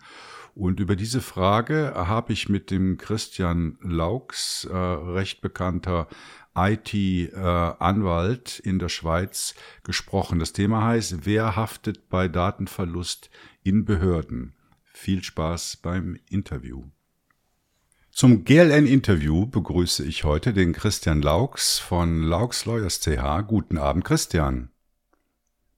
[0.56, 6.07] Und über diese Frage habe ich mit dem Christian Laux, äh, recht bekannter
[6.56, 10.40] IT-Anwalt äh, in der Schweiz, gesprochen.
[10.40, 13.31] Das Thema heißt, wer haftet bei Datenverlust
[13.64, 14.53] in Behörden?
[14.84, 16.84] Viel Spaß beim Interview.
[18.15, 23.48] Zum GLN-Interview begrüße ich heute den Christian Laux von Laux Lawyers CH.
[23.48, 24.69] Guten Abend, Christian.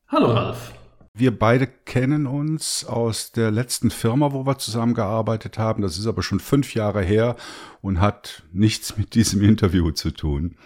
[0.10, 0.74] Hallo, Ralf.
[1.14, 5.82] Wir beide kennen uns aus der letzten Firma, wo wir zusammengearbeitet haben.
[5.82, 7.38] Das ist aber schon fünf Jahre her
[7.82, 10.58] und hat nichts mit diesem Interview zu tun.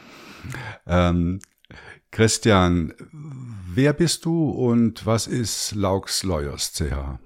[0.87, 1.37] Ähm,
[2.09, 7.19] Christian, wer bist du und was ist Laux Lawyers CH?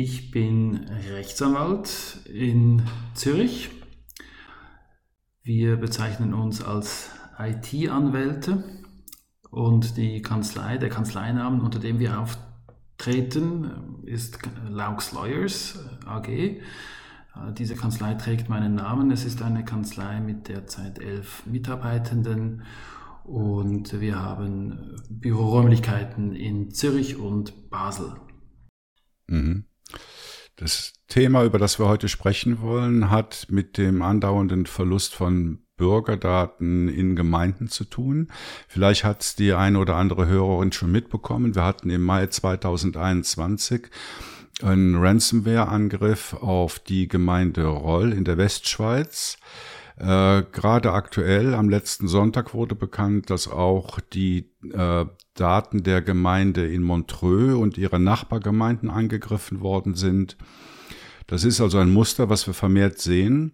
[0.00, 2.82] Ich bin Rechtsanwalt in
[3.14, 3.68] Zürich.
[5.42, 8.62] Wir bezeichnen uns als IT-Anwälte
[9.50, 14.38] und die Kanzlei, der Kanzleinamen, unter dem wir auftreten, ist
[14.70, 16.60] Laux Lawyers AG.
[17.58, 19.10] Diese Kanzlei trägt meinen Namen.
[19.10, 22.62] Es ist eine Kanzlei mit derzeit elf Mitarbeitenden
[23.24, 28.12] und wir haben Büroräumlichkeiten in Zürich und Basel.
[29.26, 29.67] Mhm.
[30.58, 36.88] Das Thema, über das wir heute sprechen wollen, hat mit dem andauernden Verlust von Bürgerdaten
[36.88, 38.26] in Gemeinden zu tun.
[38.66, 41.54] Vielleicht hat es die eine oder andere Hörerin schon mitbekommen.
[41.54, 43.86] Wir hatten im Mai 2021
[44.60, 49.38] einen Ransomware-Angriff auf die Gemeinde Roll in der Westschweiz.
[49.96, 55.04] Äh, Gerade aktuell, am letzten Sonntag wurde bekannt, dass auch die äh,
[55.38, 60.36] Daten der Gemeinde in Montreux und ihrer Nachbargemeinden angegriffen worden sind.
[61.26, 63.52] Das ist also ein Muster, was wir vermehrt sehen.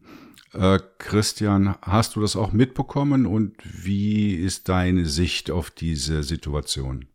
[0.53, 7.07] Äh, Christian, hast du das auch mitbekommen und wie ist deine Sicht auf diese Situation?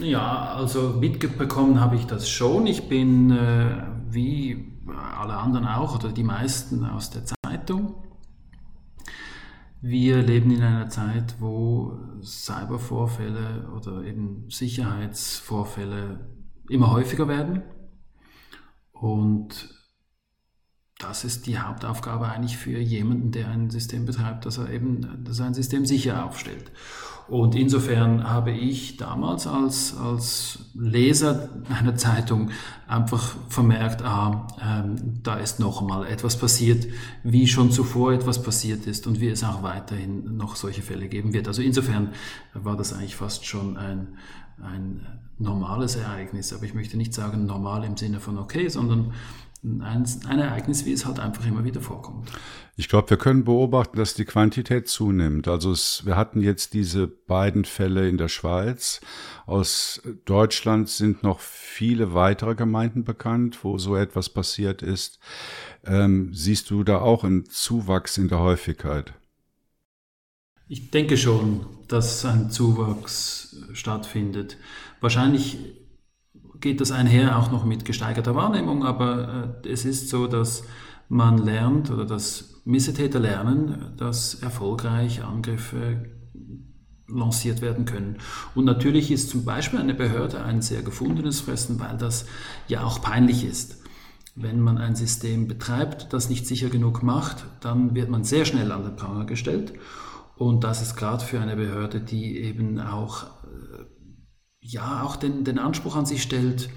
[0.00, 2.66] Ja, also mitbekommen habe ich das schon.
[2.66, 4.72] Ich bin äh, wie
[5.18, 7.94] alle anderen auch oder die meisten aus der Zeitung.
[9.82, 16.28] Wir leben in einer Zeit, wo Cybervorfälle oder eben Sicherheitsvorfälle
[16.68, 17.62] immer häufiger werden.
[18.92, 19.74] Und
[20.98, 25.38] das ist die Hauptaufgabe eigentlich für jemanden, der ein System betreibt, dass er eben dass
[25.38, 26.70] er ein System sicher aufstellt.
[27.30, 32.50] Und insofern habe ich damals als, als Leser einer Zeitung
[32.88, 36.88] einfach vermerkt, ah, ähm, da ist noch mal etwas passiert,
[37.22, 41.32] wie schon zuvor etwas passiert ist und wie es auch weiterhin noch solche Fälle geben
[41.32, 41.46] wird.
[41.46, 42.08] Also insofern
[42.52, 44.08] war das eigentlich fast schon ein,
[44.60, 45.06] ein
[45.38, 46.52] normales Ereignis.
[46.52, 49.12] Aber ich möchte nicht sagen normal im Sinne von okay, sondern
[49.62, 52.30] ein, ein Ereignis, wie es halt einfach immer wieder vorkommt.
[52.76, 55.48] Ich glaube, wir können beobachten, dass die Quantität zunimmt.
[55.48, 59.02] Also es, wir hatten jetzt diese beiden Fälle in der Schweiz.
[59.44, 65.18] Aus Deutschland sind noch viele weitere Gemeinden bekannt, wo so etwas passiert ist.
[65.84, 69.12] Ähm, siehst du da auch einen Zuwachs in der Häufigkeit?
[70.68, 74.56] Ich denke schon, dass ein Zuwachs stattfindet.
[75.00, 75.79] Wahrscheinlich
[76.60, 80.64] geht das einher auch noch mit gesteigerter Wahrnehmung, aber äh, es ist so, dass
[81.08, 86.04] man lernt oder dass Missetäter lernen, dass erfolgreich Angriffe
[87.08, 88.18] lanciert werden können.
[88.54, 92.26] Und natürlich ist zum Beispiel eine Behörde ein sehr gefundenes Fressen, weil das
[92.68, 93.78] ja auch peinlich ist.
[94.36, 98.70] Wenn man ein System betreibt, das nicht sicher genug macht, dann wird man sehr schnell
[98.70, 99.72] an den Pranger gestellt.
[100.36, 103.26] Und das ist gerade für eine Behörde, die eben auch
[104.72, 106.70] ja auch den, den Anspruch an sich stellt,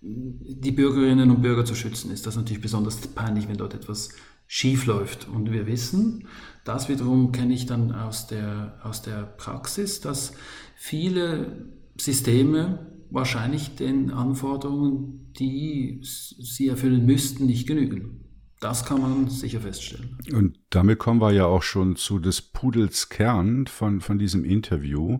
[0.00, 4.10] die Bürgerinnen und Bürger zu schützen, ist das natürlich besonders peinlich, wenn dort etwas
[4.46, 5.28] schief läuft.
[5.28, 6.28] Und wir wissen,
[6.64, 10.32] das wiederum kenne ich dann aus der, aus der Praxis, dass
[10.76, 18.23] viele Systeme wahrscheinlich den Anforderungen, die sie erfüllen müssten, nicht genügen.
[18.64, 20.16] Das kann man sicher feststellen.
[20.32, 25.18] Und damit kommen wir ja auch schon zu des Pudels Kern von, von diesem Interview.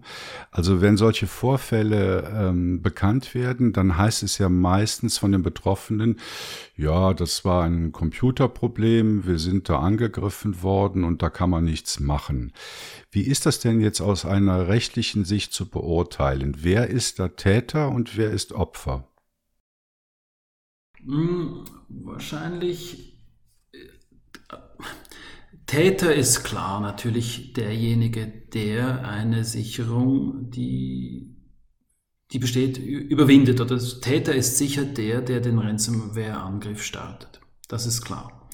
[0.51, 6.21] Also wenn solche Vorfälle ähm, bekannt werden, dann heißt es ja meistens von den Betroffenen,
[6.75, 12.01] ja, das war ein Computerproblem, wir sind da angegriffen worden und da kann man nichts
[12.01, 12.55] machen.
[13.11, 16.57] Wie ist das denn jetzt aus einer rechtlichen Sicht zu beurteilen?
[16.61, 19.07] Wer ist da Täter und wer ist Opfer?
[21.05, 23.14] Hm, wahrscheinlich
[25.75, 31.35] Täter ist klar natürlich derjenige, der eine Sicherung, die,
[32.31, 33.61] die besteht, überwindet.
[33.61, 37.41] Oder Täter ist sicher der, der den Ransomware-Angriff startet.
[37.67, 38.49] Das ist klar.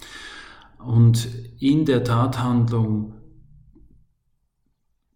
[0.79, 1.29] Und
[1.59, 3.20] in der Tathandlung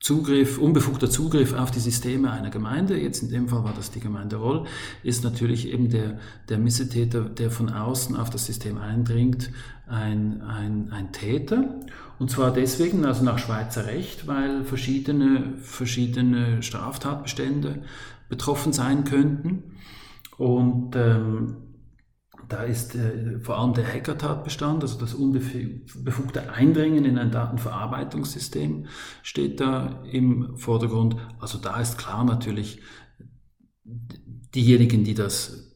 [0.05, 4.01] Zugriff, unbefugter Zugriff auf die Systeme einer Gemeinde, jetzt in dem Fall war das die
[4.01, 4.67] Gemeinde Roll,
[5.03, 6.19] ist natürlich eben der,
[6.51, 9.51] der Missetäter, der von außen auf das System eindringt,
[9.87, 11.81] ein, ein, ein Täter.
[12.19, 17.79] Und zwar deswegen, also nach Schweizer Recht, weil verschiedene, verschiedene Straftatbestände
[18.29, 19.63] betroffen sein könnten.
[20.37, 21.57] Und ähm,
[22.49, 28.87] da ist äh, vor allem der Hacker-Tatbestand, also das unbefugte Eindringen in ein Datenverarbeitungssystem,
[29.23, 31.17] steht da im Vordergrund.
[31.39, 32.81] Also da ist klar natürlich,
[34.55, 35.74] diejenigen, die das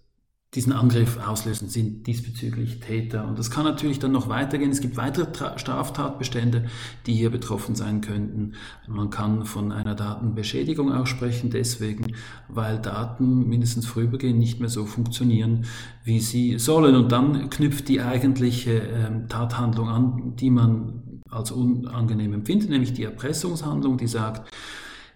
[0.55, 3.29] diesen Angriff auslösen, sind diesbezüglich Täter.
[3.29, 4.71] Und das kann natürlich dann noch weitergehen.
[4.71, 5.27] Es gibt weitere
[5.59, 6.65] Straftatbestände,
[7.05, 8.55] die hier betroffen sein könnten.
[8.87, 12.15] Man kann von einer Datenbeschädigung auch sprechen, deswegen,
[12.49, 15.67] weil Daten mindestens vorübergehend nicht mehr so funktionieren,
[16.05, 16.97] wie sie sollen.
[16.97, 23.05] Und dann knüpft die eigentliche ähm, Tathandlung an, die man als unangenehm empfindet, nämlich die
[23.05, 24.51] Erpressungshandlung, die sagt,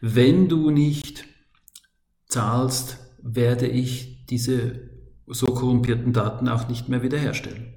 [0.02, 1.24] wenn du nicht
[2.28, 4.91] zahlst, werde ich diese
[5.32, 7.74] so korrumpierten Daten auch nicht mehr wiederherstellen.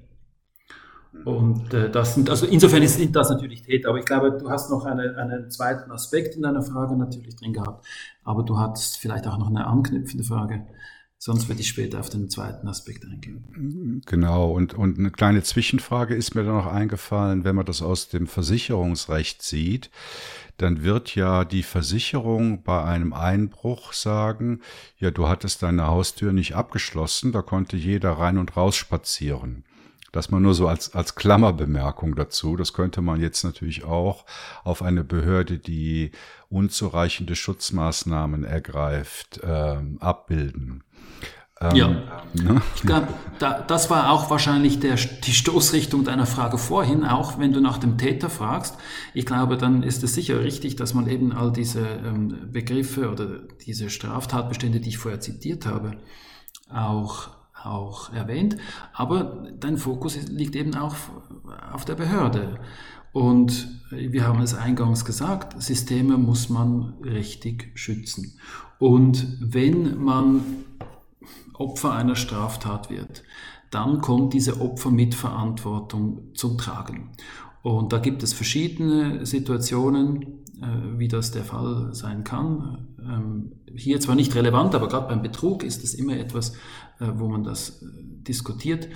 [1.24, 4.70] Und äh, das sind, also insofern sind das natürlich Täter, aber ich glaube, du hast
[4.70, 7.84] noch eine, einen zweiten Aspekt in deiner Frage natürlich drin gehabt,
[8.22, 10.66] aber du hattest vielleicht auch noch eine anknüpfende Frage.
[11.18, 14.02] Sonst würde ich später auf den zweiten Aspekt eingehen.
[14.06, 18.08] Genau, und, und eine kleine Zwischenfrage ist mir da noch eingefallen, wenn man das aus
[18.08, 19.90] dem Versicherungsrecht sieht
[20.58, 24.60] dann wird ja die Versicherung bei einem Einbruch sagen,
[24.98, 29.64] ja, du hattest deine Haustür nicht abgeschlossen, da konnte jeder rein und raus spazieren.
[30.12, 32.56] Das mal nur so als, als Klammerbemerkung dazu.
[32.56, 34.24] Das könnte man jetzt natürlich auch
[34.64, 36.10] auf eine Behörde, die
[36.48, 40.84] unzureichende Schutzmaßnahmen ergreift, äh, abbilden.
[41.60, 41.88] Ähm, ja,
[42.34, 42.62] ne?
[42.74, 43.08] ich glaube,
[43.38, 47.78] da, das war auch wahrscheinlich der, die Stoßrichtung deiner Frage vorhin, auch wenn du nach
[47.78, 48.76] dem Täter fragst.
[49.14, 53.38] Ich glaube, dann ist es sicher richtig, dass man eben all diese ähm, Begriffe oder
[53.66, 55.92] diese Straftatbestände, die ich vorher zitiert habe,
[56.70, 57.28] auch,
[57.62, 58.58] auch erwähnt.
[58.92, 60.94] Aber dein Fokus liegt eben auch
[61.72, 62.60] auf der Behörde.
[63.12, 68.38] Und wir haben es eingangs gesagt, Systeme muss man richtig schützen.
[68.78, 70.42] Und wenn man
[71.58, 73.22] Opfer einer Straftat wird,
[73.70, 77.10] dann kommt diese Opfermitverantwortung zum Tragen.
[77.62, 82.86] Und da gibt es verschiedene Situationen, äh, wie das der Fall sein kann.
[83.00, 86.54] Ähm, hier zwar nicht relevant, aber gerade beim Betrug ist es immer etwas,
[87.00, 87.86] äh, wo man das äh,
[88.22, 88.88] diskutiert.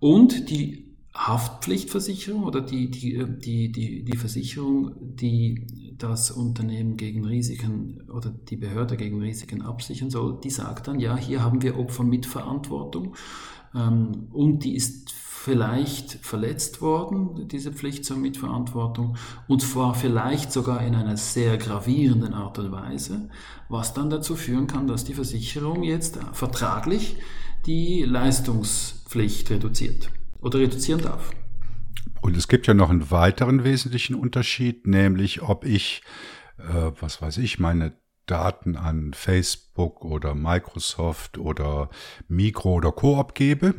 [0.00, 0.85] Und die
[1.16, 8.56] Haftpflichtversicherung oder die, die, die, die, die Versicherung, die das Unternehmen gegen Risiken oder die
[8.56, 13.16] Behörde gegen Risiken absichern soll, die sagt dann, ja, hier haben wir Opfer mit Verantwortung
[13.74, 19.16] ähm, und die ist vielleicht verletzt worden, diese Pflicht zur Mitverantwortung,
[19.46, 23.30] und zwar vielleicht sogar in einer sehr gravierenden Art und Weise,
[23.68, 27.16] was dann dazu führen kann, dass die Versicherung jetzt vertraglich
[27.64, 30.10] die Leistungspflicht reduziert
[30.46, 31.30] oder reduzieren darf.
[32.22, 36.02] Und es gibt ja noch einen weiteren wesentlichen Unterschied, nämlich ob ich,
[36.58, 37.92] äh, was weiß ich, meine
[38.26, 41.90] Daten an Facebook oder Microsoft oder
[42.28, 43.74] Micro oder Coop gebe,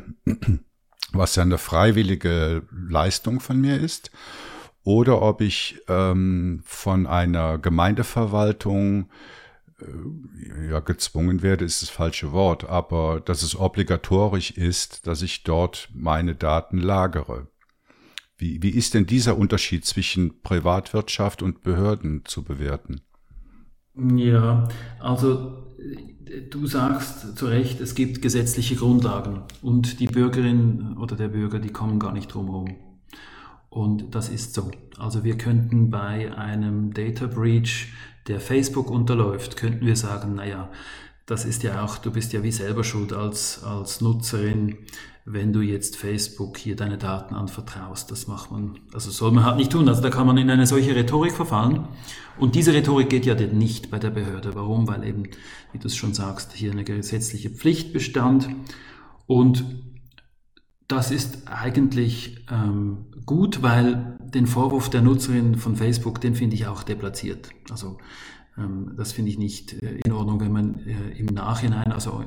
[1.12, 4.10] was ja eine freiwillige Leistung von mir ist,
[4.84, 9.10] oder ob ich ähm, von einer Gemeindeverwaltung
[10.70, 15.88] ja, gezwungen werde, ist das falsche Wort, aber dass es obligatorisch ist, dass ich dort
[15.94, 17.48] meine Daten lagere.
[18.36, 23.00] Wie, wie ist denn dieser Unterschied zwischen Privatwirtschaft und Behörden zu bewerten?
[23.94, 24.68] Ja,
[25.00, 25.66] also
[26.50, 31.70] du sagst zu Recht, es gibt gesetzliche Grundlagen und die Bürgerin oder der Bürger, die
[31.70, 32.76] kommen gar nicht drum herum.
[33.70, 34.70] Und das ist so.
[34.98, 37.88] Also wir könnten bei einem Data Breach
[38.28, 40.70] der Facebook unterläuft, könnten wir sagen, naja,
[41.26, 44.78] das ist ja auch, du bist ja wie selber schuld als, als Nutzerin,
[45.26, 48.10] wenn du jetzt Facebook hier deine Daten anvertraust.
[48.10, 49.88] Das macht man, also soll man halt nicht tun.
[49.88, 51.86] Also da kann man in eine solche Rhetorik verfallen.
[52.38, 54.54] Und diese Rhetorik geht ja nicht bei der Behörde.
[54.54, 54.88] Warum?
[54.88, 55.24] Weil eben,
[55.72, 58.48] wie du es schon sagst, hier eine gesetzliche Pflicht bestand.
[59.26, 59.64] Und
[60.86, 66.66] das ist eigentlich ähm, gut, weil den Vorwurf der Nutzerin von Facebook, den finde ich
[66.66, 67.50] auch deplatziert.
[67.70, 67.98] Also
[68.56, 72.24] ähm, das finde ich nicht äh, in Ordnung, wenn man äh, im Nachhinein, also äh,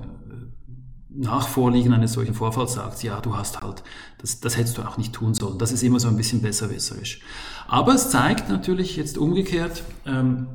[1.10, 3.84] nach Vorliegen eines solchen Vorfalls sagt, ja, du hast halt,
[4.19, 5.57] das, das hättest du auch nicht tun sollen.
[5.57, 7.19] Das ist immer so ein bisschen besserwisserisch.
[7.68, 10.48] Aber es zeigt natürlich jetzt umgekehrt, ähm,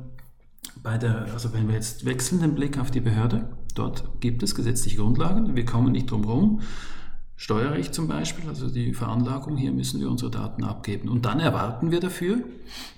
[0.81, 4.55] bei der, also wenn wir jetzt wechseln den Blick auf die Behörde, dort gibt es
[4.55, 6.61] gesetzliche Grundlagen, wir kommen nicht drum herum.
[7.37, 11.07] Steuerrecht zum Beispiel, also die Veranlagung, hier müssen wir unsere Daten abgeben.
[11.07, 12.39] Und dann erwarten wir dafür,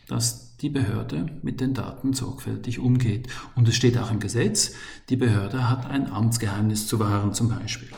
[0.08, 3.28] dass die Behörde mit den Daten sorgfältig umgeht.
[3.56, 4.74] Und es steht auch im Gesetz,
[5.10, 7.90] die Behörde hat ein Amtsgeheimnis zu wahren zum Beispiel.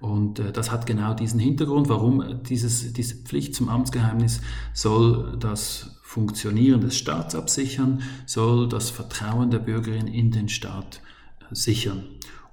[0.00, 4.40] Und äh, das hat genau diesen Hintergrund, warum dieses, diese Pflicht zum Amtsgeheimnis
[4.72, 11.02] soll das Funktionieren des Staats absichern, soll das Vertrauen der Bürgerin in den Staat
[11.50, 12.04] sichern.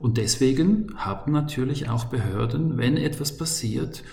[0.05, 4.03] Und deswegen haben natürlich auch Behörden, wenn etwas passiert,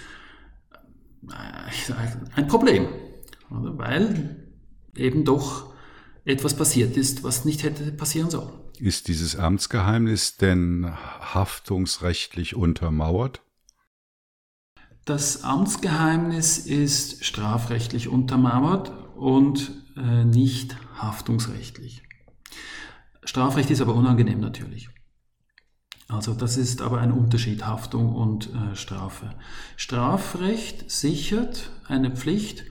[1.28, 1.92] äh,
[2.34, 2.88] ein Problem.
[3.50, 4.54] Weil
[4.96, 5.74] eben doch
[6.24, 8.48] etwas passiert ist, was nicht hätte passieren sollen.
[8.78, 10.90] Ist dieses Amtsgeheimnis denn
[11.20, 13.42] haftungsrechtlich untermauert?
[15.04, 22.02] Das Amtsgeheimnis ist strafrechtlich untermauert und äh, nicht haftungsrechtlich.
[23.24, 24.88] Strafrecht ist aber unangenehm natürlich.
[26.12, 29.30] Also das ist aber ein Unterschied, Haftung und äh, Strafe.
[29.76, 32.64] Strafrecht sichert eine Pflicht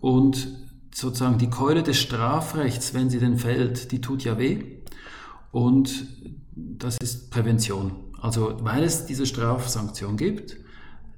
[0.00, 0.48] und
[0.92, 4.64] sozusagen die Keule des Strafrechts, wenn sie denn fällt, die tut ja weh.
[5.52, 6.06] Und
[6.56, 7.92] das ist Prävention.
[8.20, 10.56] Also weil es diese Strafsanktion gibt,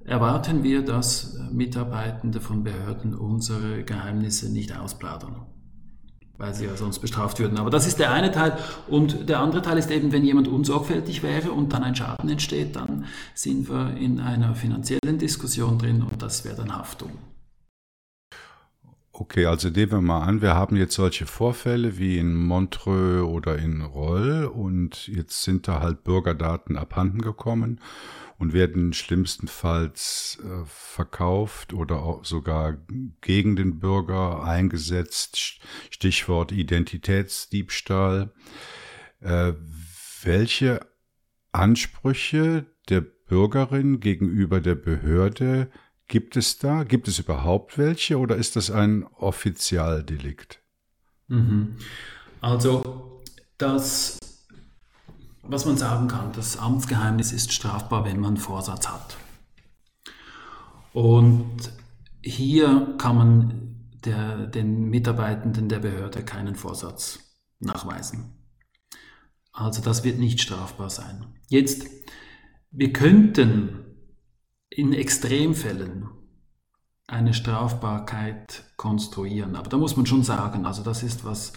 [0.04, 5.46] erwarten wir, dass Mitarbeitende von Behörden unsere Geheimnisse nicht ausplaudern
[6.40, 7.58] weil sie ja sonst bestraft würden.
[7.58, 8.56] Aber das ist der eine Teil.
[8.88, 12.76] Und der andere Teil ist eben, wenn jemand unsorgfältig wäre und dann ein Schaden entsteht,
[12.76, 13.04] dann
[13.34, 17.10] sind wir in einer finanziellen Diskussion drin und das wäre dann Haftung.
[19.12, 23.58] Okay, also nehmen wir mal an, wir haben jetzt solche Vorfälle wie in Montreux oder
[23.58, 27.80] in Roll und jetzt sind da halt Bürgerdaten abhanden gekommen
[28.40, 32.78] und werden schlimmstenfalls äh, verkauft oder auch sogar
[33.20, 35.60] gegen den Bürger eingesetzt.
[35.90, 38.32] Stichwort Identitätsdiebstahl.
[39.20, 39.52] Äh,
[40.22, 40.80] welche
[41.52, 45.70] Ansprüche der Bürgerin gegenüber der Behörde
[46.08, 46.84] gibt es da?
[46.84, 50.62] Gibt es überhaupt welche oder ist das ein Offizialdelikt?
[51.28, 51.76] Mhm.
[52.40, 53.22] Also
[53.58, 54.18] das
[55.50, 59.16] was man sagen kann, das Amtsgeheimnis ist strafbar, wenn man Vorsatz hat.
[60.92, 61.72] Und
[62.22, 67.18] hier kann man der, den Mitarbeitenden der Behörde keinen Vorsatz
[67.58, 68.36] nachweisen.
[69.52, 71.26] Also das wird nicht strafbar sein.
[71.48, 71.86] Jetzt,
[72.70, 73.84] wir könnten
[74.68, 76.08] in Extremfällen
[77.06, 81.52] eine Strafbarkeit konstruieren, aber da muss man schon sagen, also das ist was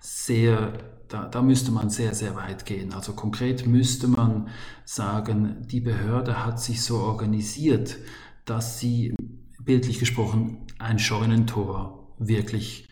[0.00, 2.92] sehr da, da müsste man sehr, sehr weit gehen.
[2.92, 4.48] Also konkret müsste man
[4.84, 7.96] sagen, die Behörde hat sich so organisiert,
[8.44, 9.14] dass sie
[9.60, 12.88] bildlich gesprochen ein Scheunentor wirklich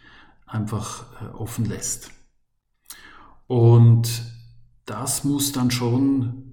[0.46, 2.10] einfach äh, offen lässt.
[3.46, 4.08] Und
[4.86, 6.44] das muss dann schon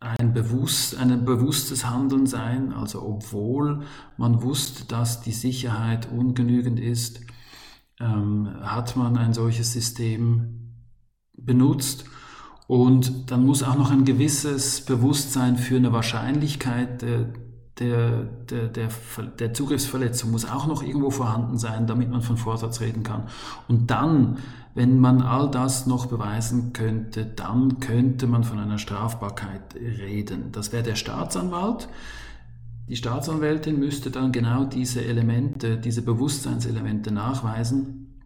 [0.00, 3.82] ein, bewusst, ein bewusstes Handeln sein, also obwohl
[4.16, 7.20] man wusste, dass die Sicherheit ungenügend ist,
[8.00, 10.59] ähm, hat man ein solches System
[11.44, 12.04] benutzt.
[12.66, 17.26] Und dann muss auch noch ein gewisses Bewusstsein für eine Wahrscheinlichkeit der,
[17.80, 18.88] der, der, der,
[19.38, 23.24] der Zugriffsverletzung muss auch noch irgendwo vorhanden sein, damit man von Vorsatz reden kann.
[23.68, 24.38] Und dann,
[24.74, 30.52] wenn man all das noch beweisen könnte, dann könnte man von einer Strafbarkeit reden.
[30.52, 31.88] Das wäre der Staatsanwalt.
[32.88, 38.20] Die Staatsanwältin müsste dann genau diese Elemente, diese Bewusstseinselemente nachweisen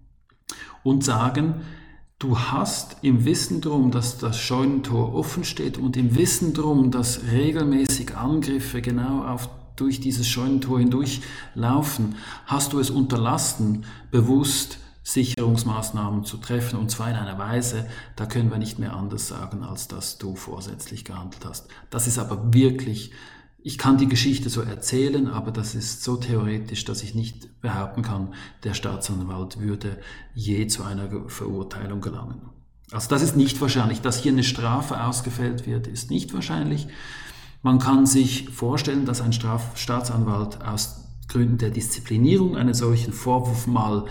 [0.83, 1.63] und sagen,
[2.25, 7.21] Du hast im Wissen darum, dass das Scheunentor offen steht und im Wissen darum, dass
[7.31, 11.21] regelmäßig Angriffe genau auf, durch dieses Scheunentor hindurch
[11.55, 12.15] laufen,
[12.47, 17.87] hast du es unterlassen, bewusst Sicherungsmaßnahmen zu treffen und zwar in einer Weise,
[18.17, 21.69] da können wir nicht mehr anders sagen, als dass du vorsätzlich gehandelt hast.
[21.91, 23.13] Das ist aber wirklich
[23.67, 28.03] ich kann die Geschichte so erzählen, aber das ist so theoretisch, dass ich nicht behaupten
[28.03, 29.99] kann, der Staatsanwalt würde
[30.35, 32.43] je zu einer Verurteilung gelangen.
[32.91, 34.03] Also das ist nicht wahrscheinlich.
[34.03, 36.89] Dass hier eine Strafe ausgefällt wird, ist nicht wahrscheinlich.
[37.63, 43.67] Man kann sich vorstellen, dass ein Straf Staatsanwalt aus Gründen der Disziplinierung einen solchen Vorwurf
[43.67, 44.05] mal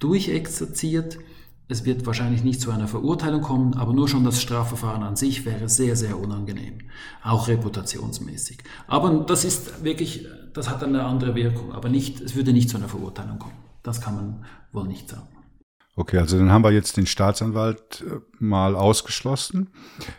[0.00, 1.18] durchexerziert.
[1.68, 5.44] Es wird wahrscheinlich nicht zu einer Verurteilung kommen, aber nur schon das Strafverfahren an sich
[5.44, 6.78] wäre sehr, sehr unangenehm,
[7.24, 8.58] auch reputationsmäßig.
[8.86, 12.76] Aber das ist wirklich, das hat eine andere Wirkung, aber nicht, es würde nicht zu
[12.76, 13.56] einer Verurteilung kommen.
[13.82, 15.28] Das kann man wohl nicht sagen.
[15.96, 19.70] Okay, also dann haben wir jetzt den Staatsanwalt äh, mal ausgeschlossen.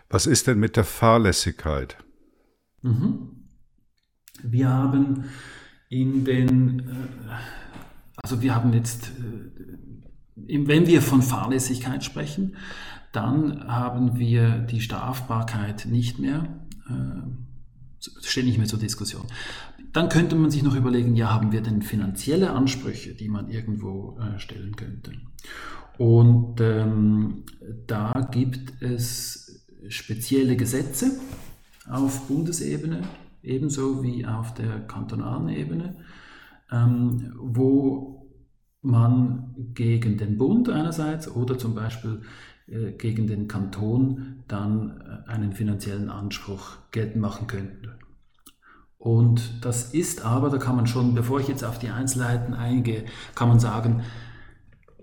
[0.10, 1.98] Was ist denn mit der Fahrlässigkeit?
[2.82, 3.48] Mhm.
[4.44, 5.26] Wir haben
[5.90, 7.32] in den, äh,
[8.16, 9.77] also wir haben jetzt äh,
[10.46, 12.56] wenn wir von Fahrlässigkeit sprechen,
[13.12, 16.48] dann haben wir die Strafbarkeit nicht mehr,
[16.88, 19.26] äh, steht nicht mehr zur Diskussion.
[19.94, 24.20] Dann könnte man sich noch überlegen, ja, haben wir denn finanzielle Ansprüche, die man irgendwo
[24.20, 25.14] äh, stellen könnte?
[25.98, 27.44] Und ähm,
[27.88, 31.20] da gibt es spezielle Gesetze
[31.90, 33.02] auf Bundesebene,
[33.42, 35.96] ebenso wie auf der kantonalen Ebene,
[36.72, 38.17] ähm, wo
[38.82, 42.22] man gegen den Bund einerseits oder zum Beispiel
[42.68, 47.98] äh, gegen den Kanton dann äh, einen finanziellen Anspruch geltend machen könnte.
[48.98, 53.06] Und das ist aber, da kann man schon, bevor ich jetzt auf die Einzelheiten eingehe,
[53.36, 54.04] kann man sagen,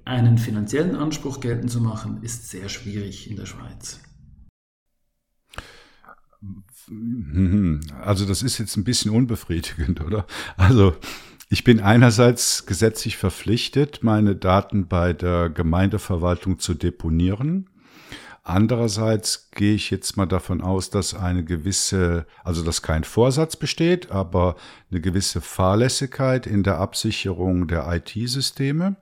[0.05, 4.01] einen finanziellen Anspruch geltend zu machen, ist sehr schwierig in der Schweiz.
[8.02, 10.26] also das ist jetzt ein bisschen unbefriedigend, oder?
[10.59, 10.94] Also
[11.48, 17.68] ich bin einerseits gesetzlich verpflichtet, meine Daten bei der Gemeindeverwaltung zu deponieren.
[18.42, 24.10] Andererseits gehe ich jetzt mal davon aus, dass eine gewisse, also dass kein Vorsatz besteht,
[24.10, 24.56] aber
[24.90, 28.96] eine gewisse Fahrlässigkeit in der Absicherung der IT-Systeme.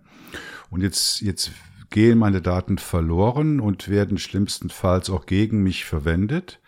[0.71, 1.51] Und jetzt, jetzt
[1.91, 6.61] gehen meine Daten verloren und werden schlimmstenfalls auch gegen mich verwendet.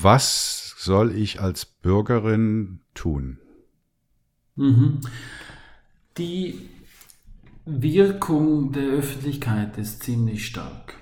[0.00, 3.38] Was soll ich als Bürgerin tun?
[4.56, 5.00] Mhm.
[6.18, 6.68] Die
[7.64, 10.94] Wirkung der Öffentlichkeit ist ziemlich stark.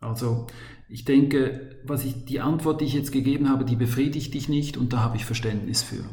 [0.00, 0.46] Also
[0.88, 4.76] ich denke, was ich, die Antwort, die ich jetzt gegeben habe, die befriedigt dich nicht
[4.76, 6.04] und da habe ich Verständnis für.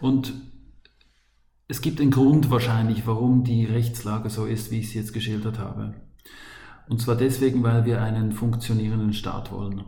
[0.00, 0.32] Und
[1.68, 5.58] es gibt einen Grund wahrscheinlich, warum die Rechtslage so ist, wie ich sie jetzt geschildert
[5.58, 5.94] habe.
[6.88, 9.84] Und zwar deswegen, weil wir einen funktionierenden Staat wollen.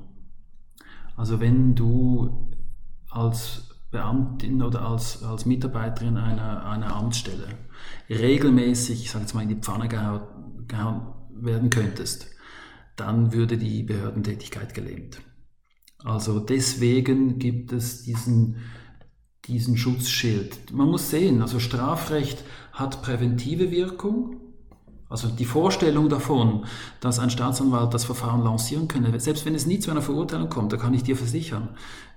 [1.16, 2.50] Also wenn du
[3.10, 7.46] als Beamtin oder als, als Mitarbeiterin einer, einer Amtsstelle
[8.08, 12.26] regelmäßig, ich sage jetzt mal, in die Pfanne gehauen, gehauen werden könntest,
[12.96, 15.20] dann würde die Behördentätigkeit gelähmt.
[15.98, 18.56] Also deswegen gibt es diesen,
[19.44, 20.72] diesen Schutzschild.
[20.72, 22.42] Man muss sehen, also Strafrecht
[22.72, 24.51] hat präventive Wirkung,
[25.12, 26.64] also die Vorstellung davon,
[27.00, 30.72] dass ein Staatsanwalt das Verfahren lancieren könne, selbst wenn es nie zu einer Verurteilung kommt,
[30.72, 31.68] da kann ich dir versichern,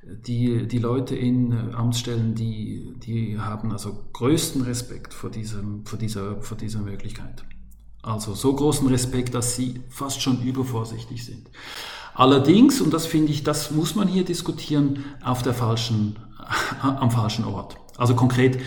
[0.02, 6.00] die, die Leute in äh, Amtsstellen, die, die haben also größten Respekt vor, diesem, vor,
[6.00, 7.44] dieser, vor dieser Möglichkeit.
[8.02, 11.50] Also so großen Respekt, dass sie fast schon übervorsichtig sind.
[12.14, 16.16] Allerdings, und das finde ich, das muss man hier diskutieren, auf der falschen,
[16.82, 17.76] am falschen Ort.
[17.98, 18.60] Also konkret,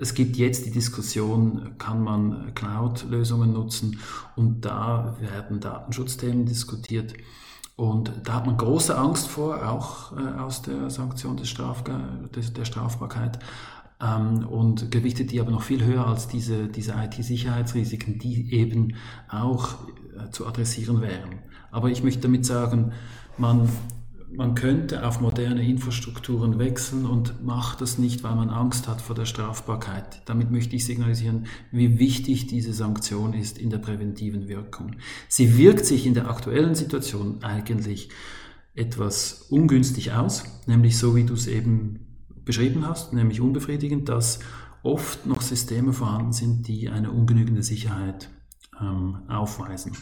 [0.00, 3.98] es gibt jetzt die Diskussion, kann man Cloud-Lösungen nutzen
[4.36, 7.14] und da werden Datenschutzthemen diskutiert.
[7.76, 11.98] Und da hat man große Angst vor, auch äh, aus der Sanktion des Strafge
[12.34, 13.40] des, der Strafbarkeit
[14.00, 18.94] ähm, und gewichtet die aber noch viel höher als diese, diese IT-Sicherheitsrisiken, die eben
[19.28, 19.74] auch
[20.16, 21.40] äh, zu adressieren wären.
[21.72, 22.92] Aber ich möchte damit sagen,
[23.38, 23.68] man
[24.36, 29.14] man könnte auf moderne Infrastrukturen wechseln und macht das nicht, weil man Angst hat vor
[29.14, 30.22] der Strafbarkeit.
[30.26, 34.96] Damit möchte ich signalisieren, wie wichtig diese Sanktion ist in der präventiven Wirkung.
[35.28, 38.08] Sie wirkt sich in der aktuellen Situation eigentlich
[38.74, 44.40] etwas ungünstig aus, nämlich so wie du es eben beschrieben hast, nämlich unbefriedigend, dass
[44.82, 48.30] oft noch Systeme vorhanden sind, die eine ungenügende Sicherheit
[48.80, 49.92] ähm, aufweisen.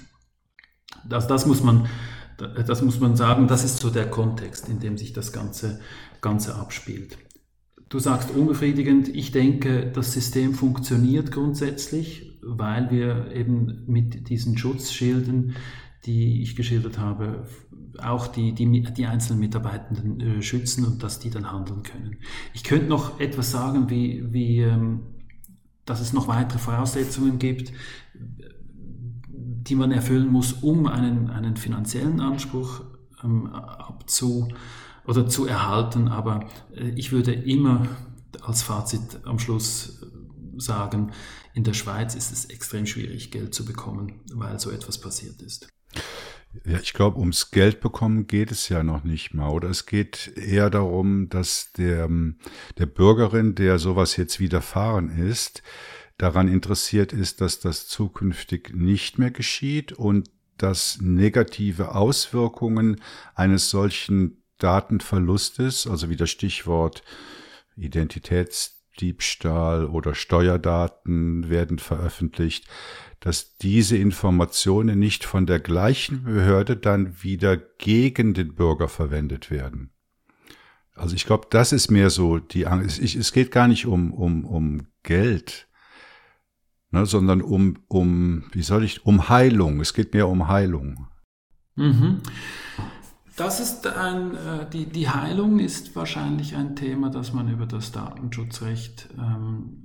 [1.08, 1.86] Das, das muss man
[2.66, 5.80] das muss man sagen, das ist so der Kontext, in dem sich das Ganze,
[6.20, 7.18] Ganze abspielt.
[7.88, 15.56] Du sagst unbefriedigend, ich denke, das System funktioniert grundsätzlich, weil wir eben mit diesen Schutzschilden,
[16.06, 17.46] die ich geschildert habe,
[17.98, 22.16] auch die, die, die einzelnen Mitarbeitenden äh, schützen und dass die dann handeln können.
[22.54, 25.02] Ich könnte noch etwas sagen, wie, wie ähm,
[25.84, 27.72] dass es noch weitere Voraussetzungen gibt,
[29.68, 32.82] die man erfüllen muss, um einen, einen finanziellen Anspruch
[33.22, 34.48] ähm, abzu
[35.06, 36.08] oder zu erhalten.
[36.08, 37.86] Aber äh, ich würde immer
[38.40, 41.12] als Fazit am Schluss äh, sagen,
[41.54, 45.68] in der Schweiz ist es extrem schwierig, Geld zu bekommen, weil so etwas passiert ist.
[46.66, 49.48] Ja, ich glaube, ums Geld bekommen geht es ja noch nicht mal.
[49.48, 52.08] Oder es geht eher darum, dass der,
[52.78, 55.62] der Bürgerin, der sowas jetzt widerfahren ist,
[56.22, 63.00] daran interessiert ist, dass das zukünftig nicht mehr geschieht und dass negative Auswirkungen
[63.34, 67.02] eines solchen Datenverlustes, also wie das Stichwort
[67.76, 72.68] Identitätsdiebstahl oder Steuerdaten werden veröffentlicht,
[73.18, 79.90] dass diese Informationen nicht von der gleichen Behörde dann wieder gegen den Bürger verwendet werden.
[80.94, 83.00] Also ich glaube, das ist mehr so die Angst.
[83.00, 85.66] Es geht gar nicht um, um, um Geld,
[86.92, 89.80] ne, sondern um, um, wie soll ich, um Heilung.
[89.80, 91.08] Es geht mehr um Heilung.
[91.74, 92.20] Mhm.
[93.36, 97.90] Das ist ein, äh, die, die Heilung ist wahrscheinlich ein Thema, das man über das
[97.90, 99.82] Datenschutzrecht ähm,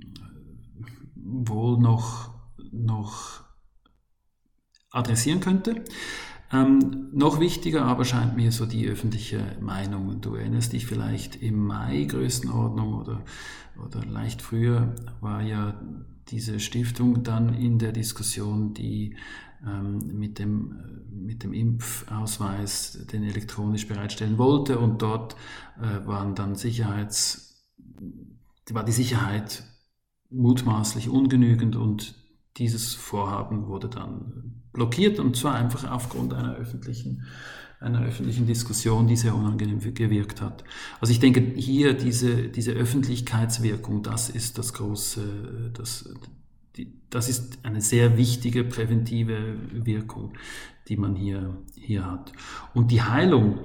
[1.16, 2.34] wohl noch,
[2.70, 3.40] noch
[4.90, 5.82] adressieren könnte.
[6.52, 10.20] Ähm, noch wichtiger aber scheint mir so die öffentliche Meinung.
[10.20, 13.22] Du erinnerst dich vielleicht im Mai Größenordnung oder,
[13.84, 15.80] oder leicht früher war ja
[16.30, 19.16] diese Stiftung dann in der Diskussion, die
[19.66, 24.78] ähm, mit, dem, mit dem Impfausweis den elektronisch bereitstellen wollte.
[24.78, 25.34] Und dort
[25.80, 27.66] äh, waren dann Sicherheits,
[28.70, 29.64] war die Sicherheit
[30.30, 32.14] mutmaßlich ungenügend und
[32.58, 37.24] dieses Vorhaben wurde dann blockiert und zwar einfach aufgrund einer öffentlichen
[37.80, 40.64] einer öffentlichen Diskussion, die sehr unangenehm gewirkt hat.
[41.00, 46.12] Also ich denke, hier diese, diese Öffentlichkeitswirkung, das ist das große, das,
[46.76, 50.34] die, das ist eine sehr wichtige präventive Wirkung,
[50.88, 52.32] die man hier, hier hat.
[52.74, 53.60] Und die Heilung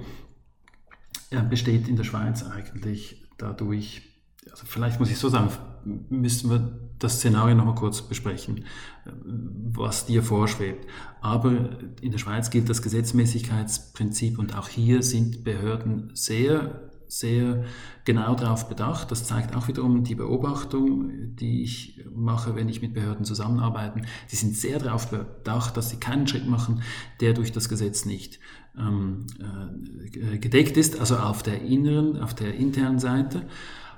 [1.30, 4.02] ja, besteht in der Schweiz eigentlich dadurch,
[4.50, 5.50] also vielleicht muss ich so sagen,
[5.84, 8.64] müssten wir das Szenario nochmal kurz besprechen,
[9.04, 10.86] was dir vorschwebt.
[11.20, 11.70] Aber
[12.00, 17.64] in der Schweiz gilt das Gesetzmäßigkeitsprinzip und auch hier sind Behörden sehr, sehr
[18.04, 19.10] genau darauf bedacht.
[19.10, 24.02] Das zeigt auch wiederum die Beobachtung, die ich mache, wenn ich mit Behörden zusammenarbeite.
[24.30, 26.82] Die sind sehr darauf bedacht, dass sie keinen Schritt machen,
[27.20, 28.40] der durch das Gesetz nicht
[28.78, 33.42] ähm, äh, gedeckt ist, also auf der inneren, auf der internen Seite.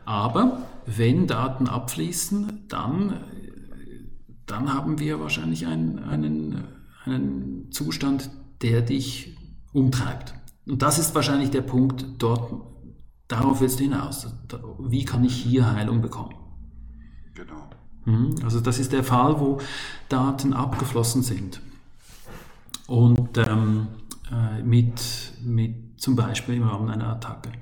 [0.07, 3.25] Aber wenn Daten abfließen, dann,
[4.47, 6.65] dann haben wir wahrscheinlich einen, einen,
[7.05, 8.31] einen Zustand,
[8.63, 9.37] der dich
[9.73, 10.35] umtreibt.
[10.67, 12.53] Und das ist wahrscheinlich der Punkt dort,
[13.29, 14.29] darauf willst du hinaus.
[14.79, 16.35] Wie kann ich hier Heilung bekommen?
[17.35, 17.69] Genau.
[18.05, 18.37] Mhm.
[18.45, 19.59] Also das ist der Fall, wo
[20.09, 21.61] Daten abgeflossen sind.
[22.87, 23.89] Und ähm,
[24.31, 25.01] äh, mit,
[25.45, 27.53] mit zum Beispiel im Rahmen einer Attacke.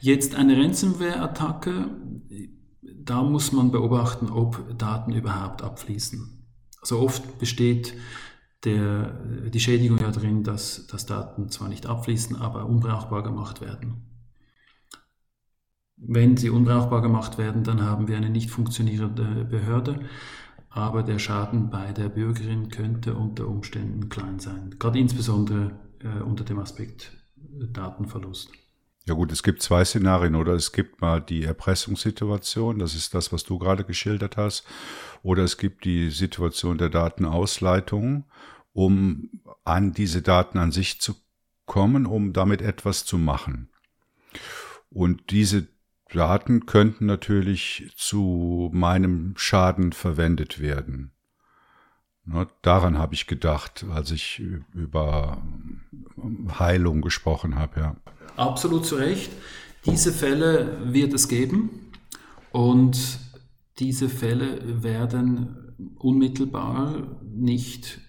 [0.00, 1.90] Jetzt eine Ransomware-Attacke,
[2.82, 6.46] da muss man beobachten, ob Daten überhaupt abfließen.
[6.80, 7.94] Also oft besteht
[8.64, 9.12] der,
[9.48, 14.08] die Schädigung ja drin, dass, dass Daten zwar nicht abfließen, aber unbrauchbar gemacht werden.
[15.96, 20.00] Wenn sie unbrauchbar gemacht werden, dann haben wir eine nicht funktionierende Behörde,
[20.68, 26.44] aber der Schaden bei der Bürgerin könnte unter Umständen klein sein, gerade insbesondere äh, unter
[26.44, 27.12] dem Aspekt
[27.72, 28.50] Datenverlust.
[29.04, 30.52] Ja gut, es gibt zwei Szenarien, oder?
[30.52, 34.64] Es gibt mal die Erpressungssituation, das ist das, was du gerade geschildert hast,
[35.22, 38.24] oder es gibt die Situation der Datenausleitung,
[38.72, 39.30] um
[39.64, 41.14] an diese Daten an sich zu
[41.66, 43.70] kommen, um damit etwas zu machen.
[44.88, 45.68] Und diese
[46.10, 51.11] Daten könnten natürlich zu meinem Schaden verwendet werden.
[52.24, 54.40] Ne, daran habe ich gedacht, als ich
[54.74, 55.42] über
[56.58, 57.96] Heilung gesprochen habe, ja.
[58.36, 59.30] Absolut zu Recht.
[59.86, 61.90] Diese Fälle wird es geben
[62.52, 63.18] und
[63.78, 68.00] diese Fälle werden unmittelbar nicht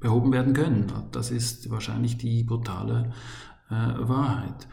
[0.00, 0.92] behoben werden können.
[1.12, 3.12] Das ist wahrscheinlich die brutale
[3.70, 4.66] äh, Wahrheit.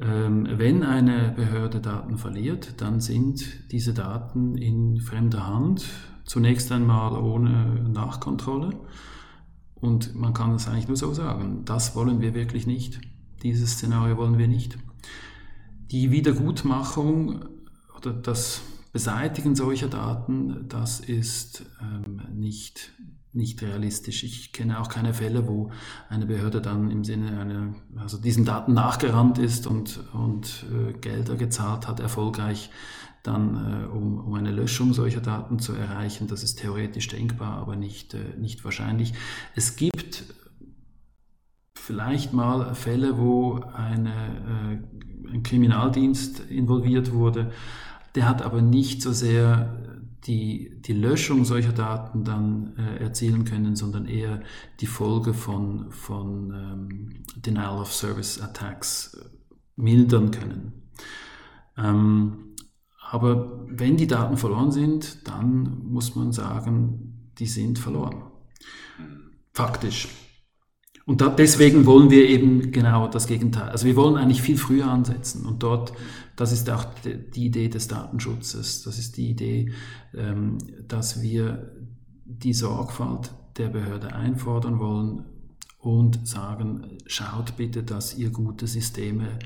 [0.00, 5.86] Ähm, wenn eine Behörde Daten verliert, dann sind diese Daten in fremder Hand,
[6.24, 8.70] zunächst einmal ohne Nachkontrolle.
[9.74, 13.00] Und man kann es eigentlich nur so sagen, das wollen wir wirklich nicht.
[13.42, 14.78] Dieses Szenario wollen wir nicht.
[15.90, 17.44] Die Wiedergutmachung
[17.96, 18.62] oder das
[18.92, 22.92] Beseitigen solcher Daten, das ist ähm, nicht,
[23.34, 24.22] nicht realistisch.
[24.24, 25.70] Ich kenne auch keine Fälle, wo
[26.08, 31.36] eine Behörde dann im Sinne einer, also diesen Daten nachgerannt ist und, und äh, Gelder
[31.36, 32.70] gezahlt hat, erfolgreich
[33.24, 36.28] dann, äh, um, um eine Löschung solcher Daten zu erreichen.
[36.28, 39.14] Das ist theoretisch denkbar, aber nicht, äh, nicht wahrscheinlich.
[39.56, 40.24] Es gibt
[41.74, 47.50] vielleicht mal Fälle, wo eine, äh, ein Kriminaldienst involviert wurde.
[48.14, 49.93] Der hat aber nicht so sehr
[50.26, 54.40] die, die Löschung solcher Daten dann äh, erzielen können, sondern eher
[54.80, 60.72] die Folge von, von ähm, Denial of Service Attacks äh, mildern können.
[61.76, 62.54] Ähm,
[63.10, 68.22] aber wenn die Daten verloren sind, dann muss man sagen, die sind verloren.
[69.52, 70.08] Faktisch.
[71.06, 73.68] Und da, deswegen wollen wir eben genau das Gegenteil.
[73.68, 75.44] Also wir wollen eigentlich viel früher ansetzen.
[75.44, 75.92] Und dort,
[76.36, 78.82] das ist auch die Idee des Datenschutzes.
[78.82, 79.72] Das ist die Idee,
[80.14, 80.58] ähm,
[80.88, 81.72] dass wir
[82.24, 85.24] die Sorgfalt der Behörde einfordern wollen
[85.78, 89.38] und sagen, schaut bitte, dass ihr gute Systeme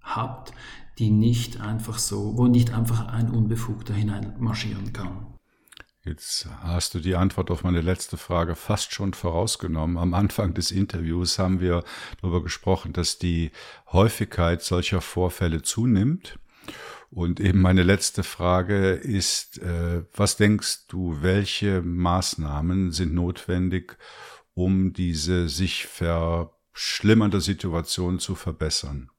[0.00, 0.52] habt,
[0.98, 5.33] die nicht einfach so, wo nicht einfach ein Unbefugter hineinmarschieren kann.
[6.06, 9.96] Jetzt hast du die Antwort auf meine letzte Frage fast schon vorausgenommen.
[9.96, 11.82] Am Anfang des Interviews haben wir
[12.20, 13.52] darüber gesprochen, dass die
[13.90, 16.38] Häufigkeit solcher Vorfälle zunimmt.
[17.10, 23.96] Und eben meine letzte Frage ist, äh, was denkst du, welche Maßnahmen sind notwendig,
[24.52, 29.10] um diese sich verschlimmernde Situation zu verbessern?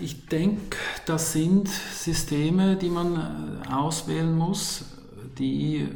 [0.00, 0.76] Ich denke,
[1.06, 4.84] das sind Systeme, die man äh, auswählen muss,
[5.38, 5.88] die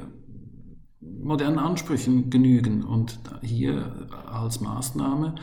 [1.01, 2.83] modernen Ansprüchen genügen.
[2.83, 5.37] Und hier als Maßnahme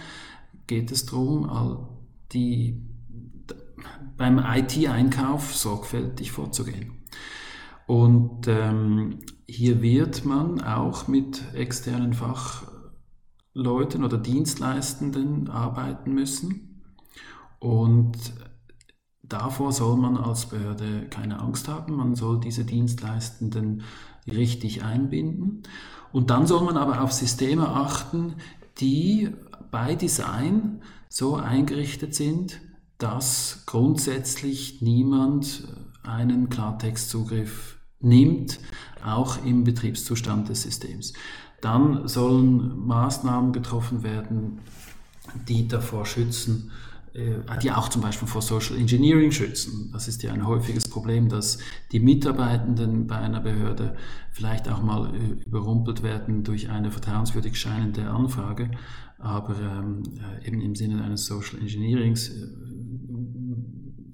[0.67, 1.87] geht es darum,
[2.33, 2.83] die,
[4.17, 7.05] beim IT-Einkauf sorgfältig vorzugehen.
[7.87, 16.83] Und ähm, hier wird man auch mit externen Fachleuten oder Dienstleistenden arbeiten müssen.
[17.59, 18.17] Und
[19.29, 21.95] davor soll man als Behörde keine Angst haben.
[21.95, 23.83] Man soll diese Dienstleistenden
[24.27, 25.63] richtig einbinden.
[26.11, 28.35] Und dann soll man aber auf Systeme achten,
[28.79, 29.29] die
[29.71, 32.59] bei Design so eingerichtet sind,
[32.97, 35.67] dass grundsätzlich niemand
[36.03, 38.59] einen Klartextzugriff nimmt,
[39.03, 41.13] auch im Betriebszustand des Systems.
[41.61, 44.59] Dann sollen Maßnahmen getroffen werden,
[45.47, 46.71] die davor schützen,
[47.61, 49.89] die auch zum Beispiel vor Social Engineering schützen.
[49.91, 51.57] Das ist ja ein häufiges Problem, dass
[51.91, 53.95] die Mitarbeitenden bei einer Behörde
[54.31, 58.71] vielleicht auch mal äh, überrumpelt werden durch eine vertrauenswürdig scheinende Anfrage,
[59.17, 60.03] aber ähm,
[60.41, 62.31] äh, eben im Sinne eines Social Engineerings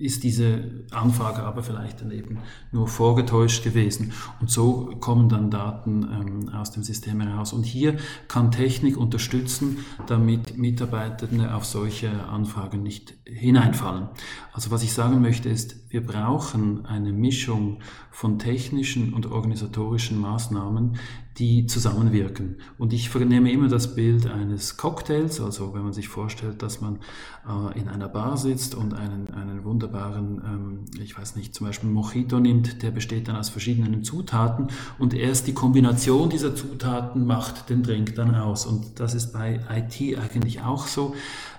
[0.06, 2.40] ist diese Anfrage aber vielleicht dann eben
[2.72, 4.14] nur vorgetäuscht gewesen.
[4.40, 7.54] Und so kommen dann Daten ähm, aus dem System heraus.
[7.54, 14.10] Und hier kann Technik unterstützen, damit Mitarbeitende auf solche Anfragen nicht hineinfallen.
[14.54, 17.80] Also was ich sagen möchte ist, wir brauchen eine Mischung
[18.12, 20.98] von technischen und organisatorischen Maßnahmen,
[21.38, 22.58] die zusammenwirken.
[22.78, 27.00] Und ich vernehme immer das Bild eines Cocktails, also wenn man sich vorstellt, dass man
[27.46, 31.90] äh, in einer Bar sitzt und einen, einen wunderbaren, ähm, ich weiß nicht, zum Beispiel
[31.90, 34.68] Mojito nimmt, der besteht dann aus verschiedenen Zutaten
[34.98, 38.66] und erst die Kombination dieser Zutaten macht den Drink dann aus.
[38.66, 41.16] Und das ist bei IT eigentlich auch so.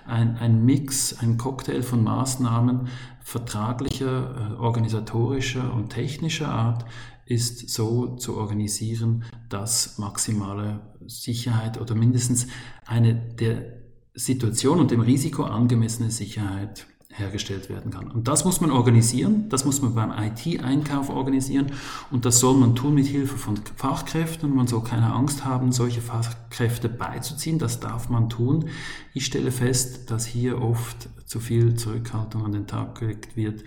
[0.07, 2.87] Ein, ein Mix, ein Cocktail von Maßnahmen
[3.19, 6.85] vertraglicher, äh, organisatorischer und technischer Art,
[7.27, 12.47] ist so zu organisieren, dass maximale Sicherheit oder mindestens
[12.85, 13.77] eine der
[14.13, 16.87] Situation und dem Risiko angemessene Sicherheit
[17.17, 18.11] hergestellt werden kann.
[18.11, 21.67] Und das muss man organisieren, das muss man beim IT-Einkauf organisieren
[22.11, 24.53] und das soll man tun mit Hilfe von Fachkräften.
[24.53, 28.69] Man soll keine Angst haben, solche Fachkräfte beizuziehen, das darf man tun.
[29.13, 33.63] Ich stelle fest, dass hier oft zu viel Zurückhaltung an den Tag gelegt wird,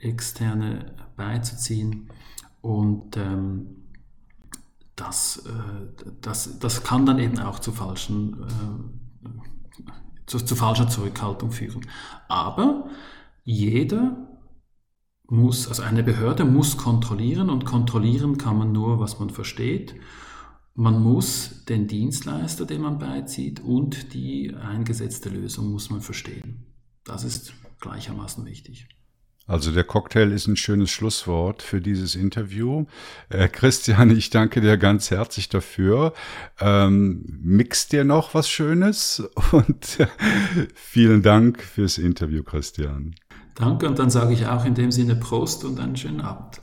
[0.00, 2.08] externe beizuziehen.
[2.60, 3.77] Und ähm,
[5.00, 9.28] das, äh, das, das kann dann eben auch zu falschen, äh,
[10.26, 11.86] zu, zu falscher Zurückhaltung führen.
[12.28, 12.88] Aber
[13.44, 14.28] jeder
[15.28, 19.94] muss, also eine Behörde muss kontrollieren und kontrollieren kann man nur, was man versteht.
[20.74, 26.66] Man muss den Dienstleister, den man beizieht und die eingesetzte Lösung muss man verstehen.
[27.04, 28.88] Das ist gleichermaßen wichtig.
[29.48, 32.84] Also der Cocktail ist ein schönes Schlusswort für dieses Interview.
[33.30, 36.12] Äh, Christian, ich danke dir ganz herzlich dafür.
[36.60, 39.22] Ähm, mix dir noch was Schönes
[39.52, 40.06] und
[40.74, 43.14] vielen Dank fürs Interview, Christian.
[43.54, 46.60] Danke und dann sage ich auch in dem Sinne Prost und einen schönen Abend.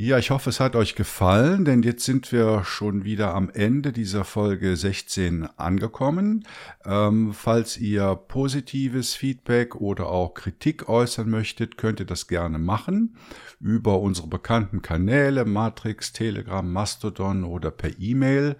[0.00, 3.90] Ja, ich hoffe, es hat euch gefallen, denn jetzt sind wir schon wieder am Ende
[3.90, 6.44] dieser Folge 16 angekommen.
[6.84, 13.16] Ähm, falls ihr positives Feedback oder auch Kritik äußern möchtet, könnt ihr das gerne machen
[13.58, 18.54] über unsere bekannten Kanäle Matrix, Telegram, Mastodon oder per E-Mail,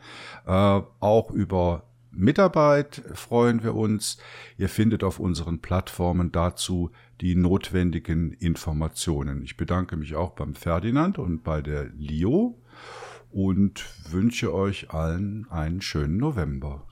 [0.45, 4.19] äh, auch über Mitarbeit freuen wir uns.
[4.57, 6.91] Ihr findet auf unseren Plattformen dazu
[7.21, 9.43] die notwendigen Informationen.
[9.43, 12.61] Ich bedanke mich auch beim Ferdinand und bei der Leo
[13.31, 16.87] und wünsche euch allen einen schönen November.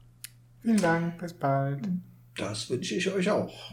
[0.61, 1.89] Vielen Dank, bis bald.
[2.36, 3.73] Das wünsche ich euch auch.